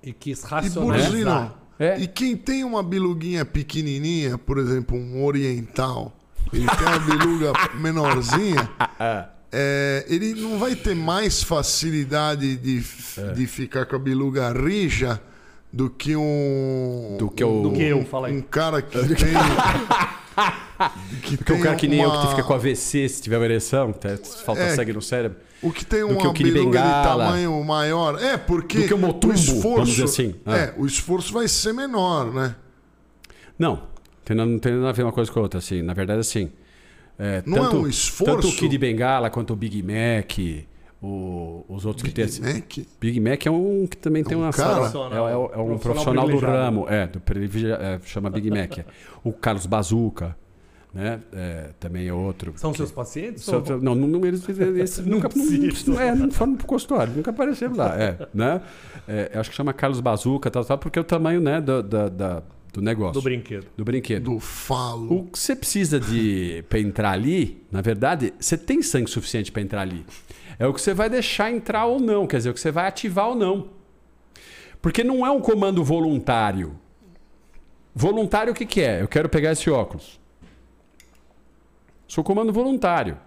[0.04, 1.12] E quis E racionalizar.
[1.14, 1.98] Burzino, É.
[1.98, 6.14] e quem tem uma biluguinha pequenininha, por exemplo, um oriental,
[6.52, 8.70] ele tem uma biluga menorzinha,
[9.50, 12.84] é, ele não vai ter mais facilidade de,
[13.18, 13.32] É.
[13.32, 15.22] de ficar com a biluga rija
[15.72, 17.16] do que um.
[17.18, 18.36] Do que o- Do que eu, fala aí.
[18.38, 19.32] Um cara que tem.
[21.24, 23.46] que Porque o cara que nem eu que uma- fica com AVC, se tiver uma
[23.46, 24.10] ereção, tá,
[24.46, 24.76] falta É.
[24.76, 25.40] sangue no cérebro.
[25.62, 28.22] O que tem uma que de tamanho maior.
[28.22, 29.62] É, porque Do que o Motumbo, o esforço.
[29.70, 30.36] vamos dizer assim.
[30.46, 30.56] Ah.
[30.58, 32.56] É, o esforço vai ser menor, né?
[33.58, 33.82] Não,
[34.24, 35.82] tem, não tem nada a ver uma coisa com a outra, assim.
[35.82, 36.52] Na verdade, assim.
[37.18, 38.36] é, Não é tanto, um esforço?
[38.36, 40.38] Tanto o Kid Bengala quanto o Big Mac,
[41.02, 42.26] o- os outros que tem.
[42.26, 42.78] assim- Mac.
[43.00, 44.90] Big Mac é um que também tem um uma cara?
[44.90, 45.14] sala.
[45.14, 47.20] É, é- é um profissional, do ramo, é, do
[47.74, 48.80] é, chama Big Mac.
[49.24, 50.36] o Carlos Bazuca,
[50.94, 51.20] né?
[51.34, 52.54] é, também é outro.
[52.56, 53.44] São que- seus pacientes?
[53.44, 55.30] Só- ou- não, não, eles, eles nunca
[55.88, 57.96] não, é, não foram pro consultório, nunca apareceram lá.
[57.96, 58.62] É, né?
[59.08, 61.84] É, eu acho que chama Carlos Bazuca, tal, tal, porque é o tamanho né, do,
[61.84, 62.44] da- da-
[62.74, 63.14] do negócio.
[63.14, 63.66] Do brinquedo.
[63.76, 64.24] Do brinquedo.
[64.26, 65.12] Do falo.
[65.12, 69.62] O que você precisa de para entrar ali, na verdade, você tem sangue suficiente para
[69.64, 70.06] entrar ali.
[70.60, 72.88] É o que você vai deixar entrar ou não, quer dizer, o que você vai
[72.88, 73.70] ativar ou não.
[74.82, 76.78] Porque não é um comando voluntário.
[77.94, 79.02] Voluntário o que, que é?
[79.02, 80.20] Eu quero pegar esse óculos.
[82.08, 83.18] Sou comando voluntário.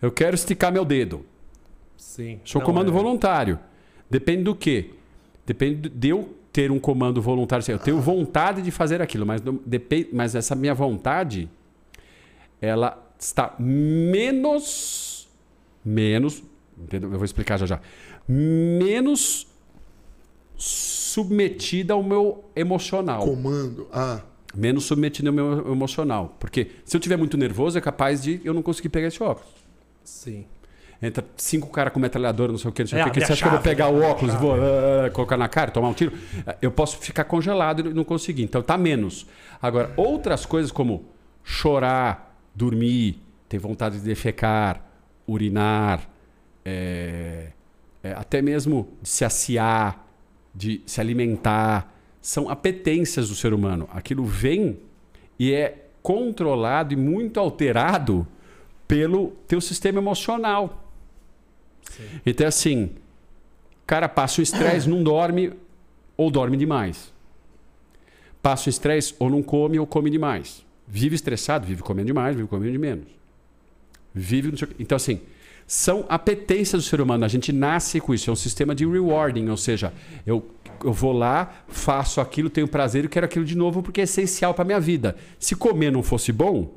[0.00, 1.26] Eu quero esticar meu dedo.
[1.96, 2.40] Sim.
[2.44, 3.58] Sou comando é- voluntário.
[4.08, 4.90] Depende do quê?
[5.44, 7.64] Depende de eu ter um comando voluntário.
[7.68, 11.48] Eu tenho vontade de fazer aquilo, mas, depende, mas essa minha vontade,
[12.60, 15.28] ela está menos.
[15.84, 16.42] Menos.
[16.82, 17.10] Entendeu?
[17.12, 17.80] Eu vou explicar já já.
[18.28, 19.46] Menos
[20.56, 23.22] submetida ao meu emocional.
[23.24, 23.86] Comando.
[23.92, 24.20] Ah,
[24.54, 26.36] Menos submetido ao meu emocional.
[26.40, 29.48] Porque se eu tiver muito nervoso, é capaz de eu não conseguir pegar esse óculos.
[30.02, 30.44] Sim.
[31.00, 33.20] Entra cinco caras com metralhadora, não sei o que, não sei É, o que.
[33.20, 35.48] Você a acha que eu vou chave, pegar o óculos e vou ah, colocar na
[35.48, 36.12] cara, tomar um tiro?
[36.46, 38.42] Ah, Eu posso ficar congelado e não conseguir.
[38.42, 39.26] Então tá menos.
[39.62, 41.06] Agora, outras coisas como
[41.44, 43.18] chorar, dormir,
[43.48, 44.84] ter vontade de defecar,
[45.26, 46.06] urinar,
[46.64, 47.48] é,
[48.02, 50.06] é, até mesmo de se aciar,
[50.54, 53.88] de se alimentar, são apetências do ser humano.
[53.92, 54.78] Aquilo vem
[55.38, 58.26] e é controlado e muito alterado
[58.86, 60.90] pelo teu sistema emocional.
[62.24, 62.84] Então, assim,
[63.82, 65.52] o cara passa o estresse, não dorme
[66.16, 67.12] ou dorme demais.
[68.42, 70.64] Passa o estresse ou não come ou come demais.
[70.86, 73.06] Vive estressado, vive comendo demais, vive comendo de menos.
[74.14, 74.52] Vive.
[74.78, 75.20] Então, assim,
[75.72, 77.24] são apetências do ser humano.
[77.24, 78.28] A gente nasce com isso.
[78.28, 79.92] É um sistema de rewarding, ou seja,
[80.26, 80.44] eu,
[80.84, 84.52] eu vou lá, faço aquilo, tenho prazer e quero aquilo de novo porque é essencial
[84.52, 85.14] para minha vida.
[85.38, 86.74] Se comer não fosse bom,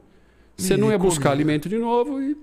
[0.55, 2.37] você não Ninguém ia buscar alimento de novo e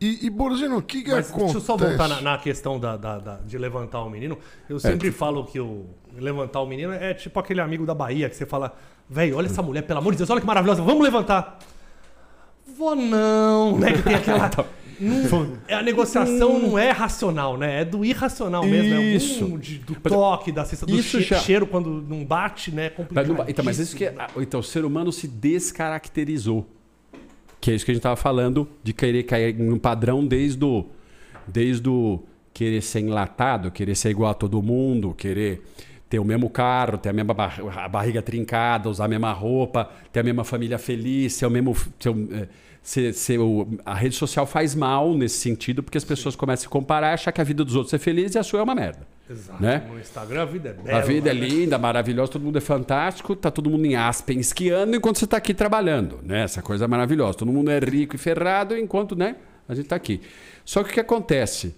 [0.00, 1.52] E, e Borzino, o que, que Mas acontece?
[1.52, 4.36] deixa eu só voltar na, na questão da, da- da- de levantar o menino.
[4.68, 5.84] Eu sempre falo que o
[6.18, 8.74] levantar o menino é tipo aquele amigo da Bahia que você fala,
[9.08, 11.60] velho, olha essa mulher, pelo amor de Deus, olha que maravilhosa, vamos levantar.
[12.76, 13.92] Vou não, né?
[13.92, 14.50] Que tem aquela.
[15.00, 17.80] Não- é, a negociação não é racional, né?
[17.80, 18.94] É do irracional mesmo.
[19.00, 19.44] É Isso.
[19.44, 22.86] algum de- do toque, da sensação do che- já- cheiro quando não bate, né?
[22.86, 26.66] É Então, mas isso que é, ah, então o ser humano se descaracterizou.
[27.60, 30.86] Que é isso que a gente estava falando de querer cair num padrão desde o
[31.46, 32.20] desde o
[32.54, 35.62] querer ser enlatado, querer ser igual a todo mundo, querer
[36.08, 39.90] ter o mesmo carro, ter a mesma bar- a barriga trincada, usar a mesma roupa,
[40.12, 42.48] ter a mesma família feliz, ser o mesmo ser, o- é,
[42.82, 46.64] ser- ser o- a rede social faz mal nesse sentido, porque as pessoas começam a
[46.64, 48.74] se comparar, achar que a vida dos outros é feliz e a sua é uma
[48.74, 49.06] merda.
[49.28, 49.62] Exato.
[49.62, 49.86] né?
[49.88, 50.98] No Instagram a vida é bela.
[50.98, 51.40] A vida é né?
[51.40, 55.36] linda, maravilhosa, todo mundo é fantástico, tá todo mundo em Aspen esquiando enquanto você está
[55.36, 56.42] aqui trabalhando, né?
[56.42, 57.38] Essa coisa maravilhosa.
[57.38, 59.36] Todo mundo é rico e ferrado enquanto, né?
[59.68, 60.20] A gente está aqui.
[60.64, 61.76] Só que o que acontece?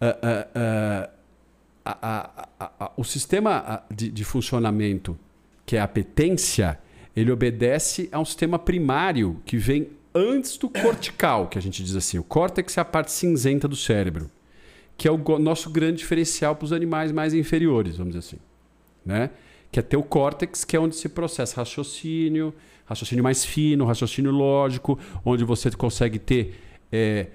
[0.00, 1.10] Ah, ah, ah,
[1.84, 5.18] a- a- a- o sistema de, de funcionamento,
[5.66, 6.78] que é a apetência,
[7.14, 11.94] ele obedece a um sistema primário que vem antes do cortical, que a gente diz
[11.94, 12.18] assim.
[12.18, 14.30] O córtex é a parte cinzenta do cérebro
[14.98, 18.42] que é o nosso grande diferencial para os animais mais inferiores, vamos dizer assim.
[19.06, 19.30] Né?
[19.70, 22.52] Que é ter o córtex, que é onde se processa raciocínio,
[22.84, 26.60] raciocínio mais fino, raciocínio lógico, onde você consegue ter
[26.90, 27.28] é,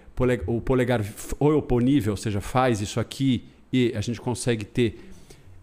[0.45, 1.01] o polegar
[1.39, 4.99] ou oponível, ou seja, faz isso aqui e a gente consegue ter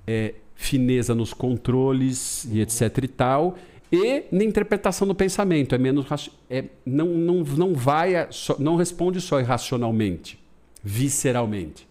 [0.06, 3.58] é, fineza nos controles e etc e tal.
[3.92, 6.06] E na interpretação do pensamento, é menos
[6.48, 10.38] é, não, não, não vai, a- só- não responde só irracionalmente,
[10.82, 11.88] visceralmente.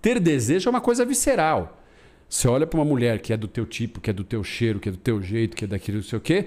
[0.00, 1.80] Ter desejo é uma coisa visceral.
[2.28, 4.78] Você olha para uma mulher que é do teu tipo, que é do teu cheiro,
[4.78, 6.46] que é do teu jeito, que é daquilo, não sei o quê.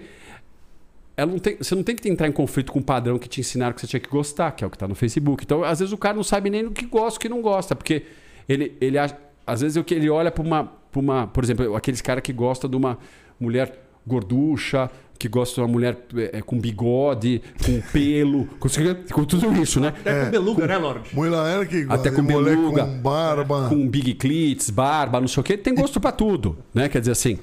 [1.16, 3.42] Ela não tem, você não tem que entrar em conflito com o padrão que te
[3.42, 5.44] ensinaram que você tinha que gostar, que é o que está no Facebook.
[5.44, 7.76] Então, às vezes, o cara não sabe nem o que gosta o que não gosta,
[7.76, 8.04] porque
[8.48, 11.26] ele, ele às vezes ele olha para uma, pra uma.
[11.28, 13.00] Por exemplo, aqueles caras que gostam de uma
[13.40, 14.90] mulher gorducha,
[15.20, 15.98] que gosta de uma mulher
[16.32, 18.70] é, com bigode, com pelo, com,
[19.14, 19.90] com tudo isso, né?
[20.00, 21.16] Até com beluga, né, Lorde?
[21.16, 23.68] Mulher que Até com beluga, com barba.
[23.70, 26.88] com big clits, barba, não sei o quê, tem gosto pra tudo, né?
[26.88, 27.40] Quer dizer assim,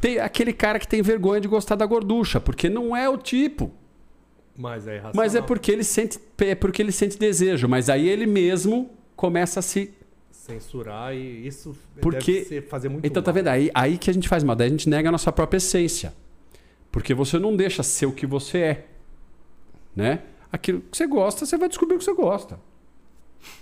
[0.00, 3.70] tem aquele cara que tem vergonha de gostar da gorducha, porque não é o tipo,
[4.58, 5.12] Mas é irracional.
[5.14, 9.60] mas é porque ele sente é porque ele sente desejo, mas aí ele mesmo começa
[9.60, 9.92] a se
[10.42, 13.34] Censurar e isso Porque- ser, fazer muito Então tá mal.
[13.36, 15.58] vendo aí, aí que a gente faz mal, daí a gente nega a nossa própria
[15.58, 16.12] essência.
[16.90, 18.86] Porque você não deixa ser o que você é,
[19.94, 20.22] né?
[20.50, 22.58] Aquilo que você gosta, você vai descobrir o que você gosta.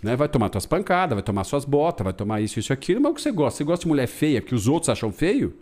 [0.02, 0.16] Né?
[0.16, 3.14] Vai tomar suas pancadas, vai tomar suas botas, vai tomar isso, isso aquilo, mas o
[3.14, 3.58] que você gosta?
[3.58, 5.54] Você gosta de mulher feia, que os outros acham feio?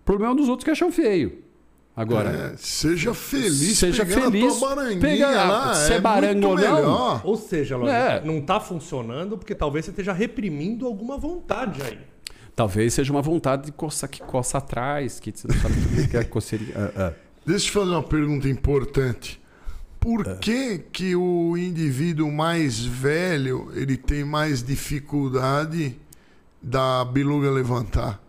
[0.00, 1.38] O problema é dos outros que acham feio.
[2.00, 5.74] Agora, É, seja feliz, Seja pegando feliz, a tua baranguinha pega- lá.
[5.74, 6.00] se é é
[6.48, 7.20] ou não, melhor.
[7.24, 8.22] Ou seja, É.
[8.24, 11.98] não tá funcionando porque talvez você esteja reprimindo alguma vontade aí.
[12.56, 16.16] talvez seja uma vontade de coçar que coça atrás, que você não sabe o que
[16.16, 16.72] é coceirinha.
[16.76, 17.12] Ah, ah.
[17.46, 19.40] Deixa eu te fazer uma pergunta importante.
[19.98, 20.34] Por É.
[20.36, 25.96] que, que o indivíduo mais velho ele tem mais dificuldade
[26.62, 28.22] da beluga levantar?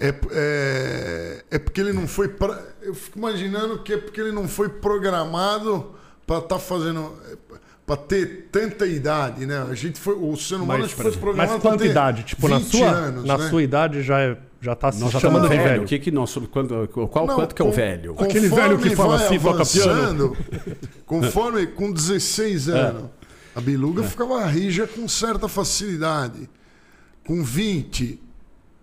[0.00, 2.28] É, é, é porque ele não foi.
[2.28, 5.94] Pra, eu fico imaginando que é porque ele não foi programado
[6.26, 7.14] para estar fazendo.
[7.84, 9.66] para ter tanta idade, né?
[9.68, 12.22] A gente foi, o ser humano que foi programado mas pra quanta idade?
[12.22, 13.48] Tipo, na 20 sua, anos, na né?
[13.48, 15.62] sua idade já, é, já tá se já chamando de velho.
[15.64, 15.82] velho.
[15.82, 18.14] O que que nós, quando, qual Não, quanto que é o velho?
[18.18, 19.92] Aquele conforme velho que fala assim, toca piano.
[19.92, 20.36] avançando,
[21.06, 22.72] Conforme, com 16 É.
[22.72, 23.04] anos,
[23.54, 26.48] a biluga ficava rija com certa facilidade.
[27.26, 28.20] Com 20,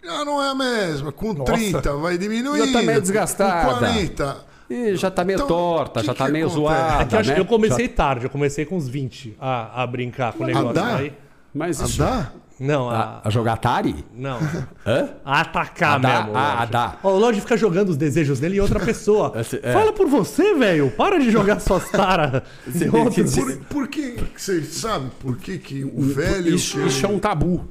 [0.05, 1.11] já não é a mesma.
[1.11, 2.65] Com 30 vai diminuindo.
[2.67, 3.73] Já tá meio desgastada.
[3.73, 4.37] Com 40.
[4.69, 6.61] Ih, já tá meio Então, torta, que já tá que meio acontece?
[6.65, 7.03] zoada.
[7.03, 7.39] É que eu, né?
[7.39, 10.73] eu comecei Já- tarde, eu comecei com uns 20 a, a brincar com o negócio.
[10.73, 10.95] dá?
[10.95, 11.13] Aí,
[11.53, 11.97] Mas Ah, isso.
[11.99, 12.31] dá?
[12.59, 14.03] não, A, a, a jogar Atari?
[14.11, 14.39] não.
[14.85, 15.09] Hã?
[15.23, 16.23] A atacar A dar?
[16.23, 16.37] mesmo.
[16.37, 16.99] Ah, a dar.
[17.03, 19.33] Ó, o Lorde fica jogando os desejos dele em outra pessoa.
[19.39, 19.71] Esse- é.
[19.71, 20.89] Fala por você, velho.
[20.97, 22.41] Para de jogar suas taras.
[22.89, 26.55] Por, por que, você sabe por que, que o velho...
[26.55, 27.67] Isso, que- isso é um tabu.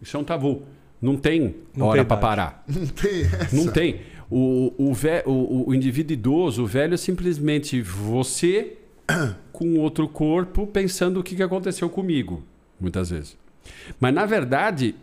[0.00, 0.62] Isso é um tabu.
[1.00, 2.20] Não tem Não hora idade.
[2.20, 2.64] parar.
[2.68, 3.56] Não tem essa.
[3.56, 4.00] Não tem.
[4.30, 8.76] O, o, ve- o, o indivíduo idoso, o velho, é simplesmente você
[9.52, 12.44] com outro corpo pensando o que, aconteceu comigo,
[12.78, 13.36] muitas vezes.
[13.98, 14.94] Mas, na verdade,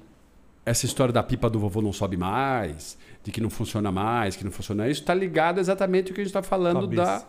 [0.66, 4.43] essa história da pipa do vovô não sobe mais, de que não funciona mais, que
[4.45, 7.28] não funciona isso, está ligado exatamente ao que a gente está falando Cabeça.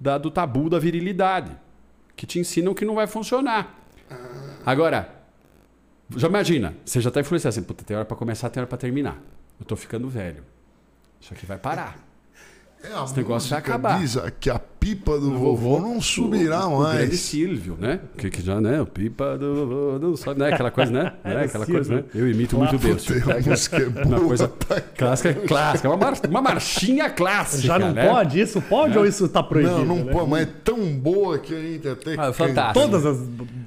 [0.00, 1.50] da, da- do tabu da virilidade,
[2.16, 3.78] que te ensinam que não vai funcionar.
[4.64, 5.15] Agora,
[6.14, 8.78] já imagina, você já está influenciado assim, puta, tem hora para começar, tem hora para
[8.78, 9.20] terminar.
[9.58, 10.44] Eu estou ficando velho.
[11.20, 12.05] Isso aqui vai parar.
[12.84, 13.98] É, a Esse negócio vai acabar.
[13.98, 17.20] diz que a pipa do vovô não subirá o, o grande mais.
[17.20, 17.98] Silvio, né?
[18.16, 18.80] Que, que já, né?
[18.80, 20.52] O pipa do vovô não sobe, né?
[20.52, 21.12] Aquela coisa, né?
[21.24, 21.44] né?
[21.44, 22.04] Aquela coisa, né?
[22.14, 22.94] Eu imito muito bem a
[23.50, 24.52] música é Uma boa coisa
[24.96, 25.88] clássica, clássica.
[25.88, 28.08] Uma, mar- uma marchinha clássica, Já não né?
[28.08, 28.40] pode?
[28.40, 29.78] Isso pode ou isso tá proibido?
[29.78, 30.12] Não, não né?
[30.12, 32.14] pode, mas é tão boa que a gente até.
[32.16, 32.78] Ah, fantástico.
[32.86, 33.18] Todas as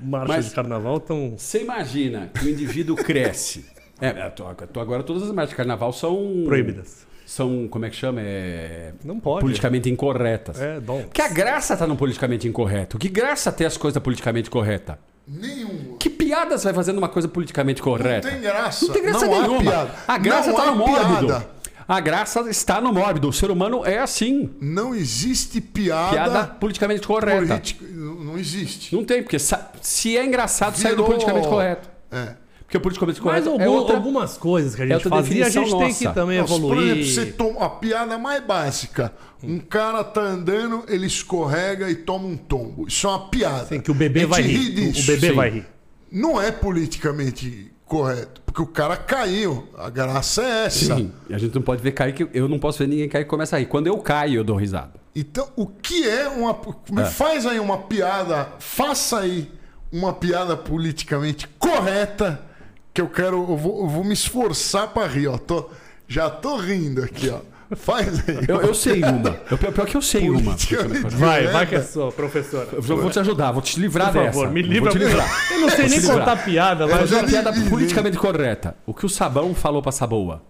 [0.03, 1.33] marchas Mas- de carnaval estão.
[1.37, 3.65] Você imagina que o indivíduo cresce.
[3.99, 6.43] É, tô- tô agora todas as marchas de carnaval são...
[6.45, 7.08] proibidas.
[7.29, 8.19] São, como é que chama?
[8.21, 8.91] É...
[9.03, 9.41] Não pode.
[9.41, 10.59] Politicamente incorretas.
[10.59, 11.03] É, dom.
[11.13, 12.97] Que a graça tá no politicamente incorreto.
[12.97, 14.95] Que graça ter as coisas politicamente corretas?
[15.27, 15.95] Nenhuma.
[15.99, 18.27] Que piadas vai fazendo uma coisa politicamente correta?
[18.27, 18.85] Não tem graça.
[18.87, 19.61] Não tem graça Não há nenhuma.
[19.71, 19.91] piada.
[20.07, 21.27] A graça Não está há no mórbido.
[21.27, 21.49] piada.
[21.87, 23.29] A graça está no mórbido.
[23.29, 24.49] O ser humano é assim.
[24.59, 26.09] Não existe piada.
[26.11, 27.61] Piada politicamente correta.
[27.93, 28.95] Não existe.
[28.95, 31.87] Não tem, porque sa- se é engraçado, sai do Virou- politicamente correto.
[32.11, 32.33] É.
[32.69, 33.95] Porque o politicamente Mas correto algum- é outra...
[33.95, 36.07] algumas coisas que a gente outra fazia, a gente tem nossa.
[36.07, 36.75] que também Nossa, evoluir.
[36.75, 39.11] Por exemplo, você toma a piada mais básica.
[39.43, 42.87] Um cara tá andando, ele escorrega e toma um tombo.
[42.87, 43.65] Isso é uma piada.
[43.65, 44.89] Sim, que o bebê A gente vai ri rir.
[44.89, 45.07] O disso.
[45.07, 45.33] bebê sim.
[45.33, 45.65] vai rir.
[46.11, 48.39] Não é politicamente correto.
[48.45, 49.67] Porque o cara caiu.
[49.75, 50.95] A graça é essa.
[50.95, 53.23] Sim, e a gente não pode ver cair, que eu não posso ver ninguém cair
[53.23, 53.65] e começa a rir.
[53.65, 54.93] Quando eu caio, eu dou risada.
[55.15, 56.55] Então, o que é uma.
[56.91, 58.47] Me faz aí uma piada.
[58.59, 59.51] Faça aí
[59.91, 62.47] uma piada politicamente correta.
[62.99, 63.37] Que eu quero.
[63.49, 65.37] Eu vou, eu vou me esforçar pra rir, ó.
[65.37, 65.69] Tô,
[66.05, 67.39] já tô rindo aqui, ó.
[67.75, 68.39] Faz aí.
[68.47, 69.39] Eu, eu sei uma.
[69.49, 70.41] Eu, pior pior que eu sei uma.
[70.41, 72.67] Politicamente Vai, vai que é sua, professora.
[72.73, 74.33] Eu vou te ajudar, vou te livrar Por dessa.
[74.39, 74.89] favor, me Eu livra.
[74.91, 75.29] Vou te livrar.
[75.53, 76.19] Eu não sei Vou nem livrar.
[76.19, 78.75] contar piada, Mas mas é já uma piada li- politicamente correta.
[78.85, 80.41] O que o Sabão falou pra Saboa?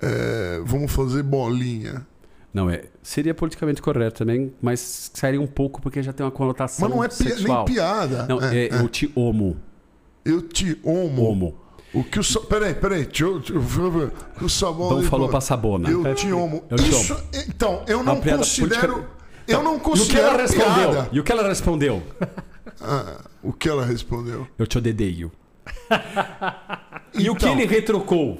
[0.00, 2.06] É, vamos fazer bolinha.
[2.52, 2.82] Não, é.
[3.02, 7.02] Seria politicamente correto também, mas sairia um pouco porque já tem uma conotação Mas não
[7.04, 7.64] é pi- nem sexual.
[7.64, 8.26] piada.
[8.28, 9.56] Não, É, é, eu te amo.
[10.24, 11.22] Eu te amo.
[11.28, 11.54] Homo.
[11.92, 12.40] O que o.
[12.48, 13.04] Peraí, peraí.
[13.04, 13.60] Deixa eu, deixa eu
[13.90, 14.06] ver.
[14.06, 14.86] O que o Sabão.
[14.98, 15.88] Então falou pra Sabona.
[15.90, 16.64] Eu te amo.
[16.70, 17.16] Eu te Isso,
[17.48, 18.92] Então, eu não considero.
[18.94, 20.90] politica- Eu não E o que considero ela respondeu?
[20.90, 21.08] piada.
[21.12, 22.02] E o que ela respondeu?
[22.80, 24.48] Ah, o que ela respondeu?
[24.58, 25.30] Eu te odeio.
[27.14, 27.52] E o que Então.
[27.58, 28.38] ele retrucou?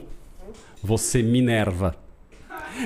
[0.83, 1.95] Você me nerva.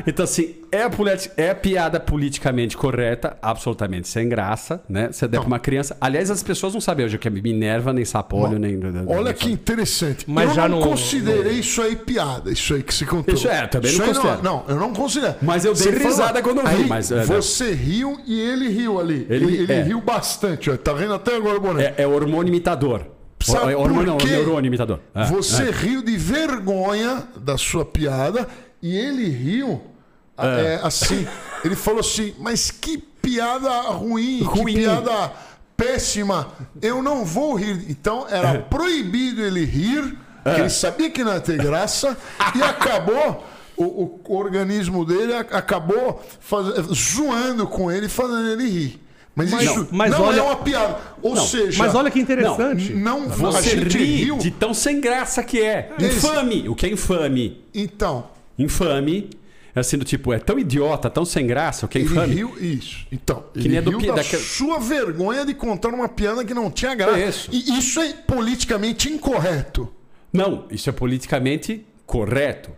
[0.07, 5.09] Então, assim, é politi- é piada politicamente correta, absolutamente sem graça, né?
[5.11, 5.97] Você der pra uma criança.
[6.01, 8.79] Aliás, as pessoas não sabem hoje o que é Minerva, nem Sapolho, nem.
[9.07, 10.25] Olha que interessante.
[10.29, 13.35] Mas eu já não não- considerei isso aí piada, isso aí que se contou.
[13.35, 14.43] Isso é, também não aí considero.
[14.43, 15.35] Não, eu não considero.
[15.43, 18.39] Mas eu dei Você falou- risada quando eu vi, aí mas, é, você riu e
[18.41, 19.27] ele riu ali.
[19.29, 19.83] Ele- Ele, ele é.
[19.83, 20.77] riu bastante, ó.
[20.77, 21.85] Tá rindo até agora, Boné.
[21.85, 23.07] É, é hormônio imitador.
[23.41, 24.27] Sabe é hormônio, não, quê?
[24.27, 24.99] neurônio imitador.
[25.15, 25.71] É, Você é.
[25.71, 28.49] riu de vergonha da sua piada
[28.83, 29.81] e ele riu
[30.37, 31.27] é, assim.
[31.65, 34.75] Ele falou assim: Mas que piada ruim, Ruim.
[34.75, 35.33] que piada
[35.77, 36.49] péssima.
[36.81, 37.87] Eu não vou rir.
[37.89, 42.17] Então era proibido ele rir, porque ele sabia que não ia ter graça,
[42.55, 43.45] e acabou.
[43.77, 49.01] O, o organismo dele acabou faz- zoando com ele, fazendo ele rir.
[49.37, 50.99] Mas, Mas- isso mas não olha- é uma piada.
[51.23, 52.93] Ou seja, Mas olha que interessante.
[52.93, 54.37] não, a Você ri riu.
[54.39, 55.93] de tão sem graça que é.
[56.01, 56.69] Infame.
[56.69, 57.63] O que é infame?
[57.73, 58.25] Então,
[58.59, 59.31] Infame.
[59.75, 62.35] É assim do tipo, é tão idiota, tão sem graça, o que é ele infame.
[62.35, 63.07] riu isso.
[63.13, 66.53] Então, Que ele nem a do da daquele- sua vergonha de contar uma piada que
[66.53, 67.19] não tinha graça.
[67.19, 67.51] É isso.
[67.53, 69.89] E isso é politicamente incorreto.
[70.33, 72.71] Não, isso é politicamente correto.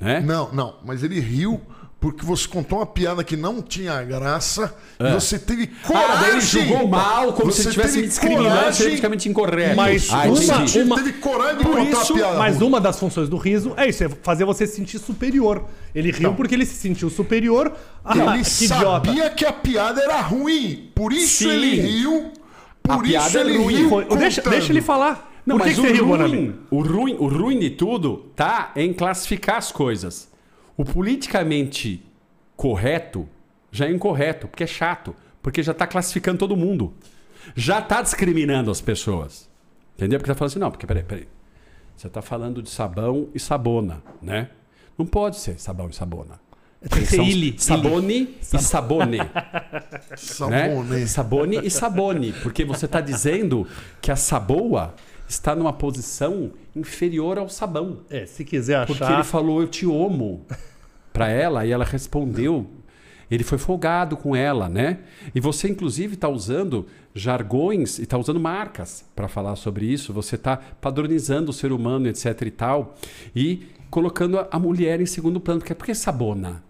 [0.00, 0.20] Né?
[0.20, 0.76] Não, não.
[0.84, 1.60] Mas ele riu
[2.00, 6.10] porque você contou uma piada que não tinha graça e você teve coragem.
[6.10, 9.76] Ah, daí ele julgou mal, como se Você ele estivesse me discriminando, politicamente incorreto.
[9.76, 10.34] Mas ah, uma-.
[10.36, 12.38] Você uma- teve coragem de Por contar isso- a piada.
[12.38, 15.64] Mas uma das funções do riso é isso, é fazer você se sentir superior.
[15.92, 17.72] Ele riu porque ele se sentiu superior.
[18.04, 19.06] Ah, Ele que idiota.
[19.08, 20.90] sabia que a piada era ruim.
[20.94, 21.50] Por isso Sim.
[21.50, 22.32] ele riu.
[22.80, 23.74] Por A isso piada é ele ruim.
[23.88, 24.04] riu.
[24.16, 25.28] Deixa, deixa ele falar.
[25.44, 26.54] Não, Por que que você o, riu, ruim, Bonami?
[26.70, 30.28] o ruim, o ruim de tudo tá em classificar as coisas.
[30.78, 32.00] O politicamente
[32.56, 33.28] correto
[33.72, 36.94] já é incorreto, porque é chato, porque já tá classificando todo mundo.
[37.56, 39.50] Já tá discriminando as pessoas.
[39.96, 40.20] Entendeu?
[40.20, 41.28] Porque tá falando assim, não, porque peraí, peraí.
[41.96, 44.50] Você tá falando de sabão e sabona, né?
[44.96, 46.38] Não pode ser sabão e sabona.
[46.88, 47.56] Tem que ser ili.
[47.58, 49.30] Sabone e sabone né?
[50.16, 51.08] Sabonete.
[51.08, 53.66] Sabone e sabone, porque você está dizendo
[54.00, 54.94] que a saboa
[55.28, 57.98] está numa posição inferior ao sabão.
[58.10, 59.14] É, se quiser Porque achar.
[59.14, 60.44] ele falou eu te amo
[61.12, 62.66] para ela e ela respondeu.
[63.30, 65.00] Ele foi folgado com ela, né?
[65.34, 70.14] E você inclusive está usando jargões e está usando marcas para falar sobre isso.
[70.14, 72.94] Você está padronizando o ser humano, etc e tal,
[73.36, 75.60] e colocando a- mulher em segundo plano.
[75.60, 76.62] Porque por que sabona?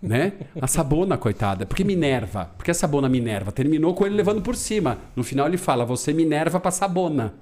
[0.00, 0.34] né?
[0.60, 1.64] A Sabona, coitada.
[1.66, 2.50] Porque Minerva.
[2.56, 4.98] Porque a Sabona Minerva terminou com ele levando por cima.
[5.16, 7.34] No final ele fala: "Você Minerva pra Sabona",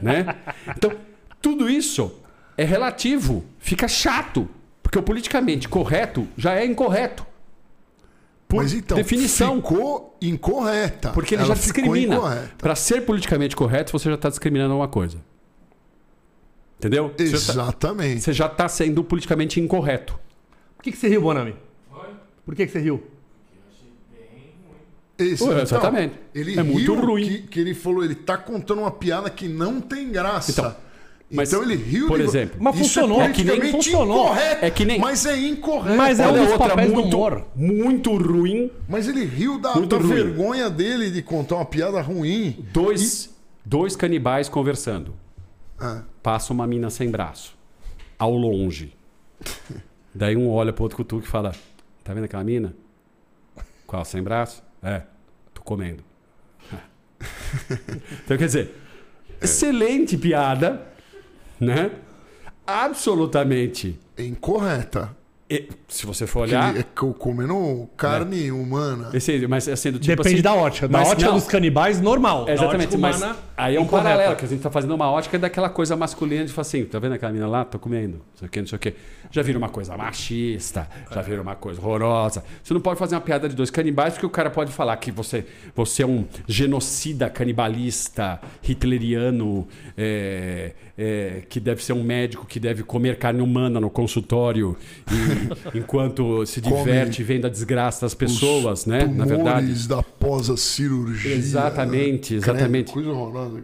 [0.00, 0.36] né?
[0.76, 0.92] Então,
[1.40, 2.20] tudo isso
[2.56, 4.48] é relativo, fica chato,
[4.82, 7.26] porque o politicamente correto já é incorreto.
[8.48, 9.56] Por Mas então, definição.
[9.56, 11.10] ficou incorreta.
[11.10, 12.48] Porque ele Ela já discrimina.
[12.58, 15.18] Para ser politicamente correto, você já está discriminando alguma coisa.
[16.78, 17.08] Entendeu?
[17.10, 18.20] Tá- Exatamente.
[18.20, 20.18] Você já está sendo politicamente incorreto.
[20.76, 21.56] Por que, que você riu, Bonami?
[22.44, 23.02] Por que, que você riu?
[25.18, 26.14] Esse- Ué, então, exatamente.
[26.34, 27.24] ele É muito riu ruim.
[27.24, 30.50] Que, que ele falou, ele tá contando uma piada que não tem graça.
[30.50, 30.76] Então,
[31.30, 34.24] mas, Então ele riu por de- exemplo, Mas Isso funcionou, é é que nem funcionou.
[34.26, 35.96] incorreto, É que nem- Mas é incorreto.
[35.96, 37.44] Mas é um Olha dos outra muito, humor.
[37.56, 38.70] muito ruim.
[38.88, 42.64] Mas ele riu da, da vergonha dele de contar uma piada ruim.
[42.72, 45.14] Dois, dois canibais conversando.
[45.80, 47.56] Ah, Passa uma mina sem braço.
[48.18, 48.92] Ao longe.
[50.14, 51.52] Daí um olha pro outro cutuca e fala:
[52.04, 52.74] Tá vendo aquela mina?
[53.86, 54.04] Qual?
[54.04, 54.62] Sem braço?
[54.82, 55.02] É,
[55.54, 56.02] tô comendo.
[58.24, 58.74] então quer dizer,
[59.40, 60.86] excelente piada,
[61.60, 61.90] né?
[62.66, 63.98] Absolutamente.
[64.18, 65.16] incorreta.
[65.48, 66.70] E, se você for olhar.
[66.70, 69.10] ele é co- comendo carne humana.
[69.14, 70.88] Esse, mas assim, do tipo Depende assim, da ótica.
[70.88, 71.34] Da ótica não.
[71.36, 72.46] dos canibais, normal.
[72.46, 74.08] Da Exatamente, mas humana, aí é um incorreta.
[74.08, 76.98] paralelo, que a gente tá fazendo uma ótica daquela coisa masculina de falar assim, tá
[76.98, 77.64] vendo aquela menina lá?
[77.64, 78.94] Tô comendo, não sei o que, não sei o que.
[79.30, 82.42] Já vira uma coisa machista, já vira uma coisa horrorosa.
[82.62, 85.12] Você não pode fazer uma piada de dois canibais, porque o cara pode falar que
[85.12, 89.66] você, você é um genocida canibalista, hitleriano,
[89.96, 94.76] é, é, que deve ser um médico que deve comer carne humana no consultório,
[95.10, 99.04] e, enquanto se Come diverte vendo a desgraça das pessoas, né?
[99.04, 99.86] Na verdade.
[99.88, 101.34] Da pós-cirurgia.
[101.34, 102.92] Exatamente, exatamente.
[102.92, 103.60] coisa horrorosa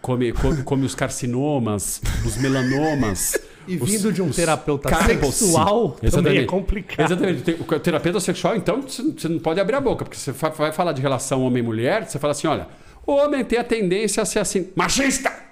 [0.00, 3.36] come, come, come os carcinomas, os melanomas.
[3.68, 5.34] E os- vindo de um os terapeuta carpos.
[5.34, 6.38] sexual, também Exatamente.
[6.38, 7.06] é complicado.
[7.12, 7.56] Exatamente.
[7.60, 11.02] O terapeuta sexual, então, você não pode abrir a boca, porque você vai falar de
[11.02, 12.66] relação homem-mulher, você fala assim: olha,
[13.06, 15.49] o homem tem a tendência a ser assim, machista!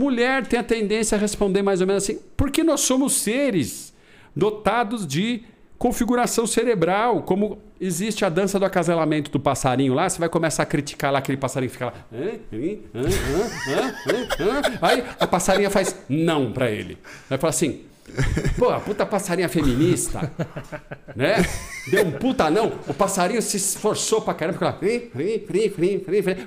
[0.00, 3.92] Mulher tem a tendência a responder mais ou menos assim, porque nós somos seres
[4.34, 5.42] dotados de
[5.76, 10.66] configuração cerebral, como existe a dança do acasalamento do passarinho lá, você vai começar a
[10.66, 11.94] criticar lá aquele passarinho que fica lá.
[14.80, 16.96] Aí a passarinha faz não pra ele.
[17.28, 17.82] Vai falar assim.
[18.58, 20.32] Pô, a puta passarinha feminista,
[21.14, 21.36] né?
[21.90, 22.72] Deu um puta não.
[22.88, 24.78] O passarinho se esforçou pra caramba, fica lá.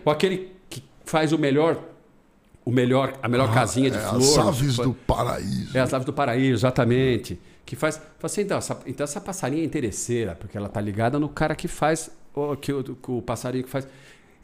[0.03, 1.92] Ou aquele que faz o melhor,
[2.65, 4.19] o melhor, a melhor casinha de É, flor.
[4.21, 5.77] as aves do paraíso.
[5.77, 7.39] é, as aves do paraíso, exatamente.
[7.65, 8.01] Que faz.
[8.21, 11.67] assim, então, essa, então essa passarinha é interesseira, porque ela tá ligada no cara que
[11.67, 12.09] faz.
[12.35, 13.87] O, que, o, o passarinho que faz.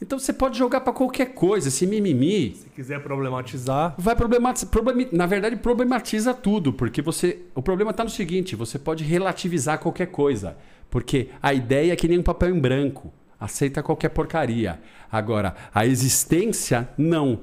[0.01, 2.55] Então você pode jogar pra qualquer coisa, esse mimimi.
[2.55, 4.69] Se quiser problematizar, Vai problematizar.
[4.69, 7.39] Problemi, na verdade, problematiza tudo, porque você.
[7.53, 10.55] O problema tá no seguinte: você pode relativizar qualquer coisa.
[10.89, 13.11] Porque a ideia é que nem um papel em branco.
[13.39, 14.79] Aceita qualquer porcaria.
[15.11, 17.39] Agora, a existência, não.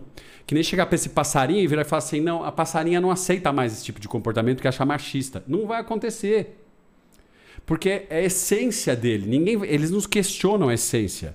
[0.46, 3.10] Que nem chegar pra esse passarinho e virar e falar assim: não, a passarinha não
[3.10, 5.42] aceita mais esse tipo de comportamento que acha machista.
[5.46, 6.62] Não vai acontecer.
[7.64, 9.26] Porque é a essência dele.
[9.26, 11.34] Ninguém, eles nos questionam a essência.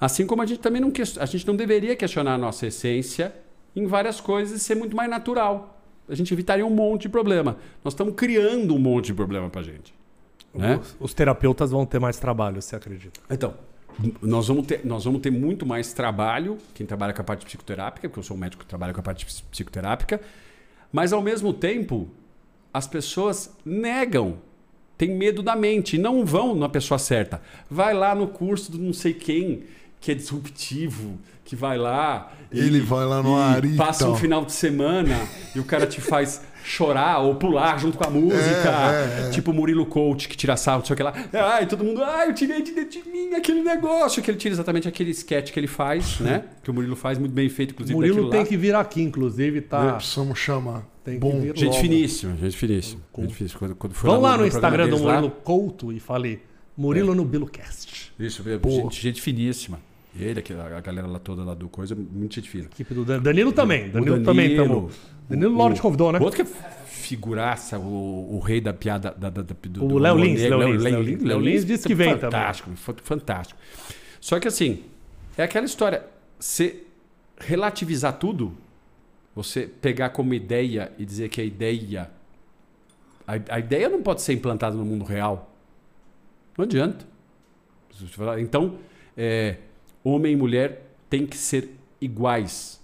[0.00, 0.90] Assim como a gente também não
[1.20, 3.34] a gente não deveria questionar a nossa essência
[3.74, 5.78] em várias coisas e ser muito mais natural.
[6.08, 7.58] A gente evitaria um monte de problema.
[7.84, 9.94] Nós estamos criando um monte de problema pra gente.
[10.54, 10.76] Né?
[10.80, 13.20] os, os terapeutas vão ter mais trabalho, você acredita?
[13.30, 13.54] Então,
[14.22, 18.08] nós vamos, ter, nós vamos ter muito mais trabalho, quem trabalha com a parte psicoterápica,
[18.08, 20.20] porque eu sou um médico que trabalha com a parte ps- psicoterápica,
[20.92, 22.08] mas ao mesmo tempo,
[22.72, 24.36] as pessoas negam,
[24.98, 27.40] têm medo da mente, não vão na pessoa certa.
[27.70, 29.64] Vai lá no curso do não sei quem,
[30.00, 32.32] que é disruptivo, que vai lá.
[32.52, 35.16] e- Ele vai lá no e Ari e Passa um final de semana
[35.54, 38.70] e o cara te faz chorar ou pular junto com a música.
[38.70, 39.30] É, é, é.
[39.30, 41.14] Tipo o Murilo Coach que tira sarro, não sei o que lá.
[41.32, 44.22] Ai, todo mundo, ai, eu tirei de dentro de mim aquele negócio.
[44.22, 46.44] Que ele tira exatamente aquele sketch que ele faz, né?
[46.62, 47.94] Que o Murilo faz muito bem feito, inclusive.
[47.94, 48.46] Murilo tem lá.
[48.46, 49.94] que vir aqui, inclusive, tá?
[49.94, 50.84] Precisamos chamar.
[51.04, 51.56] Tem que Bom, vir.
[51.56, 51.80] Gente logo.
[51.80, 53.00] finíssima, gente finíssima.
[53.16, 53.60] Gente finíssima.
[53.60, 56.42] Quando, quando Vão lá no programa Instagram do deles lá- Murilo Couto e fale
[56.76, 58.12] Murilo no BiloCast.
[58.18, 59.78] Isso, gente, gente finíssima.
[60.18, 60.42] Ele,
[60.76, 62.64] a galera lá toda lá do coisa, muito gente fina.
[62.64, 63.88] Equipe do Dan- Danilo também.
[63.88, 64.90] O Danilo, também tamo.
[65.28, 66.18] Danilo Lorde convidou, né?
[66.20, 66.54] Outro que é
[66.86, 71.64] figuraça, o, o rei da piada da, da, da- do, O Léo Lins, Léo Lins,
[71.64, 72.20] disse que vem também.
[72.30, 73.60] fantástico, fa- fantástico.
[74.20, 74.82] Só que assim,
[75.36, 76.04] é aquela história,
[76.38, 76.82] você
[77.38, 78.56] relativizar tudo,
[79.34, 82.10] você pegar como ideia e dizer que a ideia
[83.26, 85.52] a, a ideia não pode ser implantada no mundo real.
[86.56, 87.04] Não adianta.
[88.38, 88.78] Então,
[89.16, 89.56] é,
[90.08, 92.80] homem e mulher têm que ser iguais.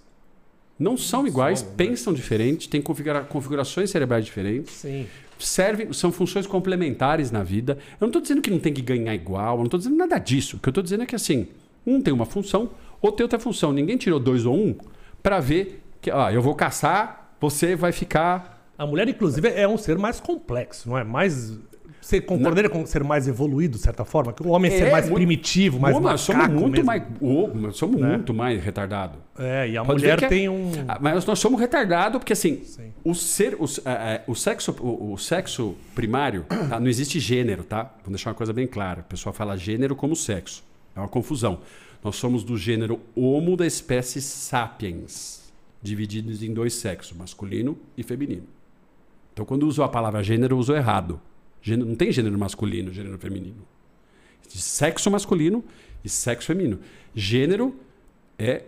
[0.77, 1.69] Não são iguais, né?
[1.77, 5.07] pensam diferente, têm configura- configurações cerebrais diferentes, Sim.
[5.39, 7.77] servem, são funções complementares na vida.
[7.93, 10.17] Eu não estou dizendo que não tem que ganhar igual, eu não estou dizendo nada
[10.17, 10.57] disso.
[10.57, 11.47] O que eu estou dizendo é que assim,
[11.85, 12.71] um tem uma função,
[13.01, 13.71] outro tem outra função.
[13.71, 14.75] Ninguém tirou dois ou um
[15.21, 19.77] para ver que, ah, eu vou caçar, você vai ficar A mulher, inclusive, é um
[19.77, 21.03] ser mais complexo, não é?
[21.03, 21.57] Mais.
[22.03, 24.33] Você concordaria com ser mais evoluído, de certa forma?
[24.33, 26.85] Que o homem é ser mais muito- primitivo, mais mas somos muito mesmo.
[26.85, 28.09] mais, ô, mas somos Né?
[28.09, 29.19] muito mais retardado.
[29.39, 30.69] É, e a Pode mulher é- tem um.
[30.85, 32.91] Ah, Mas nós somos retardados porque assim, Sim.
[33.05, 36.77] o ser, o, é, é, o sexo, o, o sexo primário, tá?
[36.77, 37.83] não existe gênero, tá?
[38.03, 38.99] Vamos deixar uma coisa bem clara.
[38.99, 40.61] O pessoal fala gênero como sexo.
[40.95, 41.59] É uma confusão.
[42.03, 45.51] Nós somos do gênero Homo da espécie sapiens,
[45.81, 48.43] divididos em dois sexos, masculino e feminino.
[49.31, 51.19] Então, quando uso a palavra gênero, eu uso errado.
[51.63, 53.65] Gênero, não tem gênero masculino, gênero feminino.
[54.45, 55.63] Existe sexo masculino
[56.03, 56.79] e sexo feminino.
[57.15, 57.73] Gênero
[58.37, 58.63] é,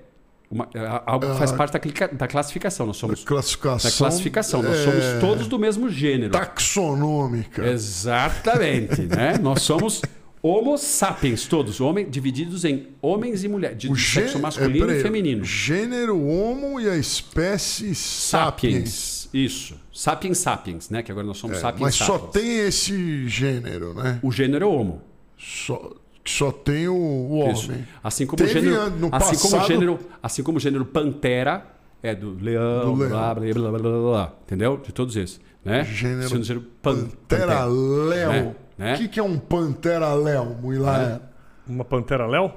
[0.50, 2.86] uma- é algo que faz parte da, clica- da classificação.
[2.88, 3.92] Nós somos Classificação.
[3.92, 4.64] da classificação.
[4.64, 6.32] Nós é, somos todos do mesmo gênero.
[6.32, 7.68] Taxonômica.
[7.68, 9.38] Exatamente, né?
[9.42, 10.02] Nós somos
[10.42, 14.42] Homo sapiens, todos, homem, divididos em homens e mulheres, de, O de gê- sexo é,
[14.42, 15.44] masculino peraí, e feminino.
[15.44, 18.90] Gênero Homo e a espécie Sapiens.
[18.92, 19.76] Sapiens, isso.
[19.94, 21.04] Sapiens sapiens, né?
[21.04, 22.32] Que agora nós somos É, sapiens mas só sapiens.
[22.32, 24.20] tem esse gênero, né?
[24.24, 25.02] O gênero é Homo.
[25.38, 25.92] Só,
[26.26, 27.70] só tem o, o Isso.
[27.72, 27.86] homem.
[28.04, 31.66] Assim como o gênero, no assim como o passado- gênero, assim como o gênero pantera
[32.02, 33.10] é do leão, Do leão.
[33.10, 34.78] blá, blá, blá, blá, blá, blá, blá, entendeu?
[34.78, 35.84] De todos esses, né?
[35.84, 36.96] Gênero Sendo gênero pan-
[37.28, 38.32] Pantera Léo.
[38.32, 38.56] né?
[38.78, 38.94] Né?
[38.96, 41.22] O que, que é um Pantera Léo, Muilá?
[41.68, 42.52] Uma Pantera Léo?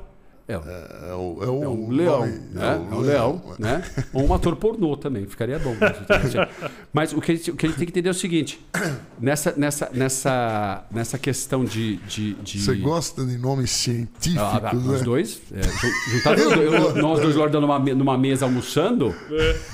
[0.49, 2.75] É, É, o, é o, é um leão, nome- né?
[2.91, 3.85] É um leão, né?
[4.15, 5.75] Ou um ator pornô também, ficaria bom.
[6.93, 8.59] Mas o que, a gente, o que a gente tem que entender é o seguinte:
[9.21, 11.97] nessa, nessa, nessa, nessa questão de.
[11.99, 14.95] de, de- Você gosta de nomes científicos, Ah, ah, né?
[14.95, 19.15] Os dois, é, ju- juntado eu- eu- nós dois guardando numa, numa mesa almoçando,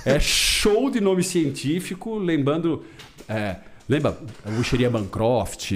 [0.04, 2.82] é show de nome científico, lembrando.
[3.28, 3.56] É,
[3.88, 4.18] lembra?
[4.58, 5.72] Wicheria Bancroft,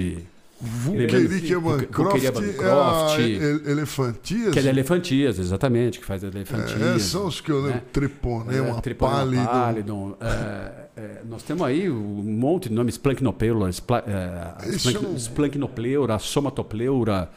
[0.61, 3.19] Vulquerique Lembrando- Bancroft, Vulqueria é Bancroft.
[3.19, 4.51] ele- elefantias?
[4.53, 6.81] que é de elefantias, exatamente, que faz elefantias.
[6.81, 7.75] É, são os que eu lembro.
[7.75, 7.81] né?
[7.93, 8.79] Treponema,
[10.19, 10.25] É,
[10.97, 15.15] é, é, nós temos aí um monte de nomes, Splanchnopleura, Spla, é, não-
[16.19, 17.29] Somatopleura,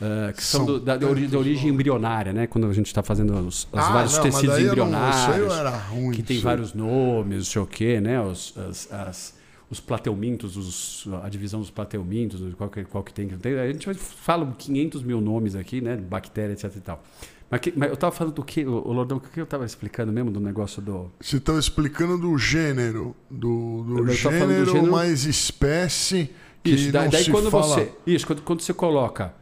[0.00, 2.46] é, que são, São do- da, de, ori- de origem embrionária, né?
[2.46, 5.40] Quando a gente está fazendo os, os Ah, vários não, tecidos não- embrionários, isso aí
[5.40, 8.18] eu era ruim, que tem vários nomes, não sei o quê, né?
[8.22, 9.39] Os, as, as-
[9.70, 13.54] os plateumintos, os- a divisão dos plateumintos, qual que, qual que tem, que tem.
[13.58, 15.96] A gente fala 500 mil nomes aqui, né?
[15.96, 17.02] Bactéria, etc e tal.
[17.48, 20.12] Mas, que- mas eu estava falando do que, o Lordão, o que eu estava explicando
[20.12, 21.10] mesmo do negócio do...
[21.20, 26.30] Você estava explicando do gênero, do, do falando do gênero, gênero- mais espécie
[26.62, 27.64] que Isso, da- não daí se quando fala.
[27.66, 27.92] você.
[28.06, 29.34] Isso, quando, quando você coloca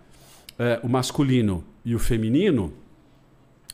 [0.58, 2.72] é, o masculino e o feminino,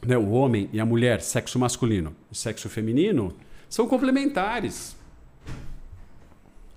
[0.06, 3.32] né, o homem e a mulher, sexo masculino e sexo feminino,
[3.68, 4.96] são complementares.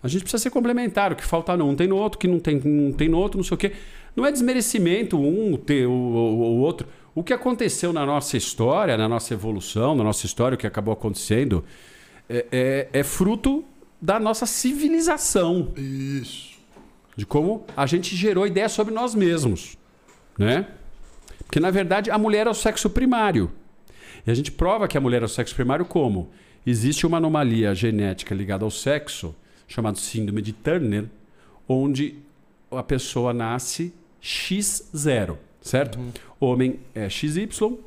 [0.08, 2.62] A gente precisa ser complementar, o que falta num tem no outro, que não tem,
[2.64, 3.74] não tem no outro, não sei o quê.
[4.16, 6.88] Não é desmerecimento um ter o, o, o outro.
[7.14, 10.94] O que aconteceu na nossa história, na nossa evolução, na nossa história, o que acabou
[10.94, 11.62] acontecendo,
[12.30, 13.66] é, é- é fruto
[14.02, 16.58] da nossa civilização Isso.
[17.16, 19.78] de como a gente gerou ideia sobre nós mesmos,
[20.38, 20.68] né?
[21.40, 23.52] Porque na verdade a mulher é o sexo primário.
[24.26, 26.30] E a gente prova que a mulher é o sexo primário como
[26.66, 29.36] existe uma anomalia genética ligada ao sexo
[29.68, 31.06] chamada síndrome de Turner,
[31.68, 32.16] onde
[32.72, 36.00] a pessoa nasce X0, certo?
[36.40, 37.78] Homem é XY,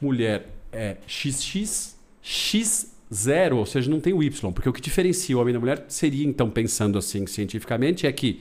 [0.00, 5.40] mulher é XX, X0, ou seja, não tem o Y, porque o que diferencia o
[5.40, 8.40] homem da mulher seria, então, pensando assim cientificamente, é que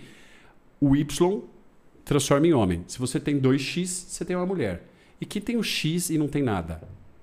[0.79, 1.41] o Y
[2.05, 2.83] transforma em homem.
[2.87, 4.83] Se você tem 2X, você tem uma mulher.
[5.19, 6.81] E quem tem o X e não tem nada?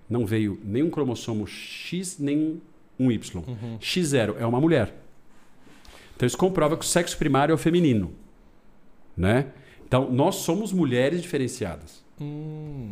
[0.08, 2.60] Não veio nem um cromossomo X, nem
[2.98, 3.44] um Y.
[3.80, 4.94] X0 é uma mulher.
[6.18, 8.12] Então isso comprova que o sexo primário é o feminino.
[9.16, 9.46] Né?
[9.86, 12.04] Então nós somos mulheres diferenciadas.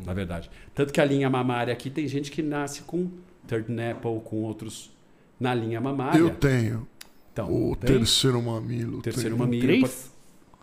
[0.06, 0.48] Na verdade.
[0.72, 3.10] Tanto que a linha mamária aqui tem gente que nasce com
[3.48, 4.92] third nipple, com outros
[5.40, 6.20] na linha mamária.
[6.20, 6.86] Eu tenho.
[7.32, 9.02] Então, O tem terceiro mamilo.
[9.02, 9.38] terceiro tenho.
[9.38, 9.62] mamilo.
[9.66, 10.12] Três?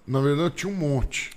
[0.07, 1.31] Na verdade, tinha um monte.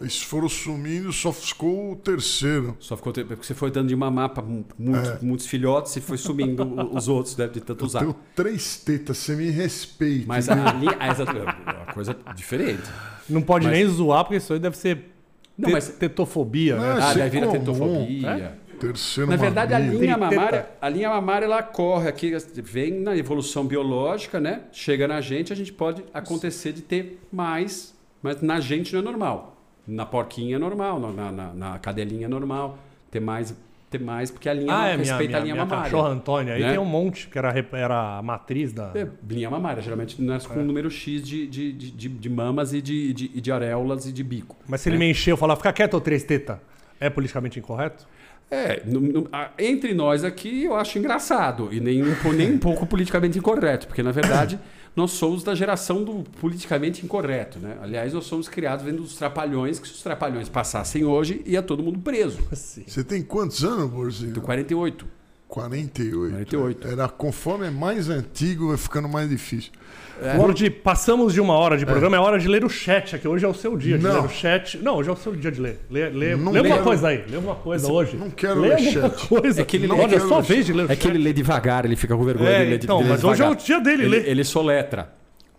[0.00, 2.74] Eles foram sumindo, só ficou o terceiro.
[2.80, 6.62] Só ficou porque você foi dando de mamar para muitos, muitos filhotes e foi sumindo
[6.96, 7.98] os outros, deve de tanto Eu usar.
[8.00, 10.24] tenho três tetas, você me respeita.
[10.26, 12.82] Mas a é uma coisa diferente.
[13.28, 15.10] Não pode Mas- nem zoar, porque isso aí deve ser
[15.56, 16.88] Não, te- mas- tetofobia, Não, né?
[16.88, 18.58] é Ah, Isso daí vira comum, tetofobia.
[18.80, 22.32] Terceiro Na verdade, a linha mamária, a linha mamária ela corre aqui,
[22.62, 24.62] vem na evolução biológica, né?
[24.72, 29.02] Chega na gente, a gente pode acontecer de ter mais, mas na gente não é
[29.02, 29.59] normal.
[29.90, 32.78] Na porquinha é normal, na, na, na cadelinha é normal,
[33.10, 33.54] ter mais,
[33.90, 35.84] ter mais porque a linha Ah, é, respeita minha, a linha minha mamária.
[35.90, 36.54] cachorra Antônia.
[36.54, 36.70] Aí né?
[36.70, 38.92] tem um monte que era, era a matriz da...
[38.94, 42.80] É, linha mamária, geralmente nasce com um número X de, de, de, de, mamas e
[42.80, 44.56] de, de, de areolas e de bico.
[44.68, 45.06] Mas se ele né?
[45.06, 46.60] me encher, eu falar, fica quieto, ô três teta.
[47.00, 48.06] É politicamente incorreto?
[48.50, 52.02] É, no- no- a- entre nós aqui eu acho engraçado e nem
[52.34, 54.58] nem um pouco politicamente incorreto, porque na verdade
[54.94, 57.78] nós somos da geração do politicamente incorreto, né?
[57.80, 61.82] Aliás, nós somos criados vendo os trapalhões, que se os trapalhões passassem hoje, ia todo
[61.82, 62.38] mundo preso.
[62.50, 64.32] Você tem quantos anos, Borzinho?
[64.32, 65.19] Do 48.
[65.50, 66.30] 48.
[66.30, 66.88] 48.
[66.88, 69.72] Era, conforme é mais antigo, vai ficando mais difícil.
[70.22, 70.34] É.
[70.34, 72.20] Lorde, passamos de uma hora de programa, é.
[72.20, 73.26] hora de ler o chat aqui.
[73.26, 74.12] Hoje é o seu dia de Não.
[74.20, 74.78] ler o chat.
[74.78, 75.80] Não, hoje é o seu dia de ler.
[75.90, 76.84] Lê, lê, Não lê alguma quero.
[76.84, 77.24] coisa aí.
[77.28, 78.16] Lê alguma coisa hoje.
[78.16, 79.26] não quero lê ler chat.
[79.28, 79.60] coisa.
[79.62, 80.98] É que ele não, lê- Olha, é só vez de ler o É chat.
[80.98, 83.10] que ele lê devagar, ele fica com vergonha É, de ler de- então, de ler
[83.10, 83.64] mas hoje é o devagar.
[83.64, 84.28] dia dele ele, ler.
[84.28, 85.12] ele soletra.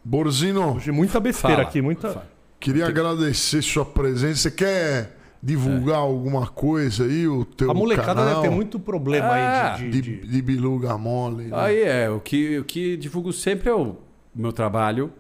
[0.06, 1.68] Borzino, Hoje muita besteira Fala.
[1.68, 2.10] aqui, muita...
[2.10, 2.28] Fala.
[2.60, 4.42] queria agradecer sua presença.
[4.44, 7.28] Você quer divulgar alguma coisa aí?
[7.28, 9.90] O teu A molecada canal deve ter muito problema Ah, aí de...
[9.90, 11.46] de, de- de- de biluga mole.
[11.46, 11.50] né?
[11.58, 13.96] Aí é, o que, o que divulgo sempre é o
[14.36, 15.12] meu trabalho,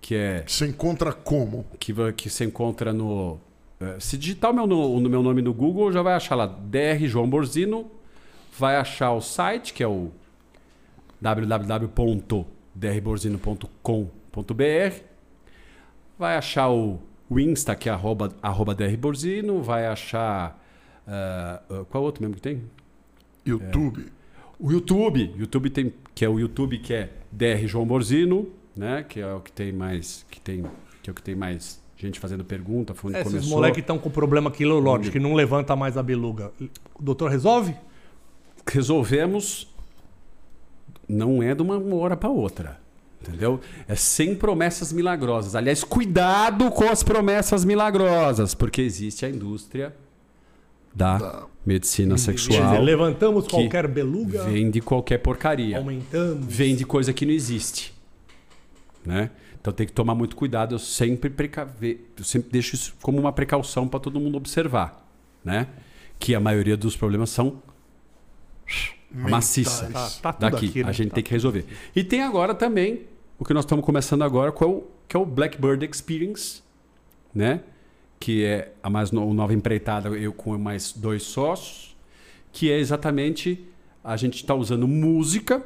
[0.00, 1.64] que é Você encontra como?
[1.78, 3.38] que, que você encontra no.
[3.80, 6.46] eh, Se digitar o meu, no, no meu nome no Google, já vai achar lá
[6.46, 7.90] DR João Borzino.
[8.58, 10.10] Vai achar o site, que é o
[13.68, 15.02] www.drborzino.com.br.
[16.18, 16.98] Vai achar o,
[17.28, 19.62] o Insta, que é arroba, arroba drborzino.
[19.62, 20.58] Vai achar.
[21.06, 21.60] ah,
[21.90, 22.62] qual outro mesmo que tem?
[23.46, 24.06] YouTube.
[24.58, 29.04] O YouTube, YouTube tem, que é o YouTube que é DR João Borzino, né?
[29.08, 30.64] Que é o que tem mais, que tem,
[31.02, 33.56] que é o que tem mais gente fazendo pergunta, foi onde É, esses começou.
[33.56, 36.52] moleques estão com problema aqui, Lorde, que não levanta mais a beluga.
[36.94, 37.74] O doutor resolve?
[38.70, 39.72] Resolvemos,
[41.08, 42.80] não é de uma hora para outra,
[43.20, 43.60] entendeu?
[43.86, 45.54] É sem promessas milagrosas.
[45.54, 49.94] Aliás, cuidado com as promessas milagrosas, porque existe a indústria
[50.94, 55.78] da medicina Quer dizer, sexual, levantamos que qualquer beluga, vende qualquer porcaria.
[55.78, 56.44] aumentamos.
[56.46, 57.94] vende coisa que não existe.
[59.04, 59.30] Né?
[59.60, 60.74] Então tem que tomar muito cuidado.
[60.74, 65.06] Eu sempre precaver, eu sempre deixo isso como uma precaução para todo mundo observar,
[65.44, 65.68] né?
[66.18, 67.62] Que a maioria dos problemas são
[69.10, 69.88] maciça
[70.22, 70.66] Tá, tá daqui.
[70.66, 70.88] aqui, né?
[70.90, 71.64] A gente Tá tem que resolver.
[71.94, 73.02] E tem agora também
[73.38, 76.62] o que nós estamos começando agora, que é o, que é o Blackbird Experience,
[77.34, 77.60] né?
[78.20, 81.96] Que é a mais no, nova empreitada, eu com mais dois sócios,
[82.52, 83.64] que é exatamente
[84.02, 85.62] a gente está usando música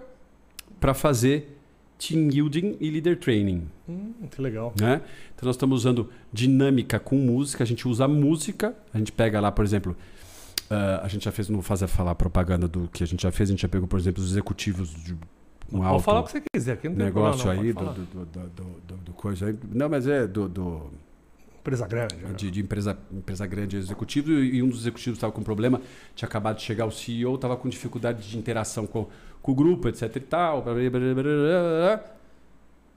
[0.79, 1.59] para fazer
[1.99, 3.69] team building e leader training.
[3.89, 4.75] Hum, que legal.
[4.81, 5.01] Né?
[5.35, 9.53] Então nós estamos usando dinâmica com música, a gente usa música, a gente pega lá,
[9.53, 9.97] por exemplo,
[10.71, 13.33] ah, a gente já fez, não vou fazer falar propaganda do que a gente já
[13.33, 15.15] fez, a gente já pegou, por exemplo, os executivos de
[15.73, 17.75] um Pode alto falar o que você quiser, aqui não tem negócio problema, não, aí,
[17.75, 19.59] pode do, do, do, do, do- coisa aí.
[19.73, 20.49] Não, mas é do,
[21.61, 22.17] Empresa grande.
[22.17, 22.33] né?
[22.37, 25.81] de, de empresa, empresa grande executivo e, um dos executivos estava com problema,
[26.15, 29.07] tinha acabado de chegar o CEO, estava com dificuldade de interação com,
[29.41, 30.61] com o grupo, etc e tal.
[30.63, 32.05] blá, blá, blá.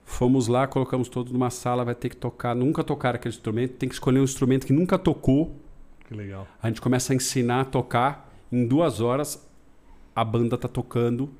[0.04, 3.88] Fomos lá, colocamos todos numa sala, vai ter que tocar, nunca tocar aquele instrumento, tem
[3.88, 5.54] que escolher um instrumento que nunca tocou.
[6.06, 6.46] Que legal.
[6.62, 9.44] A gente começa a ensinar a tocar, em duas horas
[10.14, 11.30] a banda tá tocando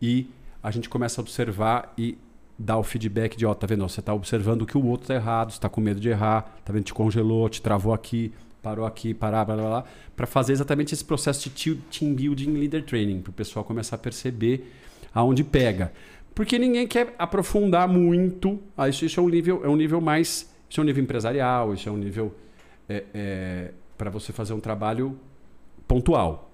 [0.00, 0.28] e
[0.62, 2.16] a gente começa a observar e
[2.58, 3.82] dar o feedback de, ó, tá vendo?
[3.88, 6.72] Você tá observando que o outro tá errado, você tá com medo de errar, tá
[6.72, 6.84] vendo?
[6.84, 8.32] Te congelou, te travou aqui,
[8.62, 9.84] parou aqui, parar, blá blá blá,
[10.14, 13.96] para fazer exatamente esse processo de te- team building leader training, para o pessoal começar
[13.96, 14.72] a perceber
[15.12, 15.92] aonde pega.
[16.34, 18.60] Porque ninguém quer aprofundar muito.
[18.76, 21.74] Ah, isso, isso é um nível, é um nível mais, isso é um nível empresarial,
[21.74, 22.32] isso é um nível
[23.96, 25.18] para você fazer um trabalho
[25.86, 26.52] pontual,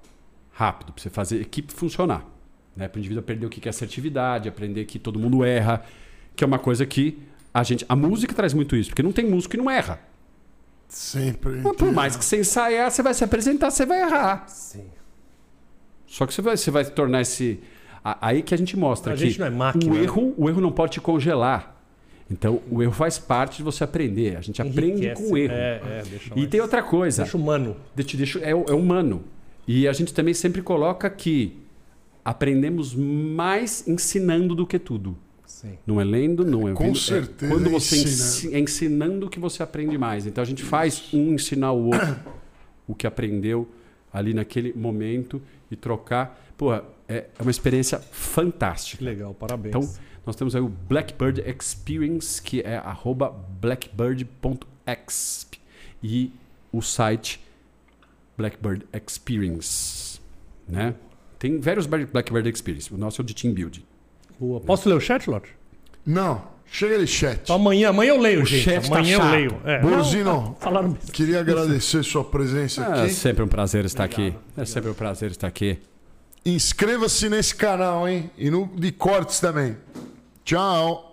[0.52, 2.24] rápido, para você fazer a equipe funcionar.
[2.77, 2.89] Né?
[2.89, 5.85] Para o indivíduo aprender o que é assertividade, aprender que todo mundo erra,
[6.36, 7.19] que é uma coisa que
[7.52, 7.85] a gente.
[7.89, 10.01] A música traz muito isso, porque não tem músico que não erra.
[10.89, 11.57] Sempre.
[11.57, 14.48] Mas por mais que você ensaiar, você vai se apresentar, você vai errar.
[14.48, 14.86] Sim.
[16.07, 17.61] Só que você vai, você vai tornar esse.
[18.02, 20.02] Aí que a gente mostra A que gente não é máquina, o né?
[20.02, 21.80] erro, o erro não pode te congelar.
[22.31, 24.36] Então, o erro faz parte de você aprender.
[24.36, 25.23] A gente aprende Enriquece.
[25.23, 25.52] com o erro.
[25.52, 27.23] É, é, deixa E tem outra coisa.
[27.24, 27.77] Deixa humano.
[27.94, 29.24] Deixa, deixa, é, é humano.
[29.66, 31.59] E a gente também sempre coloca que
[32.24, 35.16] aprendemos mais ensinando do que tudo.
[35.47, 35.73] Sim.
[35.86, 36.98] Não é lendo, não é Com ouvindo.
[36.98, 38.11] certeza, É quando é você ensinando.
[38.23, 40.27] ensi- é ensinando que você aprende mais.
[40.27, 42.16] Então a gente faz um ensinar o outro
[42.86, 43.69] o que aprendeu
[44.12, 45.40] ali naquele momento
[45.70, 46.40] e trocar.
[46.57, 49.05] Pô, é, é uma experiência Que fantástica.
[49.05, 49.74] legal, parabéns.
[49.74, 49.89] Então,
[50.31, 55.59] nós temos aí o Blackbird Experience, que é arroba blackbird.exp.
[56.02, 56.32] E
[56.73, 57.40] o site
[58.39, 60.20] Blackbird Experience.
[60.69, 60.94] Né?
[61.39, 62.94] Tem vários Blackbird Experience.
[62.94, 63.82] O nosso é o de Team Building.
[64.39, 64.61] Boa.
[64.61, 65.51] Posso ler o chat, Lote?
[66.07, 67.40] Não, chega de chat.
[67.43, 68.62] Então amanhã, amanhã eu leio, O gente.
[68.62, 69.32] chat tá amanhã eu chato.
[69.32, 69.61] leio.
[69.65, 69.81] É.
[69.81, 71.12] Borzino, Não, falaram besteira.
[71.12, 73.12] queria agradecer sua presença É aqui.
[73.15, 74.32] sempre um prazer estar aqui.
[74.57, 75.77] É sempre um prazer estar aqui.
[76.47, 78.31] Inscreva-se nesse canal, hein?
[78.39, 79.77] E no de cortes também.
[80.51, 81.09] Tchau.